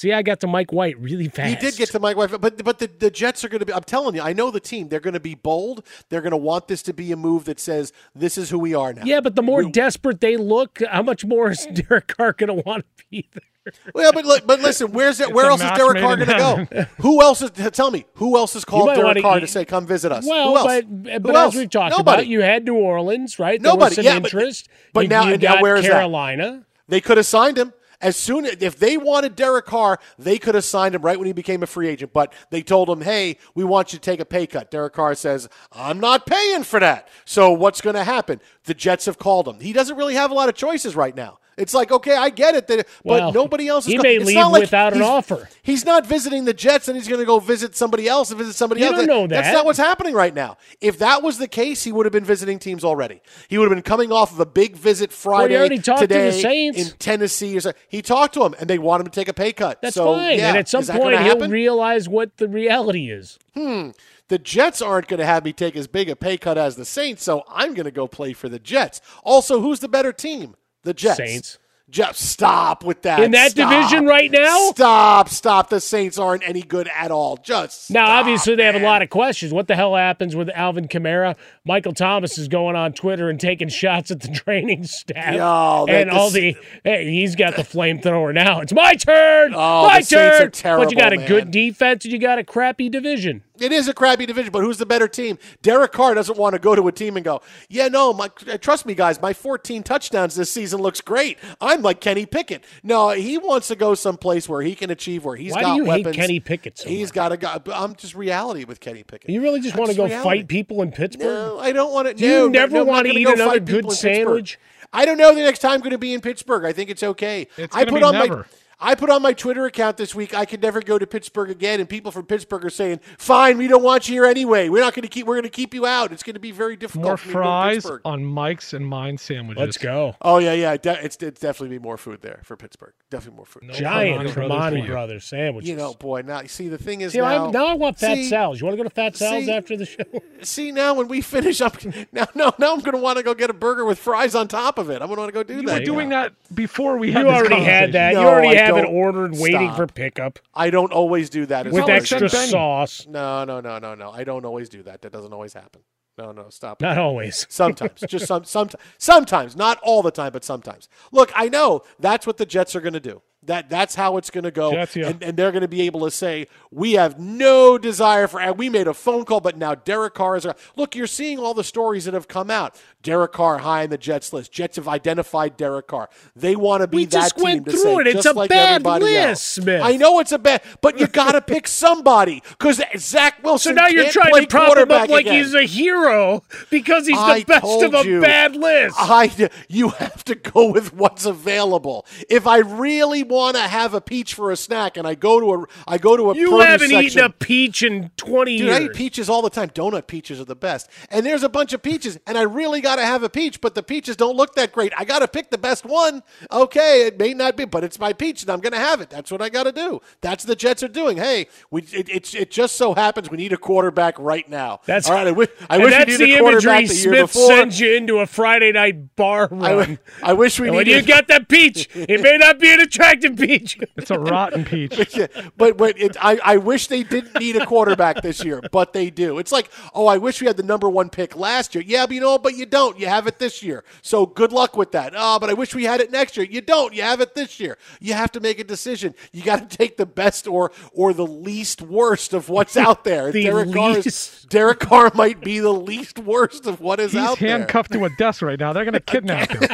See, 0.00 0.14
I 0.14 0.22
got 0.22 0.40
to 0.40 0.46
Mike 0.46 0.72
White 0.72 0.98
really 0.98 1.28
fast. 1.28 1.50
He 1.50 1.56
did 1.56 1.76
get 1.76 1.90
to 1.90 2.00
Mike 2.00 2.16
White, 2.16 2.30
but 2.40 2.64
but 2.64 2.78
the, 2.78 2.86
the 2.86 3.10
Jets 3.10 3.44
are 3.44 3.50
going 3.50 3.58
to 3.58 3.66
be. 3.66 3.74
I'm 3.74 3.82
telling 3.82 4.14
you, 4.14 4.22
I 4.22 4.32
know 4.32 4.50
the 4.50 4.58
team. 4.58 4.88
They're 4.88 4.98
going 4.98 5.12
to 5.12 5.20
be 5.20 5.34
bold. 5.34 5.86
They're 6.08 6.22
going 6.22 6.30
to 6.30 6.38
want 6.38 6.68
this 6.68 6.80
to 6.84 6.94
be 6.94 7.12
a 7.12 7.18
move 7.18 7.44
that 7.44 7.60
says 7.60 7.92
this 8.14 8.38
is 8.38 8.48
who 8.48 8.58
we 8.58 8.74
are 8.74 8.94
now. 8.94 9.02
Yeah, 9.04 9.20
but 9.20 9.36
the 9.36 9.42
more 9.42 9.62
desperate 9.64 10.22
they 10.22 10.38
look, 10.38 10.78
how 10.90 11.02
much 11.02 11.26
more 11.26 11.50
is 11.50 11.66
Derek 11.74 12.06
Carr 12.06 12.32
going 12.32 12.48
to 12.48 12.62
want 12.64 12.86
to 12.96 13.04
be 13.10 13.28
there? 13.30 13.74
Well, 13.94 14.14
but 14.14 14.24
look, 14.24 14.46
but 14.46 14.60
listen, 14.60 14.90
where's 14.92 15.20
it? 15.20 15.34
Where 15.34 15.50
else 15.50 15.62
is 15.62 15.70
Derek 15.72 15.96
made 15.96 16.00
Carr 16.00 16.16
going 16.16 16.28
to 16.30 16.66
go? 16.74 16.84
Who 17.02 17.20
else 17.20 17.42
is? 17.42 17.50
Tell 17.50 17.90
me, 17.90 18.06
who 18.14 18.38
else 18.38 18.54
has 18.54 18.64
called 18.64 18.86
Derek 18.86 19.04
wanna- 19.04 19.20
Carr 19.20 19.40
to 19.40 19.46
say, 19.46 19.66
"Come 19.66 19.86
visit 19.86 20.10
us"? 20.12 20.26
Well, 20.26 20.48
who 20.48 20.56
else? 20.56 20.82
but, 20.88 21.22
but 21.22 21.30
Who 21.30 21.36
else? 21.36 21.54
as 21.54 21.60
we 21.60 21.68
talked 21.68 21.90
Nobody. 21.90 22.22
about, 22.22 22.26
you 22.26 22.40
had 22.40 22.64
New 22.64 22.76
Orleans, 22.76 23.38
right? 23.38 23.60
There 23.60 23.70
Nobody. 23.70 23.90
was 23.90 23.94
some 23.96 24.04
yeah, 24.06 24.16
interest. 24.16 24.70
But, 24.94 25.02
you, 25.02 25.08
now, 25.08 25.24
you 25.26 25.34
and 25.34 25.42
now 25.42 25.60
where 25.60 25.76
is 25.76 25.86
Carolina. 25.86 26.52
that? 26.52 26.64
They 26.88 27.02
could 27.02 27.18
have 27.18 27.26
signed 27.26 27.58
him 27.58 27.74
as 28.00 28.16
soon 28.16 28.46
as 28.46 28.56
if 28.60 28.78
they 28.78 28.96
wanted 28.96 29.36
Derek 29.36 29.66
Carr, 29.66 29.98
they 30.18 30.38
could 30.38 30.54
have 30.54 30.64
signed 30.64 30.94
him 30.94 31.02
right 31.02 31.18
when 31.18 31.26
he 31.26 31.32
became 31.32 31.62
a 31.62 31.66
free 31.66 31.88
agent. 31.88 32.12
But 32.12 32.32
they 32.50 32.62
told 32.62 32.88
him, 32.88 33.00
"Hey, 33.00 33.36
we 33.54 33.64
want 33.64 33.92
you 33.92 33.98
to 33.98 34.02
take 34.02 34.20
a 34.20 34.24
pay 34.24 34.46
cut." 34.46 34.70
Derek 34.70 34.92
Carr 34.92 35.14
says, 35.14 35.48
"I'm 35.72 35.98
not 35.98 36.26
paying 36.26 36.62
for 36.62 36.80
that." 36.80 37.08
So 37.24 37.50
what's 37.50 37.80
going 37.80 37.96
to 37.96 38.04
happen? 38.04 38.40
The 38.64 38.74
Jets 38.74 39.06
have 39.06 39.18
called 39.18 39.48
him. 39.48 39.60
He 39.60 39.72
doesn't 39.72 39.96
really 39.96 40.14
have 40.14 40.30
a 40.30 40.34
lot 40.34 40.48
of 40.48 40.54
choices 40.54 40.94
right 40.94 41.16
now. 41.16 41.39
It's 41.60 41.74
like, 41.74 41.92
okay, 41.92 42.16
I 42.16 42.30
get 42.30 42.54
it, 42.54 42.66
that, 42.68 42.88
Well, 43.04 43.30
but 43.30 43.38
nobody 43.38 43.68
else 43.68 43.86
is. 43.86 43.92
he 43.92 43.98
may 43.98 44.16
it's 44.16 44.26
leave 44.26 44.36
not 44.36 44.52
like 44.52 44.62
without 44.62 44.94
an 44.94 45.02
offer. 45.02 45.48
He's 45.62 45.84
not 45.84 46.06
visiting 46.06 46.46
the 46.46 46.54
Jets, 46.54 46.88
and 46.88 46.96
he's 46.96 47.06
going 47.06 47.20
to 47.20 47.26
go 47.26 47.38
visit 47.38 47.76
somebody 47.76 48.08
else 48.08 48.30
and 48.30 48.38
visit 48.38 48.54
somebody 48.54 48.80
You 48.80 48.86
else. 48.88 48.96
don't 48.96 49.06
know 49.06 49.26
That's 49.26 49.52
not 49.52 49.66
what's 49.66 49.78
happening 49.78 50.14
right 50.14 50.34
now. 50.34 50.56
If 50.80 50.98
that 50.98 51.22
was 51.22 51.38
the 51.38 51.48
case, 51.48 51.84
he 51.84 51.92
would 51.92 52.06
have 52.06 52.12
been 52.12 52.24
visiting 52.24 52.58
teams 52.58 52.82
already. 52.82 53.20
He 53.48 53.58
would 53.58 53.68
have 53.68 53.76
been 53.76 53.82
coming 53.82 54.10
off 54.10 54.32
of 54.32 54.40
a 54.40 54.46
big 54.46 54.74
visit 54.74 55.12
Friday 55.12 55.56
already 55.56 55.78
talked 55.78 56.00
to 56.00 56.06
the 56.06 56.14
today 56.14 56.40
Saints. 56.42 56.78
in 56.78 56.96
Tennessee. 56.98 57.56
Or 57.56 57.60
so. 57.60 57.72
He 57.88 58.00
talked 58.00 58.34
to 58.34 58.44
him, 58.44 58.54
and 58.58 58.68
they 58.70 58.78
want 58.78 59.02
him 59.02 59.06
to 59.06 59.12
take 59.12 59.28
a 59.28 59.34
pay 59.34 59.52
cut. 59.52 59.82
That's 59.82 59.94
so, 59.94 60.14
fine. 60.14 60.38
Yeah. 60.38 60.48
and 60.48 60.56
at 60.56 60.68
some 60.68 60.84
point, 60.84 61.18
he'll 61.18 61.28
happen? 61.28 61.50
realize 61.50 62.08
what 62.08 62.38
the 62.38 62.48
reality 62.48 63.10
is. 63.10 63.38
hmm. 63.54 63.90
The 64.28 64.38
Jets 64.38 64.80
aren't 64.80 65.08
going 65.08 65.18
to 65.18 65.26
have 65.26 65.44
me 65.44 65.52
take 65.52 65.74
as 65.74 65.88
big 65.88 66.08
a 66.08 66.14
pay 66.14 66.38
cut 66.38 66.56
as 66.56 66.76
the 66.76 66.84
Saints, 66.84 67.24
so 67.24 67.42
I'm 67.48 67.74
going 67.74 67.86
to 67.86 67.90
go 67.90 68.06
play 68.06 68.32
for 68.32 68.48
the 68.48 68.60
Jets. 68.60 69.00
Also, 69.24 69.60
who's 69.60 69.80
the 69.80 69.88
better 69.88 70.12
team? 70.12 70.54
The 70.82 70.94
Jets. 70.94 71.16
Saints. 71.16 71.58
Just 71.90 72.20
stop 72.20 72.84
with 72.84 73.02
that. 73.02 73.20
In 73.20 73.32
that 73.32 73.50
Stop. 73.50 73.68
division 73.68 74.06
right 74.06 74.30
now? 74.30 74.70
Stop, 74.70 75.28
stop. 75.28 75.70
The 75.70 75.80
Saints 75.80 76.18
aren't 76.18 76.48
any 76.48 76.62
good 76.62 76.88
at 76.96 77.10
all. 77.10 77.36
Just 77.38 77.90
Now, 77.90 78.06
obviously, 78.06 78.54
they 78.54 78.62
have 78.62 78.76
a 78.76 78.80
lot 78.80 79.02
of 79.02 79.10
questions. 79.10 79.52
What 79.52 79.66
the 79.66 79.74
hell 79.74 79.96
happens 79.96 80.36
with 80.36 80.48
Alvin 80.50 80.86
Kamara? 80.86 81.36
Michael 81.64 81.92
Thomas 81.92 82.38
is 82.38 82.46
going 82.46 82.76
on 82.76 82.92
Twitter 82.92 83.28
and 83.28 83.40
taking 83.40 83.68
shots 83.68 84.12
at 84.12 84.20
the 84.20 84.28
training 84.32 84.84
staff. 84.84 85.34
Yo, 85.34 85.86
and 85.88 86.10
all 86.12 86.30
the 86.30 86.56
hey, 86.84 87.10
he's 87.10 87.34
got 87.34 87.56
the 87.56 87.62
flamethrower 87.62 88.32
now. 88.32 88.60
It's 88.60 88.72
my 88.72 88.94
turn. 88.94 89.52
Oh, 89.52 89.88
my 89.88 90.00
turn. 90.00 90.52
terrible, 90.52 90.84
but 90.84 90.92
you 90.92 90.96
got 90.96 91.12
a 91.12 91.16
man. 91.16 91.26
good 91.26 91.50
defense 91.50 92.04
and 92.04 92.12
you 92.12 92.20
got 92.20 92.38
a 92.38 92.44
crappy 92.44 92.88
division. 92.88 93.42
It 93.60 93.72
is 93.72 93.88
a 93.88 93.94
crappy 93.94 94.26
division, 94.26 94.50
but 94.52 94.62
who's 94.62 94.78
the 94.78 94.86
better 94.86 95.06
team? 95.06 95.38
Derek 95.62 95.92
Carr 95.92 96.14
doesn't 96.14 96.38
want 96.38 96.54
to 96.54 96.58
go 96.58 96.74
to 96.74 96.88
a 96.88 96.92
team 96.92 97.16
and 97.16 97.24
go, 97.24 97.42
yeah, 97.68 97.88
no, 97.88 98.12
my, 98.12 98.30
uh, 98.50 98.58
trust 98.58 98.86
me, 98.86 98.94
guys, 98.94 99.20
my 99.20 99.32
14 99.32 99.82
touchdowns 99.82 100.34
this 100.34 100.50
season 100.50 100.80
looks 100.80 101.00
great. 101.00 101.38
I'm 101.60 101.82
like 101.82 102.00
Kenny 102.00 102.26
Pickett. 102.26 102.64
No, 102.82 103.10
he 103.10 103.38
wants 103.38 103.68
to 103.68 103.76
go 103.76 103.94
someplace 103.94 104.48
where 104.48 104.62
he 104.62 104.74
can 104.74 104.90
achieve, 104.90 105.24
where 105.24 105.36
he's 105.36 105.52
Why 105.52 105.62
got 105.62 105.76
do 105.76 105.84
you 105.84 105.90
hate. 105.90 106.12
Kenny 106.12 106.40
Pickett 106.40 106.78
so 106.78 106.88
He's 106.88 107.10
got 107.10 107.32
a 107.32 107.36
guy. 107.36 107.60
I'm 107.72 107.94
just 107.94 108.14
reality 108.14 108.64
with 108.64 108.80
Kenny 108.80 109.02
Pickett. 109.02 109.30
You 109.30 109.42
really 109.42 109.60
just 109.60 109.74
I'm 109.74 109.80
want 109.80 109.90
to 109.90 109.96
go 109.96 110.06
reality. 110.06 110.24
fight 110.24 110.48
people 110.48 110.82
in 110.82 110.92
Pittsburgh? 110.92 111.26
No, 111.26 111.58
I 111.58 111.72
don't 111.72 111.92
want 111.92 112.08
to. 112.08 112.14
Do 112.14 112.24
you 112.24 112.30
no, 112.30 112.48
never 112.48 112.74
no, 112.76 112.84
want 112.84 113.06
to 113.06 113.12
eat 113.12 113.28
another 113.28 113.60
good 113.60 113.66
people 113.66 113.90
Pittsburgh. 113.90 114.14
sandwich? 114.16 114.58
I 114.92 115.04
don't 115.04 115.18
know 115.18 115.34
the 115.34 115.42
next 115.42 115.60
time 115.60 115.72
I'm 115.72 115.80
going 115.80 115.90
to 115.92 115.98
be 115.98 116.12
in 116.12 116.20
Pittsburgh. 116.20 116.64
I 116.64 116.72
think 116.72 116.90
it's 116.90 117.02
okay. 117.02 117.46
It's 117.56 117.76
I 117.76 117.84
gonna 117.84 117.92
put 117.92 118.00
be 118.00 118.04
on 118.04 118.12
never. 118.14 118.36
my 118.38 118.44
I 118.80 118.94
put 118.94 119.10
on 119.10 119.22
my 119.22 119.32
Twitter 119.32 119.66
account 119.66 119.96
this 119.96 120.14
week. 120.14 120.34
I 120.34 120.44
could 120.44 120.62
never 120.62 120.80
go 120.80 120.98
to 120.98 121.06
Pittsburgh 121.06 121.50
again, 121.50 121.80
and 121.80 121.88
people 121.88 122.10
from 122.12 122.26
Pittsburgh 122.26 122.64
are 122.64 122.70
saying, 122.70 123.00
"Fine, 123.18 123.58
we 123.58 123.68
don't 123.68 123.82
want 123.82 124.08
you 124.08 124.14
here 124.14 124.24
anyway. 124.24 124.68
We're 124.68 124.80
not 124.80 124.94
going 124.94 125.02
to 125.02 125.08
keep. 125.08 125.26
We're 125.26 125.34
going 125.34 125.42
to 125.44 125.48
keep 125.50 125.74
you 125.74 125.86
out. 125.86 126.12
It's 126.12 126.22
going 126.22 126.34
to 126.34 126.40
be 126.40 126.50
very 126.52 126.76
difficult." 126.76 127.04
More 127.04 127.16
for 127.16 127.28
me 127.28 127.32
to 127.34 127.38
go 127.38 127.40
to 127.40 127.80
fries 127.82 128.00
on 128.04 128.24
Mike's 128.24 128.72
and 128.72 128.86
mine 128.86 129.18
sandwiches. 129.18 129.60
Let's 129.60 129.76
go. 129.78 130.16
Oh 130.22 130.38
yeah, 130.38 130.52
yeah. 130.54 130.76
De- 130.76 131.04
it's, 131.04 131.16
it's 131.16 131.40
definitely 131.40 131.76
be 131.78 131.82
more 131.82 131.96
food 131.96 132.22
there 132.22 132.40
for 132.44 132.56
Pittsburgh. 132.56 132.94
Definitely 133.10 133.36
more 133.36 133.46
food. 133.46 133.64
Giant 133.72 134.28
Primanti 134.30 134.34
Primanti 134.34 134.86
Brothers 134.86 134.88
Brothers, 134.88 135.14
you. 135.32 135.38
sandwiches. 135.38 135.70
You 135.70 135.76
know, 135.76 135.94
boy. 135.94 136.22
Now, 136.22 136.40
you 136.42 136.48
see, 136.48 136.68
the 136.68 136.78
thing 136.78 137.00
is 137.02 137.12
See, 137.12 137.18
now. 137.18 137.46
I'm, 137.46 137.50
now 137.52 137.66
I 137.66 137.74
want 137.74 137.98
Fat 137.98 138.14
see, 138.16 138.28
Sal's. 138.28 138.60
You 138.60 138.66
want 138.66 138.78
to 138.78 138.82
go 138.82 138.88
to 138.88 138.94
Fat 138.94 139.16
Sal's 139.16 139.44
see- 139.44 139.52
after 139.52 139.76
the 139.76 139.86
show? 139.86 140.04
See, 140.42 140.72
now 140.72 140.94
when 140.94 141.08
we 141.08 141.20
finish 141.20 141.60
up, 141.60 141.76
now, 142.12 142.26
no, 142.34 142.50
now 142.58 142.72
I'm 142.72 142.80
going 142.80 142.92
to 142.96 142.98
want 142.98 143.18
to 143.18 143.22
go 143.22 143.34
get 143.34 143.50
a 143.50 143.52
burger 143.52 143.84
with 143.84 143.98
fries 143.98 144.34
on 144.34 144.48
top 144.48 144.78
of 144.78 144.88
it. 144.88 145.02
I'm 145.02 145.08
going 145.08 145.16
to 145.16 145.20
want 145.20 145.28
to 145.28 145.32
go 145.34 145.42
do 145.42 145.56
You 145.56 145.62
that. 145.66 145.80
were 145.80 145.84
doing 145.84 146.08
that 146.10 146.32
before 146.54 146.96
we 146.96 147.08
You 147.08 147.12
had 147.12 147.26
this 147.26 147.32
already 147.34 147.54
had 147.62 147.92
conversation. 147.92 147.92
that. 147.92 148.12
you 148.14 148.18
already 148.20 148.48
I 148.48 148.69
have 148.76 148.84
it 148.84 148.88
ordered, 148.88 149.36
waiting 149.36 149.72
for 149.74 149.86
pickup 149.86 150.38
I 150.54 150.70
don't 150.70 150.92
always 150.92 151.30
do 151.30 151.46
that. 151.46 151.70
with 151.70 151.88
extra 151.88 152.28
sauce. 152.28 153.06
No, 153.06 153.44
no, 153.44 153.60
no, 153.60 153.78
no, 153.78 153.94
no. 153.94 154.10
I 154.10 154.24
don't 154.24 154.44
always 154.44 154.68
do 154.68 154.82
that. 154.84 155.02
That 155.02 155.12
doesn't 155.12 155.32
always 155.32 155.52
happen. 155.52 155.82
No, 156.18 156.32
no, 156.32 156.50
stop. 156.50 156.80
Not 156.82 156.98
always. 156.98 157.46
Sometimes, 157.50 158.00
just 158.06 158.26
some, 158.26 158.44
some, 158.44 158.68
sometimes, 158.98 159.56
not 159.56 159.78
all 159.82 160.02
the 160.02 160.10
time, 160.10 160.32
but 160.32 160.44
sometimes. 160.44 160.88
Look, 161.12 161.32
I 161.34 161.48
know 161.48 161.82
that's 161.98 162.26
what 162.26 162.36
the 162.36 162.44
Jets 162.44 162.76
are 162.76 162.80
going 162.80 162.92
to 162.92 163.00
do. 163.00 163.22
That 163.50 163.68
that's 163.68 163.96
how 163.96 164.16
it's 164.16 164.30
going 164.30 164.44
to 164.44 164.52
go, 164.52 164.70
Jets, 164.70 164.94
yeah. 164.94 165.08
and, 165.08 165.20
and 165.24 165.36
they're 165.36 165.50
going 165.50 165.62
to 165.62 165.68
be 165.68 165.82
able 165.82 166.04
to 166.04 166.10
say 166.12 166.46
we 166.70 166.92
have 166.92 167.18
no 167.18 167.78
desire 167.78 168.28
for. 168.28 168.40
And 168.40 168.56
we 168.56 168.68
made 168.68 168.86
a 168.86 168.94
phone 168.94 169.24
call, 169.24 169.40
but 169.40 169.58
now 169.58 169.74
Derek 169.74 170.14
Carr 170.14 170.36
is. 170.36 170.46
Look, 170.76 170.94
you're 170.94 171.08
seeing 171.08 171.40
all 171.40 171.52
the 171.52 171.64
stories 171.64 172.04
that 172.04 172.14
have 172.14 172.28
come 172.28 172.48
out. 172.48 172.80
Derek 173.02 173.32
Carr 173.32 173.58
high 173.58 173.82
on 173.82 173.90
the 173.90 173.98
Jets 173.98 174.32
list. 174.32 174.52
Jets 174.52 174.76
have 174.76 174.86
identified 174.86 175.56
Derek 175.56 175.88
Carr. 175.88 176.08
They 176.36 176.54
want 176.54 176.82
to 176.82 176.86
be 176.86 176.98
We 176.98 177.04
that 177.06 177.10
just 177.10 177.36
team 177.36 177.44
went 177.44 177.64
to 177.64 177.70
through 177.72 177.80
say, 177.80 178.00
it. 178.02 178.06
It's 178.08 178.26
a 178.26 178.32
like 178.32 178.50
bad 178.50 178.84
list. 178.84 179.54
Smith. 179.54 179.82
I 179.82 179.96
know 179.96 180.20
it's 180.20 180.32
a 180.32 180.38
bad, 180.38 180.62
but 180.80 181.00
you 181.00 181.08
got 181.08 181.32
to 181.32 181.40
pick 181.40 181.66
somebody 181.66 182.44
because 182.50 182.80
Zach 182.98 183.42
Wilson. 183.42 183.70
So 183.70 183.74
now 183.74 183.88
you're 183.88 184.10
trying 184.10 184.34
to 184.34 184.46
prop 184.46 184.76
him 184.76 184.92
up 184.92 185.08
like 185.08 185.26
again. 185.26 185.42
he's 185.42 185.54
a 185.54 185.64
hero 185.64 186.44
because 186.70 187.08
he's 187.08 187.16
the 187.16 187.22
I 187.22 187.42
best 187.42 187.82
of 187.82 187.94
a 187.94 188.04
you. 188.04 188.20
bad 188.20 188.54
list. 188.54 188.94
I, 188.96 189.50
you 189.68 189.88
have 189.88 190.22
to 190.24 190.36
go 190.36 190.70
with 190.70 190.92
what's 190.92 191.24
available. 191.24 192.06
If 192.28 192.46
I 192.46 192.58
really 192.58 193.22
want 193.22 193.39
to 193.48 193.62
have 193.62 193.94
a 193.94 194.00
peach 194.00 194.34
for 194.34 194.50
a 194.50 194.56
snack, 194.56 194.96
and 194.96 195.06
I 195.06 195.14
go 195.14 195.40
to 195.40 195.62
a, 195.62 195.66
I 195.88 195.98
go 195.98 196.16
to 196.16 196.30
a 196.30 196.34
you 196.34 196.58
haven't 196.60 196.90
section, 196.90 197.04
eaten 197.04 197.24
a 197.24 197.30
peach 197.30 197.82
in 197.82 198.10
20 198.16 198.56
Dude, 198.58 198.66
years. 198.66 198.76
I 198.76 198.82
eat 198.84 198.94
peaches 198.94 199.28
all 199.28 199.42
the 199.42 199.50
time. 199.50 199.70
Donut 199.70 200.06
peaches 200.06 200.40
are 200.40 200.44
the 200.44 200.56
best. 200.56 200.88
And 201.10 201.24
there's 201.24 201.42
a 201.42 201.48
bunch 201.48 201.72
of 201.72 201.82
peaches, 201.82 202.18
and 202.26 202.36
I 202.36 202.42
really 202.42 202.80
got 202.80 202.96
to 202.96 203.04
have 203.04 203.22
a 203.22 203.28
peach, 203.28 203.60
but 203.60 203.74
the 203.74 203.82
peaches 203.82 204.16
don't 204.16 204.36
look 204.36 204.54
that 204.54 204.72
great. 204.72 204.92
I 204.96 205.04
got 205.04 205.20
to 205.20 205.28
pick 205.28 205.50
the 205.50 205.58
best 205.58 205.84
one. 205.84 206.22
Okay, 206.50 207.06
it 207.06 207.18
may 207.18 207.34
not 207.34 207.56
be, 207.56 207.64
but 207.64 207.84
it's 207.84 207.98
my 207.98 208.12
peach, 208.12 208.42
and 208.42 208.50
I'm 208.50 208.60
going 208.60 208.72
to 208.72 208.78
have 208.78 209.00
it. 209.00 209.10
That's 209.10 209.30
what 209.30 209.42
I 209.42 209.48
got 209.48 209.64
to 209.64 209.72
do. 209.72 210.00
That's 210.20 210.44
the 210.44 210.56
Jets 210.56 210.82
are 210.82 210.88
doing. 210.88 211.16
Hey, 211.16 211.46
we 211.70 211.82
it, 211.82 212.08
it, 212.08 212.34
it 212.34 212.50
just 212.50 212.76
so 212.76 212.94
happens 212.94 213.30
we 213.30 213.36
need 213.36 213.52
a 213.52 213.56
quarterback 213.56 214.18
right 214.18 214.48
now. 214.48 214.80
That's 214.86 215.08
all 215.08 215.14
right. 215.14 215.26
I, 215.26 215.30
wish 215.32 215.48
I 215.68 215.78
wish 215.78 215.86
we 215.86 215.90
that's 215.90 216.10
needed 216.10 216.28
the 216.28 216.34
a 216.34 216.38
quarterback 216.40 216.78
imagery 216.84 217.10
the 217.20 217.26
Smith 217.26 217.32
sends 217.32 217.80
you 217.80 217.94
into 217.94 218.18
a 218.18 218.26
Friday 218.26 218.72
night 218.72 219.16
bar 219.16 219.48
I, 219.52 219.56
run. 219.56 219.60
w- 219.78 219.98
I 220.22 220.32
wish 220.32 220.58
we 220.58 220.70
when 220.70 220.86
you 220.86 221.02
got 221.02 221.28
that 221.28 221.48
peach, 221.48 221.88
it 221.94 222.20
may 222.22 222.36
not 222.38 222.58
be 222.58 222.72
an 222.72 222.80
attractive 222.90 223.19
peach. 223.36 223.78
It's 223.96 224.10
a 224.10 224.18
rotten 224.18 224.64
peach. 224.64 224.90
Yeah, 225.20 225.26
but 225.56 225.76
but 225.76 225.98
it, 225.98 226.16
I, 226.20 226.38
I 226.44 226.56
wish 226.56 226.86
they 226.86 227.02
didn't 227.02 227.38
need 227.40 227.56
a 227.56 227.66
quarterback 227.66 228.22
this 228.22 228.44
year, 228.44 228.62
but 228.70 228.92
they 228.92 229.10
do. 229.10 229.38
It's 229.38 229.50
like, 229.50 229.70
oh, 229.94 230.06
I 230.06 230.18
wish 230.18 230.40
we 230.40 230.46
had 230.46 230.56
the 230.56 230.62
number 230.62 230.88
one 230.88 231.10
pick 231.10 231.34
last 231.36 231.74
year. 231.74 231.82
Yeah, 231.86 232.06
but 232.06 232.14
you 232.14 232.20
know, 232.20 232.38
but 232.38 232.54
you 232.54 232.64
don't. 232.64 232.98
You 232.98 233.06
have 233.06 233.26
it 233.26 233.38
this 233.38 233.62
year. 233.62 233.84
So 234.02 234.26
good 234.26 234.52
luck 234.52 234.76
with 234.76 234.92
that. 234.92 235.12
Oh, 235.16 235.38
but 235.38 235.50
I 235.50 235.54
wish 235.54 235.74
we 235.74 235.84
had 235.84 236.00
it 236.00 236.10
next 236.12 236.36
year. 236.36 236.46
You 236.46 236.60
don't. 236.60 236.94
You 236.94 237.02
have 237.02 237.20
it 237.20 237.34
this 237.34 237.58
year. 237.58 237.76
You 237.98 238.14
have 238.14 238.30
to 238.32 238.40
make 238.40 238.58
a 238.60 238.64
decision. 238.64 239.14
You 239.32 239.42
got 239.42 239.68
to 239.68 239.76
take 239.76 239.96
the 239.96 240.06
best 240.06 240.46
or 240.46 240.70
or 240.92 241.12
the 241.12 241.26
least 241.26 241.82
worst 241.82 242.32
of 242.32 242.48
what's 242.48 242.76
out 242.76 243.04
there. 243.04 243.32
The 243.32 243.44
Derek 243.44 243.72
Carr 243.72 243.98
is, 243.98 244.46
Derek 244.48 244.80
Carr 244.80 245.10
might 245.14 245.40
be 245.40 245.58
the 245.58 245.72
least 245.72 246.18
worst 246.18 246.66
of 246.66 246.80
what 246.80 247.00
is 247.00 247.12
He's 247.12 247.20
out 247.20 247.38
there. 247.38 247.48
He's 247.48 247.58
handcuffed 247.58 247.92
to 247.92 248.04
a 248.04 248.10
desk 248.10 248.42
right 248.42 248.58
now. 248.58 248.72
They're 248.72 248.84
going 248.84 248.92
to 248.94 249.00
kidnap 249.00 249.50
him. 249.50 249.68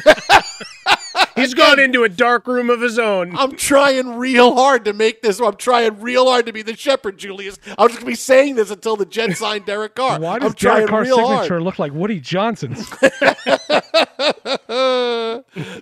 He's 1.36 1.54
gone 1.54 1.78
into 1.78 2.02
a 2.02 2.08
dark 2.08 2.46
room 2.46 2.70
of 2.70 2.80
his 2.80 2.98
own. 2.98 3.36
I'm 3.36 3.56
trying 3.56 4.16
real 4.16 4.54
hard 4.56 4.86
to 4.86 4.92
make 4.92 5.22
this. 5.22 5.38
I'm 5.38 5.56
trying 5.56 6.00
real 6.00 6.28
hard 6.28 6.46
to 6.46 6.52
be 6.52 6.62
the 6.62 6.76
shepherd, 6.76 7.18
Julius. 7.18 7.58
I'm 7.78 7.88
just 7.88 8.00
gonna 8.00 8.10
be 8.10 8.16
saying 8.16 8.56
this 8.56 8.70
until 8.70 8.96
the 8.96 9.06
Jets 9.06 9.38
sign 9.38 9.62
Derek 9.62 9.94
Carr. 9.94 10.18
Why 10.18 10.38
does 10.38 10.50
I'm 10.50 10.54
Derek 10.54 10.88
Carr's 10.88 11.08
signature 11.08 11.54
hard. 11.54 11.62
look 11.62 11.78
like 11.78 11.92
Woody 11.92 12.20
Johnson's? 12.20 12.88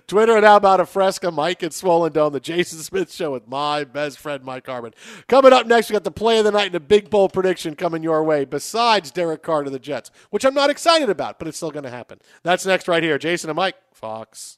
Twitter 0.07 0.35
and 0.35 0.45
how 0.45 0.57
about 0.57 0.79
a 0.79 0.85
fresca, 0.85 1.31
Mike 1.31 1.63
and 1.63 1.73
Swollen 1.73 2.11
Dome, 2.11 2.33
the 2.33 2.39
Jason 2.39 2.79
Smith 2.79 3.11
Show 3.11 3.31
with 3.31 3.47
my 3.47 3.83
best 3.83 4.19
friend 4.19 4.43
Mike 4.43 4.67
Harmon. 4.67 4.93
Coming 5.27 5.53
up 5.53 5.65
next, 5.67 5.89
we 5.89 5.93
got 5.93 6.03
the 6.03 6.11
play 6.11 6.37
of 6.37 6.45
the 6.45 6.51
night 6.51 6.67
and 6.67 6.75
a 6.75 6.79
big 6.79 7.09
bowl 7.09 7.29
prediction 7.29 7.75
coming 7.75 8.03
your 8.03 8.23
way. 8.23 8.45
Besides 8.45 9.11
Derek 9.11 9.41
Carr 9.43 9.63
to 9.63 9.69
the 9.69 9.79
Jets, 9.79 10.11
which 10.29 10.45
I'm 10.45 10.53
not 10.53 10.69
excited 10.69 11.09
about, 11.09 11.39
but 11.39 11.47
it's 11.47 11.57
still 11.57 11.71
going 11.71 11.83
to 11.83 11.89
happen. 11.89 12.19
That's 12.43 12.65
next 12.65 12.87
right 12.87 13.03
here. 13.03 13.17
Jason 13.17 13.49
and 13.49 13.57
Mike, 13.57 13.75
Fox. 13.93 14.57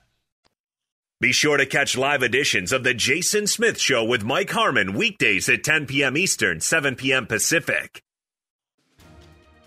Be 1.21 1.31
sure 1.31 1.57
to 1.57 1.67
catch 1.67 1.95
live 1.95 2.23
editions 2.23 2.71
of 2.71 2.83
The 2.83 2.95
Jason 2.95 3.45
Smith 3.45 3.79
Show 3.79 4.03
with 4.03 4.23
Mike 4.23 4.49
Harmon 4.49 4.95
weekdays 4.95 5.47
at 5.49 5.63
10 5.63 5.85
p.m. 5.85 6.17
Eastern, 6.17 6.59
7 6.59 6.95
p.m. 6.95 7.27
Pacific. 7.27 8.01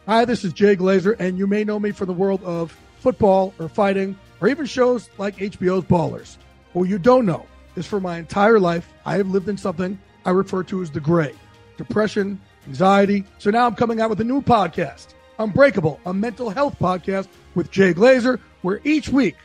Hi, 0.08 0.24
this 0.24 0.42
is 0.42 0.52
Jay 0.52 0.74
Glazer, 0.74 1.14
and 1.20 1.38
you 1.38 1.46
may 1.46 1.62
know 1.62 1.78
me 1.78 1.92
from 1.92 2.08
the 2.08 2.12
world 2.12 2.42
of 2.42 2.76
football 2.98 3.54
or 3.60 3.68
fighting 3.68 4.18
or 4.40 4.48
even 4.48 4.66
shows 4.66 5.08
like 5.16 5.36
HBO's 5.36 5.84
Ballers. 5.84 6.38
What 6.72 6.88
you 6.88 6.98
don't 6.98 7.24
know 7.24 7.46
is 7.76 7.86
for 7.86 8.00
my 8.00 8.18
entire 8.18 8.58
life, 8.58 8.92
I 9.06 9.16
have 9.18 9.28
lived 9.28 9.48
in 9.48 9.56
something 9.56 9.96
I 10.24 10.30
refer 10.30 10.64
to 10.64 10.82
as 10.82 10.90
the 10.90 10.98
gray 10.98 11.34
depression, 11.76 12.40
anxiety. 12.66 13.24
So 13.38 13.50
now 13.50 13.64
I'm 13.64 13.76
coming 13.76 14.00
out 14.00 14.10
with 14.10 14.20
a 14.20 14.24
new 14.24 14.42
podcast, 14.42 15.14
Unbreakable, 15.38 16.00
a 16.04 16.12
mental 16.12 16.50
health 16.50 16.76
podcast 16.80 17.28
with 17.54 17.70
Jay 17.70 17.94
Glazer, 17.94 18.40
where 18.62 18.80
each 18.82 19.08
week, 19.08 19.36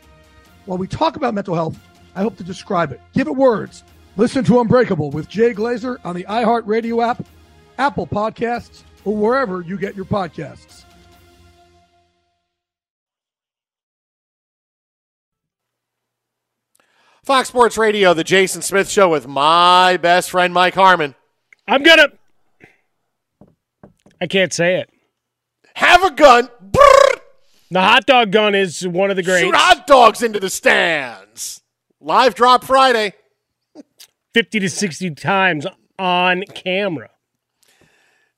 while 0.66 0.80
we 0.80 0.88
talk 0.88 1.16
about 1.16 1.36
mental 1.36 1.54
health, 1.54 1.78
I 2.16 2.22
hope 2.22 2.38
to 2.38 2.44
describe 2.44 2.92
it, 2.92 3.02
give 3.14 3.28
it 3.28 3.36
words. 3.36 3.84
Listen 4.18 4.44
to 4.46 4.60
Unbreakable 4.60 5.12
with 5.12 5.30
Jay 5.30 5.54
Glazer 5.54 5.98
on 6.04 6.16
the 6.16 6.24
iHeartRadio 6.26 7.08
app, 7.08 7.26
Apple 7.78 8.06
Podcasts, 8.08 8.84
or 9.06 9.16
wherever 9.16 9.62
you 9.62 9.78
get 9.78 9.96
your 9.96 10.06
podcasts. 10.06 10.84
Fox 17.24 17.48
Sports 17.48 17.78
Radio, 17.78 18.16
the 18.16 18.24
Jason 18.24 18.64
Smith 18.64 18.90
Show 18.90 19.08
with 19.08 19.28
my 19.28 19.98
best 19.98 20.32
friend 20.32 20.52
Mike 20.52 20.74
Harmon. 20.74 21.14
I'm 21.68 21.84
gonna. 21.84 22.08
I 24.20 24.26
can't 24.26 24.52
say 24.52 24.78
it. 24.78 24.90
Have 25.76 26.04
a 26.04 26.12
gun. 26.12 26.50
The 27.72 27.82
hot 27.82 28.08
dog 28.08 28.32
gun 28.32 28.56
is 28.56 28.86
one 28.88 29.12
of 29.12 29.16
the 29.16 29.22
greats. 29.22 29.42
Shoot 29.42 29.56
hot 29.56 29.86
dogs 29.86 30.24
into 30.24 30.40
the 30.40 30.50
stands. 30.50 31.62
Live 32.02 32.34
drop 32.34 32.64
Friday. 32.64 33.14
50 34.34 34.60
to 34.62 34.70
60 34.70 35.12
times 35.16 35.68
on 35.98 36.44
camera. 36.54 37.10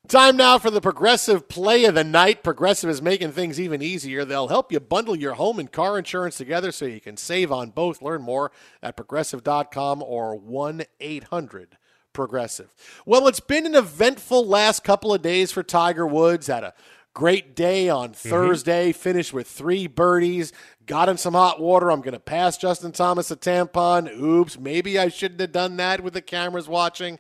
Time 0.07 0.36
now 0.36 0.57
for 0.57 0.72
the 0.72 0.82
Progressive 0.82 1.47
Play 1.47 1.86
of 1.86 1.93
the 1.93 2.03
Night. 2.03 2.43
Progressive 2.43 2.89
is 2.89 3.01
making 3.01 3.32
things 3.32 3.59
even 3.59 3.82
easier. 3.82 4.26
They'll 4.26 4.47
help 4.47 4.72
you 4.72 4.80
bundle 4.80 5.16
your 5.16 5.36
home 5.36 5.59
and 5.59 5.72
car 5.72 5.97
insurance 5.97 6.38
together 6.38 6.72
so 6.72 6.86
you 6.86 6.99
can 6.99 7.18
save 7.18 7.51
on 7.51 7.70
both. 7.70 8.01
Learn 8.01 8.24
more 8.24 8.51
at 8.82 8.97
progressive.com 8.97 10.01
or 10.01 10.36
1 10.36 10.84
800 10.99 11.78
Progressive. 12.14 12.74
Well, 13.05 13.28
it's 13.28 13.39
been 13.39 13.66
an 13.66 13.76
eventful 13.76 14.45
last 14.45 14.84
couple 14.84 15.14
of 15.14 15.22
days 15.22 15.53
for 15.53 15.64
Tiger 15.64 16.05
Woods. 16.05 16.47
Had 16.47 16.66
a 16.66 16.74
great 17.14 17.55
day 17.55 17.89
on 17.89 18.09
mm-hmm. 18.09 18.30
Thursday, 18.30 18.91
finished 18.91 19.34
with 19.34 19.47
three 19.47 19.88
birdies, 19.88 20.51
got 20.86 21.09
in 21.09 21.18
some 21.18 21.34
hot 21.34 21.59
water. 21.59 21.91
I'm 21.91 22.01
going 22.01 22.14
to 22.14 22.20
pass 22.20 22.57
Justin 22.57 22.91
Thomas 22.91 23.32
a 23.32 23.36
tampon. 23.36 24.12
Oops, 24.16 24.57
maybe 24.59 24.97
I 24.99 25.09
shouldn't 25.09 25.41
have 25.41 25.51
done 25.51 25.78
that 25.78 26.01
with 26.01 26.14
the 26.14 26.22
cameras 26.22 26.68
watching. 26.68 27.20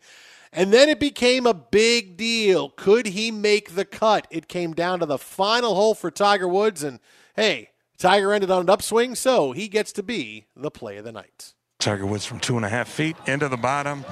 And 0.53 0.73
then 0.73 0.89
it 0.89 0.99
became 0.99 1.45
a 1.45 1.53
big 1.53 2.17
deal. 2.17 2.69
Could 2.71 3.07
he 3.07 3.31
make 3.31 3.75
the 3.75 3.85
cut? 3.85 4.27
It 4.29 4.49
came 4.49 4.73
down 4.73 4.99
to 4.99 5.05
the 5.05 5.17
final 5.17 5.75
hole 5.75 5.95
for 5.95 6.11
Tiger 6.11 6.47
Woods, 6.47 6.83
and 6.83 6.99
hey, 7.35 7.69
Tiger 7.97 8.33
ended 8.33 8.51
on 8.51 8.61
an 8.61 8.69
upswing, 8.69 9.15
so 9.15 9.53
he 9.53 9.69
gets 9.69 9.93
to 9.93 10.03
be 10.03 10.47
the 10.55 10.71
play 10.71 10.97
of 10.97 11.05
the 11.05 11.11
night. 11.11 11.53
Tiger 11.79 12.05
Woods 12.05 12.25
from 12.25 12.39
two 12.39 12.57
and 12.57 12.65
a 12.65 12.69
half 12.69 12.87
feet 12.87 13.15
into 13.27 13.47
the 13.47 13.57
bottom. 13.57 14.05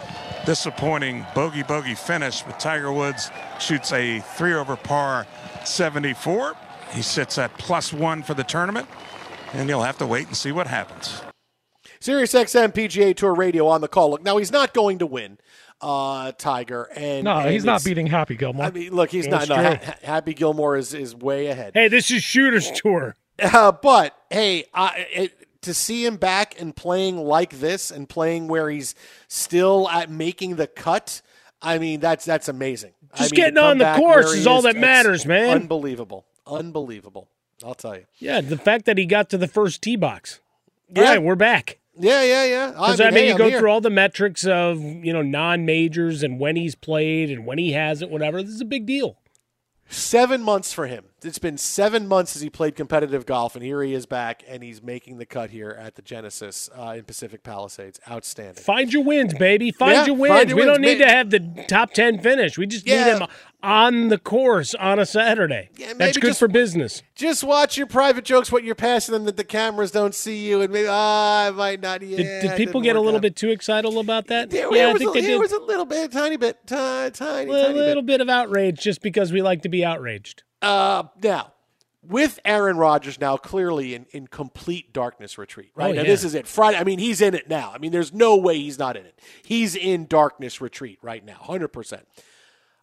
Disappointing 0.45 1.25
bogey 1.35 1.63
bogey 1.63 1.93
finish, 1.93 2.41
but 2.41 2.59
Tiger 2.59 2.91
Woods 2.91 3.29
shoots 3.59 3.91
a 3.91 4.19
three 4.19 4.53
over 4.53 4.75
par 4.75 5.27
74. 5.67 6.55
He 6.93 7.01
sits 7.01 7.37
at 7.37 7.55
plus 7.57 7.93
one 7.93 8.23
for 8.23 8.33
the 8.33 8.43
tournament, 8.43 8.87
and 9.53 9.69
you'll 9.69 9.83
have 9.83 9.97
to 9.99 10.07
wait 10.07 10.27
and 10.27 10.35
see 10.35 10.51
what 10.51 10.67
happens. 10.67 11.21
Sirius 11.99 12.33
XM 12.33 12.73
PGA 12.73 13.15
Tour 13.15 13.33
Radio 13.35 13.67
on 13.67 13.81
the 13.81 13.87
call. 13.87 14.11
Look, 14.11 14.23
now 14.23 14.37
he's 14.37 14.51
not 14.51 14.73
going 14.73 14.99
to 14.99 15.05
win, 15.05 15.37
uh, 15.81 16.31
Tiger, 16.37 16.89
and 16.95 17.25
No, 17.25 17.37
and 17.39 17.51
he's 17.51 17.65
not 17.65 17.83
beating 17.83 18.07
Happy 18.07 18.35
Gilmore. 18.35 18.65
I 18.65 18.71
mean, 18.71 18.93
look, 18.93 19.11
he's 19.11 19.27
That's 19.27 19.49
not. 19.49 19.61
No. 19.61 19.69
Ha- 19.69 19.79
Ha- 19.83 19.95
Happy 20.03 20.33
Gilmore 20.33 20.77
is 20.77 20.93
is 20.93 21.13
way 21.15 21.47
ahead. 21.47 21.73
Hey, 21.73 21.89
this 21.89 22.09
is 22.09 22.23
Shooter's 22.23 22.71
Tour. 22.71 23.15
Uh, 23.41 23.71
but 23.71 24.17
hey, 24.29 24.65
I, 24.73 25.07
it, 25.13 25.61
to 25.61 25.73
see 25.73 26.05
him 26.05 26.17
back 26.17 26.59
and 26.59 26.75
playing 26.75 27.15
like 27.15 27.61
this 27.61 27.89
and 27.89 28.09
playing 28.09 28.49
where 28.49 28.69
he's 28.69 28.95
still 29.29 29.87
at 29.87 30.09
making 30.09 30.57
the 30.57 30.67
cut, 30.67 31.21
I 31.61 31.77
mean 31.77 31.99
that's 31.99 32.25
that's 32.25 32.47
amazing. 32.47 32.93
I 33.13 33.17
Just 33.17 33.31
mean, 33.31 33.37
getting 33.37 33.57
on 33.57 33.77
the 33.77 33.93
course 33.95 34.33
he 34.33 34.39
is 34.41 34.47
all 34.47 34.61
that 34.63 34.77
matters, 34.77 35.25
man. 35.25 35.49
Unbelievable, 35.49 36.25
unbelievable. 36.47 37.27
I'll 37.63 37.73
tell 37.75 37.95
you. 37.95 38.05
Yeah, 38.19 38.41
the 38.41 38.57
fact 38.57 38.85
that 38.85 38.97
he 38.97 39.05
got 39.05 39.29
to 39.31 39.37
the 39.37 39.47
first 39.47 39.81
tee 39.81 39.95
box. 39.97 40.39
Yeah. 40.89 41.03
All 41.03 41.09
right, 41.09 41.21
we're 41.21 41.35
back. 41.35 41.79
Yeah, 41.97 42.23
yeah, 42.23 42.45
yeah. 42.45 42.67
Because 42.71 43.01
I 43.01 43.05
mean, 43.05 43.13
hey, 43.15 43.25
you 43.27 43.31
I'm 43.33 43.37
go 43.37 43.49
here. 43.49 43.59
through 43.59 43.69
all 43.69 43.81
the 43.81 43.89
metrics 43.89 44.45
of 44.45 44.79
you 44.81 45.11
know 45.11 45.21
non 45.21 45.65
majors 45.65 46.23
and 46.23 46.39
when 46.39 46.55
he's 46.55 46.75
played 46.75 47.29
and 47.29 47.45
when 47.45 47.57
he 47.57 47.73
hasn't, 47.73 48.09
whatever. 48.09 48.41
This 48.41 48.53
is 48.53 48.61
a 48.61 48.65
big 48.65 48.85
deal. 48.85 49.17
Seven 49.89 50.41
months 50.41 50.71
for 50.71 50.87
him. 50.87 51.05
It's 51.21 51.39
been 51.39 51.57
seven 51.57 52.07
months 52.07 52.31
since 52.31 52.41
he 52.43 52.49
played 52.49 52.75
competitive 52.75 53.25
golf, 53.25 53.55
and 53.55 53.63
here 53.63 53.81
he 53.83 53.93
is 53.93 54.05
back, 54.05 54.43
and 54.47 54.63
he's 54.63 54.81
making 54.81 55.17
the 55.17 55.25
cut 55.25 55.49
here 55.49 55.77
at 55.79 55.95
the 55.95 56.01
Genesis 56.01 56.69
uh, 56.77 56.95
in 56.97 57.03
Pacific 57.03 57.43
Palisades. 57.43 57.99
Outstanding. 58.09 58.63
Find 58.63 58.93
your 58.93 59.03
wins, 59.03 59.33
baby. 59.33 59.71
Find 59.71 59.93
Yeah, 59.93 60.05
your 60.05 60.15
find 60.15 60.21
wins. 60.21 60.49
your 60.49 60.55
we 60.57 60.61
wins. 60.65 60.73
don't 60.77 60.81
need 60.81 60.97
to 60.99 61.07
have 61.07 61.29
the 61.29 61.65
top 61.67 61.91
ten 61.93 62.19
finish. 62.21 62.57
We 62.57 62.67
just 62.67 62.87
Yeah. 62.87 63.03
need 63.03 63.11
him 63.21 63.27
on 63.61 64.07
the 64.07 64.17
course 64.17 64.73
on 64.75 64.99
a 64.99 65.05
Saturday. 65.05 65.69
That's 65.77 65.95
maybe 65.97 66.13
good 66.21 66.27
just- 66.29 66.39
for 66.39 66.47
business. 66.47 67.03
Just 67.15 67.43
watch 67.43 67.77
your 67.77 67.87
private 67.87 68.23
jokes, 68.23 68.49
what 68.51 68.63
you're 68.63 68.73
passing 68.75 69.11
them 69.13 69.25
that 69.25 69.35
the 69.35 69.43
cameras 69.43 69.91
don't 69.91 70.15
see 70.15 70.37
you, 70.47 70.61
and 70.61 70.71
maybe 70.71 70.87
ah, 70.89 71.47
I 71.47 71.51
might 71.51 71.81
not. 71.81 72.01
Yeah, 72.01 72.15
Did, 72.17 72.41
did 72.41 72.55
people 72.57 72.79
get 72.79 72.95
a 72.95 73.01
little 73.01 73.17
out. 73.17 73.21
bit 73.23 73.35
too 73.35 73.49
excited 73.49 73.93
about 73.93 74.27
that? 74.27 74.49
There, 74.51 74.63
yeah, 74.73 74.85
there 74.85 74.95
I 74.95 74.97
think 74.97 75.09
a, 75.09 75.13
they 75.15 75.21
there 75.21 75.29
did. 75.31 75.39
was 75.41 75.51
a 75.51 75.59
little 75.59 75.85
bit, 75.85 76.11
tiny 76.13 76.37
bit, 76.37 76.65
tiny, 76.65 77.11
tiny, 77.11 77.49
a 77.49 77.51
little, 77.51 77.65
tiny 77.67 77.73
bit. 77.79 77.85
little 77.87 78.03
bit 78.03 78.21
of 78.21 78.29
outrage 78.29 78.79
just 78.79 79.01
because 79.01 79.33
we 79.33 79.41
like 79.41 79.63
to 79.63 79.69
be 79.69 79.83
outraged. 79.83 80.43
Uh, 80.61 81.03
now, 81.23 81.53
with 82.01 82.39
Aaron 82.45 82.77
Rodgers 82.77 83.19
now 83.19 83.37
clearly 83.37 83.93
in, 83.93 84.05
in 84.11 84.27
complete 84.27 84.93
darkness 84.93 85.37
retreat, 85.37 85.71
right? 85.75 85.91
Oh, 85.91 85.93
now, 85.95 86.01
yeah. 86.01 86.07
this 86.07 86.23
is 86.23 86.33
it. 86.35 86.47
Friday. 86.47 86.77
I 86.77 86.83
mean, 86.83 86.99
he's 86.99 87.21
in 87.21 87.33
it 87.33 87.49
now. 87.49 87.71
I 87.73 87.77
mean, 87.77 87.91
there's 87.91 88.13
no 88.13 88.37
way 88.37 88.57
he's 88.57 88.79
not 88.79 88.95
in 88.97 89.05
it. 89.05 89.19
He's 89.43 89.75
in 89.75 90.05
darkness 90.07 90.61
retreat 90.61 90.99
right 91.01 91.23
now, 91.23 91.37
100%. 91.43 91.83
Isn't 91.83 92.03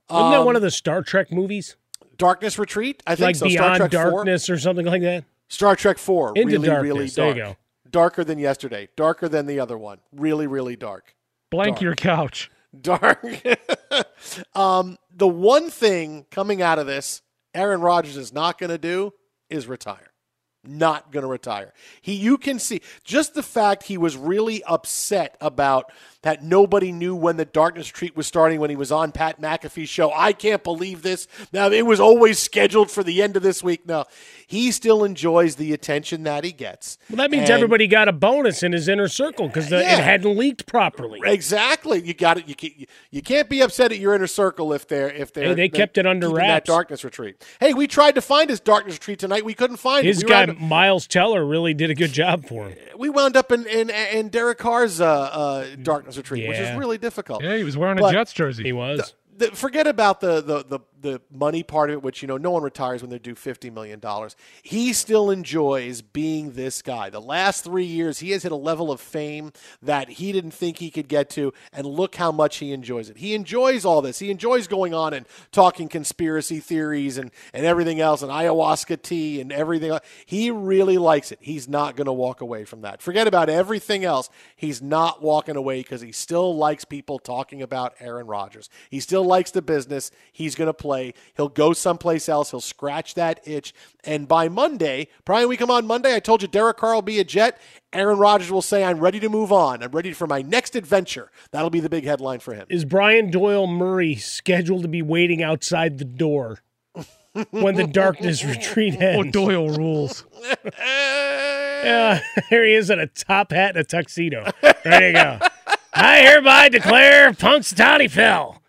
that 0.09 0.39
one 0.45 0.49
Um, 0.51 0.57
of 0.57 0.63
the 0.63 0.71
Star 0.71 1.03
Trek 1.03 1.33
movies? 1.33 1.77
Darkness 2.17 2.59
Retreat? 2.59 3.03
I 3.07 3.15
think 3.15 3.27
like 3.27 3.37
so. 3.37 3.47
Beyond 3.47 3.77
Star 3.77 3.89
Trek 3.89 3.93
4? 3.93 4.11
Darkness 4.11 4.49
or 4.49 4.59
something 4.59 4.87
like 4.87 5.03
that? 5.03 5.25
Star 5.49 5.77
Trek 5.77 5.99
4. 5.99 6.33
Into 6.37 6.59
really, 6.61 6.69
really 6.69 6.89
Darkness. 7.09 7.15
There 7.15 7.29
you 7.29 7.35
go. 7.35 7.57
Darker 7.91 8.25
than 8.25 8.39
yesterday. 8.39 8.89
Darker 8.97 9.29
than 9.29 9.47
the 9.47 9.61
other 9.61 9.77
one. 9.77 9.99
Really, 10.13 10.47
really 10.47 10.77
dark. 10.77 11.15
Blank 11.51 11.77
Dark. 11.77 11.83
your 11.83 11.95
couch. 11.95 12.51
Dark. 12.81 13.25
um, 14.55 14.99
the 15.15 15.29
one 15.29 15.71
thing 15.71 16.27
coming 16.31 16.63
out 16.63 16.79
of 16.79 16.87
this, 16.87 17.23
Aaron 17.57 17.81
Rodgers 17.81 18.17
is 18.17 18.33
not 18.33 18.59
going 18.59 18.71
to 18.71 18.79
do 18.79 19.13
is 19.49 19.67
retire. 19.67 20.13
Not 20.67 21.13
going 21.13 21.23
to 21.23 21.29
retire. 21.29 21.73
He, 22.01 22.15
you 22.15 22.39
can 22.39 22.59
see 22.59 22.81
just 23.05 23.35
the 23.35 23.43
fact 23.43 23.85
he 23.85 23.99
was 23.99 24.17
really 24.17 24.63
upset 24.65 25.37
about 25.41 25.93
that 26.23 26.43
nobody 26.43 26.91
knew 26.91 27.15
when 27.15 27.37
the 27.37 27.45
darkness 27.45 27.93
retreat 27.93 28.17
was 28.17 28.27
starting 28.27 28.59
when 28.59 28.69
he 28.69 28.75
was 28.75 28.91
on 28.91 29.13
Pat 29.13 29.41
McAfee's 29.41 29.89
show. 29.89 30.13
I 30.13 30.33
can't 30.33 30.65
believe 30.65 31.03
this. 31.03 31.29
Now 31.53 31.69
it 31.71 31.87
was 31.87 32.01
always 32.01 32.41
scheduled 32.41 32.91
for 32.91 33.05
the 33.05 33.23
end 33.23 33.37
of 33.37 33.45
this 33.45 33.63
week. 33.63 33.87
No, 33.87 34.05
he 34.47 34.73
still 34.73 35.05
enjoys 35.05 35.55
the 35.55 35.73
attention 35.73 36.25
that 36.25 36.43
he 36.43 36.51
gets. 36.51 36.99
Well, 37.09 37.19
that 37.19 37.31
means 37.31 37.43
And- 37.43 37.51
everybody 37.53 37.87
got 37.87 38.09
a 38.09 38.13
bonus 38.13 38.65
in 38.65 38.73
his 38.73 38.89
inner 38.89 39.07
circle 39.07 39.47
because 39.47 39.71
it 39.71 39.85
hadn't 39.85 40.37
leaked 40.37 40.67
properly. 40.67 41.21
Exactly. 41.25 42.03
You 42.03 42.13
got 42.15 42.39
it. 42.39 42.49
You 42.49 42.57
can't, 42.57 42.75
you 43.11 43.23
can't 43.23 43.49
be 43.49 43.61
upset 43.61 43.93
at 43.93 43.99
your 43.99 44.15
inner 44.15 44.27
circle 44.27 44.73
if 44.73 44.89
they're 44.89 45.11
if 45.11 45.33
they're 45.33 45.49
Hey, 45.49 45.55
they 45.55 45.69
kept 45.69 45.97
it 45.97 46.07
under 46.07 46.27
keeping 46.29 46.43
that 46.43 46.65
darkness 46.65 47.05
retreat. 47.05 47.45
Hey, 47.61 47.73
we 47.73 47.87
tried 47.87 48.17
to 48.17 48.21
find 48.21 48.51
his 48.51 48.59
darkness 48.59 48.97
retreat 48.97 49.21
tonight. 49.21 49.45
We 49.45 49.55
couldn't 49.55 49.77
find 49.77 50.05
His 50.05 50.23
it. 50.23 50.25
We 50.25 50.31
guy 50.31 50.47
Miles 50.59 51.07
Teller 51.07 51.45
really 51.45 51.75
did 51.75 51.91
a 51.91 51.95
good 51.95 52.13
job 52.13 52.47
for 52.47 52.69
him. 52.69 52.79
we 52.99 53.09
wound 53.09 53.37
up 53.37 53.53
in 53.53 53.67
in, 53.67 53.91
in 53.91 54.29
Derek 54.29 54.59
Carr's 54.59 55.01
uh, 55.01 55.07
uh, 55.07 55.67
darkness 55.83 56.17
retreat, 56.17 56.49
which 56.49 56.59
is 56.59 56.77
really 56.77 56.99
difficult. 56.99 57.43
Yeah, 57.43 57.57
he 57.57 57.65
was 57.65 57.77
wearing 57.77 58.03
a 58.03 58.11
Jets 58.11 58.33
jersey. 58.33 58.65
He 58.65 58.73
was. 58.73 59.15
the, 59.37 59.49
forget 59.49 59.87
about 59.87 60.21
the, 60.21 60.41
the 60.41 60.65
the 60.65 60.81
the 61.01 61.21
money 61.31 61.63
part 61.63 61.91
of 61.91 61.95
it, 61.95 62.03
which 62.03 62.23
you 62.23 62.29
know 62.29 62.37
no 62.37 62.51
one 62.51 62.63
retires 62.63 63.03
when 63.03 63.11
they're 63.11 63.19
due 63.19 63.35
fifty 63.35 63.71
million 63.71 64.01
dollars. 64.01 64.37
He 64.63 64.93
still 64.93 65.31
enjoys 65.31 66.03
being 66.03 66.53
this 66.53 66.83
guy. 66.83 67.11
The 67.11 67.21
last 67.21 67.65
three 67.65 67.85
years, 67.85 68.21
he 68.21 68.31
has 68.31 68.43
hit 68.43 68.53
a 68.53 68.57
level 68.57 68.91
of 68.91 69.01
fame 69.01 69.53
that 69.83 70.09
he 70.09 70.33
didn't 70.33 70.53
think 70.53 70.79
he 70.79 70.91
could 70.91 71.09
get 71.09 71.31
to, 71.31 71.53
and 71.73 71.87
look 71.87 72.17
how 72.17 72.33
much 72.33 72.57
he 72.59 72.73
enjoys 72.73 73.11
it. 73.11 73.19
He 73.19 73.35
enjoys 73.35 73.85
all 73.85 74.03
this. 74.03 74.19
He 74.19 74.31
enjoys 74.31 74.67
going 74.67 74.95
on 74.95 75.13
and 75.13 75.27
talking 75.53 75.89
conspiracy 75.89 76.61
theories 76.61 77.19
and 77.19 77.31
and 77.53 77.65
everything 77.67 78.01
else, 78.01 78.23
and 78.23 78.31
ayahuasca 78.31 79.03
tea 79.03 79.41
and 79.41 79.53
everything. 79.53 79.99
He 80.25 80.51
really 80.51 80.99
likes 80.99 81.33
it. 81.33 81.39
He's 81.41 81.69
not 81.69 81.97
going 81.97 82.07
to 82.07 82.13
walk 82.13 82.41
away 82.41 82.65
from 82.65 82.83
that. 82.83 83.03
Forget 83.03 83.27
about 83.27 83.49
everything 83.49 84.05
else. 84.05 84.31
He's 84.57 84.81
not 84.81 85.23
walking 85.23 85.57
away 85.57 85.81
because 85.81 86.01
he 86.01 86.13
still 86.13 86.57
likes 86.57 86.85
people 86.85 87.19
talking 87.19 87.63
about 87.63 87.95
Aaron 88.01 88.27
Rodgers. 88.27 88.71
He 88.91 89.01
still 89.01 89.25
likes 89.25 89.51
the 89.51 89.63
business. 89.63 90.11
He's 90.33 90.55
going 90.55 90.67
to 90.67 90.75
play. 90.87 91.13
He'll 91.37 91.49
go 91.49 91.73
someplace 91.73 92.29
else. 92.29 92.53
He'll 92.53 92.61
scratch 92.61 93.15
that 93.15 93.41
itch. 93.47 93.75
And 94.05 94.29
by 94.29 94.49
Monday, 94.49 95.09
Brian, 95.25 95.49
we 95.49 95.57
come 95.57 95.71
on 95.71 95.87
Monday. 95.87 96.15
I 96.15 96.21
told 96.21 96.43
you 96.43 96.49
Derek 96.49 96.77
Carr 96.77 96.95
will 96.95 97.03
be 97.03 97.19
a 97.19 97.25
Jet. 97.25 97.61
Aaron 97.93 98.19
Rodgers 98.19 98.51
will 98.53 98.63
say, 98.63 98.85
I'm 98.85 99.01
ready 99.01 99.19
to 99.21 99.29
move 99.29 99.53
on. 99.53 99.83
I'm 99.83 99.91
ready 99.91 100.13
for 100.13 100.27
my 100.27 100.43
next 100.43 100.77
adventure. 100.77 101.31
That'll 101.51 101.71
be 101.71 101.81
the 101.81 101.89
big 101.89 102.05
headline 102.05 102.39
for 102.41 102.55
him. 102.55 102.67
Is 102.71 102.85
Brian 102.85 103.31
Doyle 103.31 103.67
Murray 103.67 104.15
scheduled 104.15 104.83
to 104.83 104.89
be 104.89 105.03
waiting 105.03 105.43
outside 105.43 105.99
the 105.99 106.05
door 106.05 106.61
when 107.51 107.75
the 107.75 107.87
darkness 107.87 108.45
retreat 108.45 109.01
ends? 109.01 109.27
Oh, 109.27 109.31
Doyle 109.31 109.71
rules. 109.71 110.25
Yeah, 111.85 112.21
here 112.49 112.65
he 112.65 112.75
is 112.75 112.91
in 112.91 112.99
a 112.99 113.07
top 113.07 113.53
hat 113.53 113.77
and 113.77 113.79
a 113.79 113.85
tuxedo. 113.85 114.51
There 114.61 115.01
to 115.01 115.13
go. 115.13 115.39
I 115.95 116.19
hereby 116.23 116.69
declare 116.69 117.31
Punxsutawney 117.31 118.11
Phil. 118.11 118.61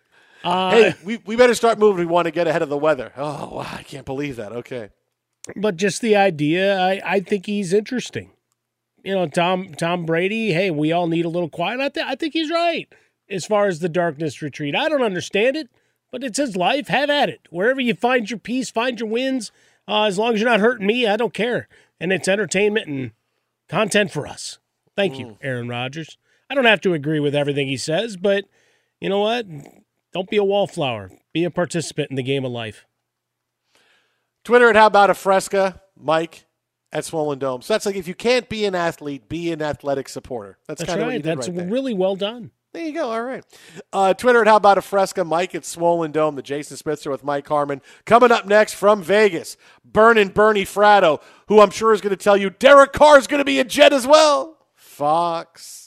Uh, 0.44 0.72
hey, 0.72 0.94
we, 1.04 1.18
we 1.26 1.36
better 1.36 1.56
start 1.56 1.80
moving. 1.80 2.06
We 2.08 2.12
want 2.12 2.26
to 2.26 2.32
get 2.32 2.48
ahead 2.48 2.62
of 2.62 2.70
the 2.70 2.78
weather. 2.78 3.12
Oh, 3.18 3.56
wow. 3.56 3.68
I 3.72 3.84
can't 3.84 4.06
believe 4.06 4.36
that. 4.38 4.52
Okay. 4.52 4.90
but 5.56 5.76
just 5.78 6.02
the 6.02 6.16
idea, 6.16 6.80
I, 6.80 7.02
I 7.04 7.20
think 7.20 7.46
he's 7.46 7.74
interesting. 7.74 8.32
You 9.04 9.16
know, 9.16 9.28
Tom 9.28 9.74
Tom 9.76 10.06
Brady. 10.06 10.52
Hey, 10.54 10.70
we 10.72 10.92
all 10.92 11.08
need 11.08 11.26
a 11.26 11.30
little 11.30 11.50
quiet. 11.50 11.80
I, 11.80 11.90
th- 11.90 12.06
I 12.06 12.16
think 12.16 12.34
he's 12.34 12.52
right 12.52 12.88
as 13.30 13.46
far 13.46 13.68
as 13.68 13.80
the 13.80 13.90
darkness 13.90 14.42
retreat. 14.42 14.76
I 14.76 14.90
don't 14.90 15.04
understand 15.04 15.56
it, 15.56 15.70
but 16.12 16.24
it's 16.24 16.38
his 16.38 16.58
life. 16.58 16.88
Have 16.90 17.10
at 17.10 17.30
it. 17.30 17.42
Wherever 17.50 17.80
you 17.80 17.94
find 17.94 18.30
your 18.30 18.40
peace, 18.40 18.70
find 18.70 19.00
your 19.00 19.08
wins. 19.10 19.52
Uh, 19.88 20.04
as 20.04 20.18
long 20.18 20.34
as 20.34 20.42
you're 20.42 20.50
not 20.50 20.60
hurting 20.60 20.86
me, 20.88 21.08
I 21.08 21.16
don't 21.16 21.34
care. 21.34 21.70
And 22.00 22.12
it's 22.12 22.28
entertainment 22.28 22.88
and 22.88 23.12
content 23.70 24.12
for 24.12 24.28
us. 24.28 24.60
Thank 24.96 25.18
you, 25.20 25.38
Aaron 25.42 25.70
Rodgers. 25.70 26.18
I 26.50 26.56
don't 26.56 26.66
have 26.66 26.82
to 26.82 26.94
agree 26.94 27.20
with 27.22 27.36
everything 27.36 27.68
he 27.68 27.78
says, 27.78 28.18
but 28.18 28.46
you 29.00 29.08
know 29.10 29.20
what? 29.20 29.46
Don't 30.14 30.30
be 30.30 30.38
a 30.38 30.44
wallflower. 30.44 31.12
Be 31.34 31.44
a 31.44 31.52
participant 31.52 32.10
in 32.10 32.16
the 32.16 32.24
game 32.24 32.46
of 32.46 32.52
life. 32.52 32.86
Twitter 34.44 34.70
at 34.70 34.76
How 34.76 34.88
About 34.88 35.10
a 35.10 35.14
Fresca, 35.14 35.82
Mike 36.00 36.46
at 36.92 37.06
Swollen 37.06 37.40
Dome. 37.40 37.62
So 37.62 37.74
that's 37.74 37.86
like 37.86 37.96
if 37.96 38.08
you 38.08 38.16
can't 38.16 38.48
be 38.48 38.66
an 38.66 38.76
athlete, 38.76 39.28
be 39.28 39.52
an 39.52 39.62
athletic 39.62 40.08
supporter. 40.08 40.58
That's, 40.68 40.80
That's 40.80 40.90
kind 40.90 41.02
of 41.02 41.08
what 41.08 41.14
right. 41.14 41.22
did 41.22 41.38
That's 41.38 41.50
right 41.50 41.70
really 41.70 41.94
well 41.94 42.16
done. 42.16 42.52
There 42.74 42.86
you 42.86 42.94
go. 42.94 43.10
All 43.12 43.24
right. 43.24 43.44
Uh, 43.92 44.14
Twitter 44.14 44.42
at 44.42 44.48
How 44.48 44.58
About 44.58 44.78
a 44.78 44.82
Fresca, 44.82 45.24
Mike 45.24 45.56
at 45.56 45.66
Swollen 45.66 46.12
Dome, 46.12 46.36
the 46.36 46.42
Jason 46.42 46.78
Spitzer 46.78 47.10
with 47.10 47.24
Mike 47.24 47.48
Harmon. 47.48 47.82
Coming 48.06 48.32
up 48.32 48.46
next 48.46 48.74
from 48.74 49.02
Vegas, 49.02 49.58
Burnin' 49.84 50.30
Bernie 50.30 50.66
Fratto, 50.66 51.22
who 51.48 51.60
I'm 51.60 51.72
sure 51.72 51.94
is 51.94 52.02
going 52.02 52.16
to 52.16 52.24
tell 52.24 52.38
you 52.38 52.50
Derek 52.50 52.94
Carr 52.94 53.18
is 53.18 53.28
going 53.28 53.40
to 53.40 53.46
be 53.46 53.60
a 53.60 53.64
Jet 53.64 53.94
as 53.94 54.06
well. 54.06 54.58
Fox. 54.76 55.87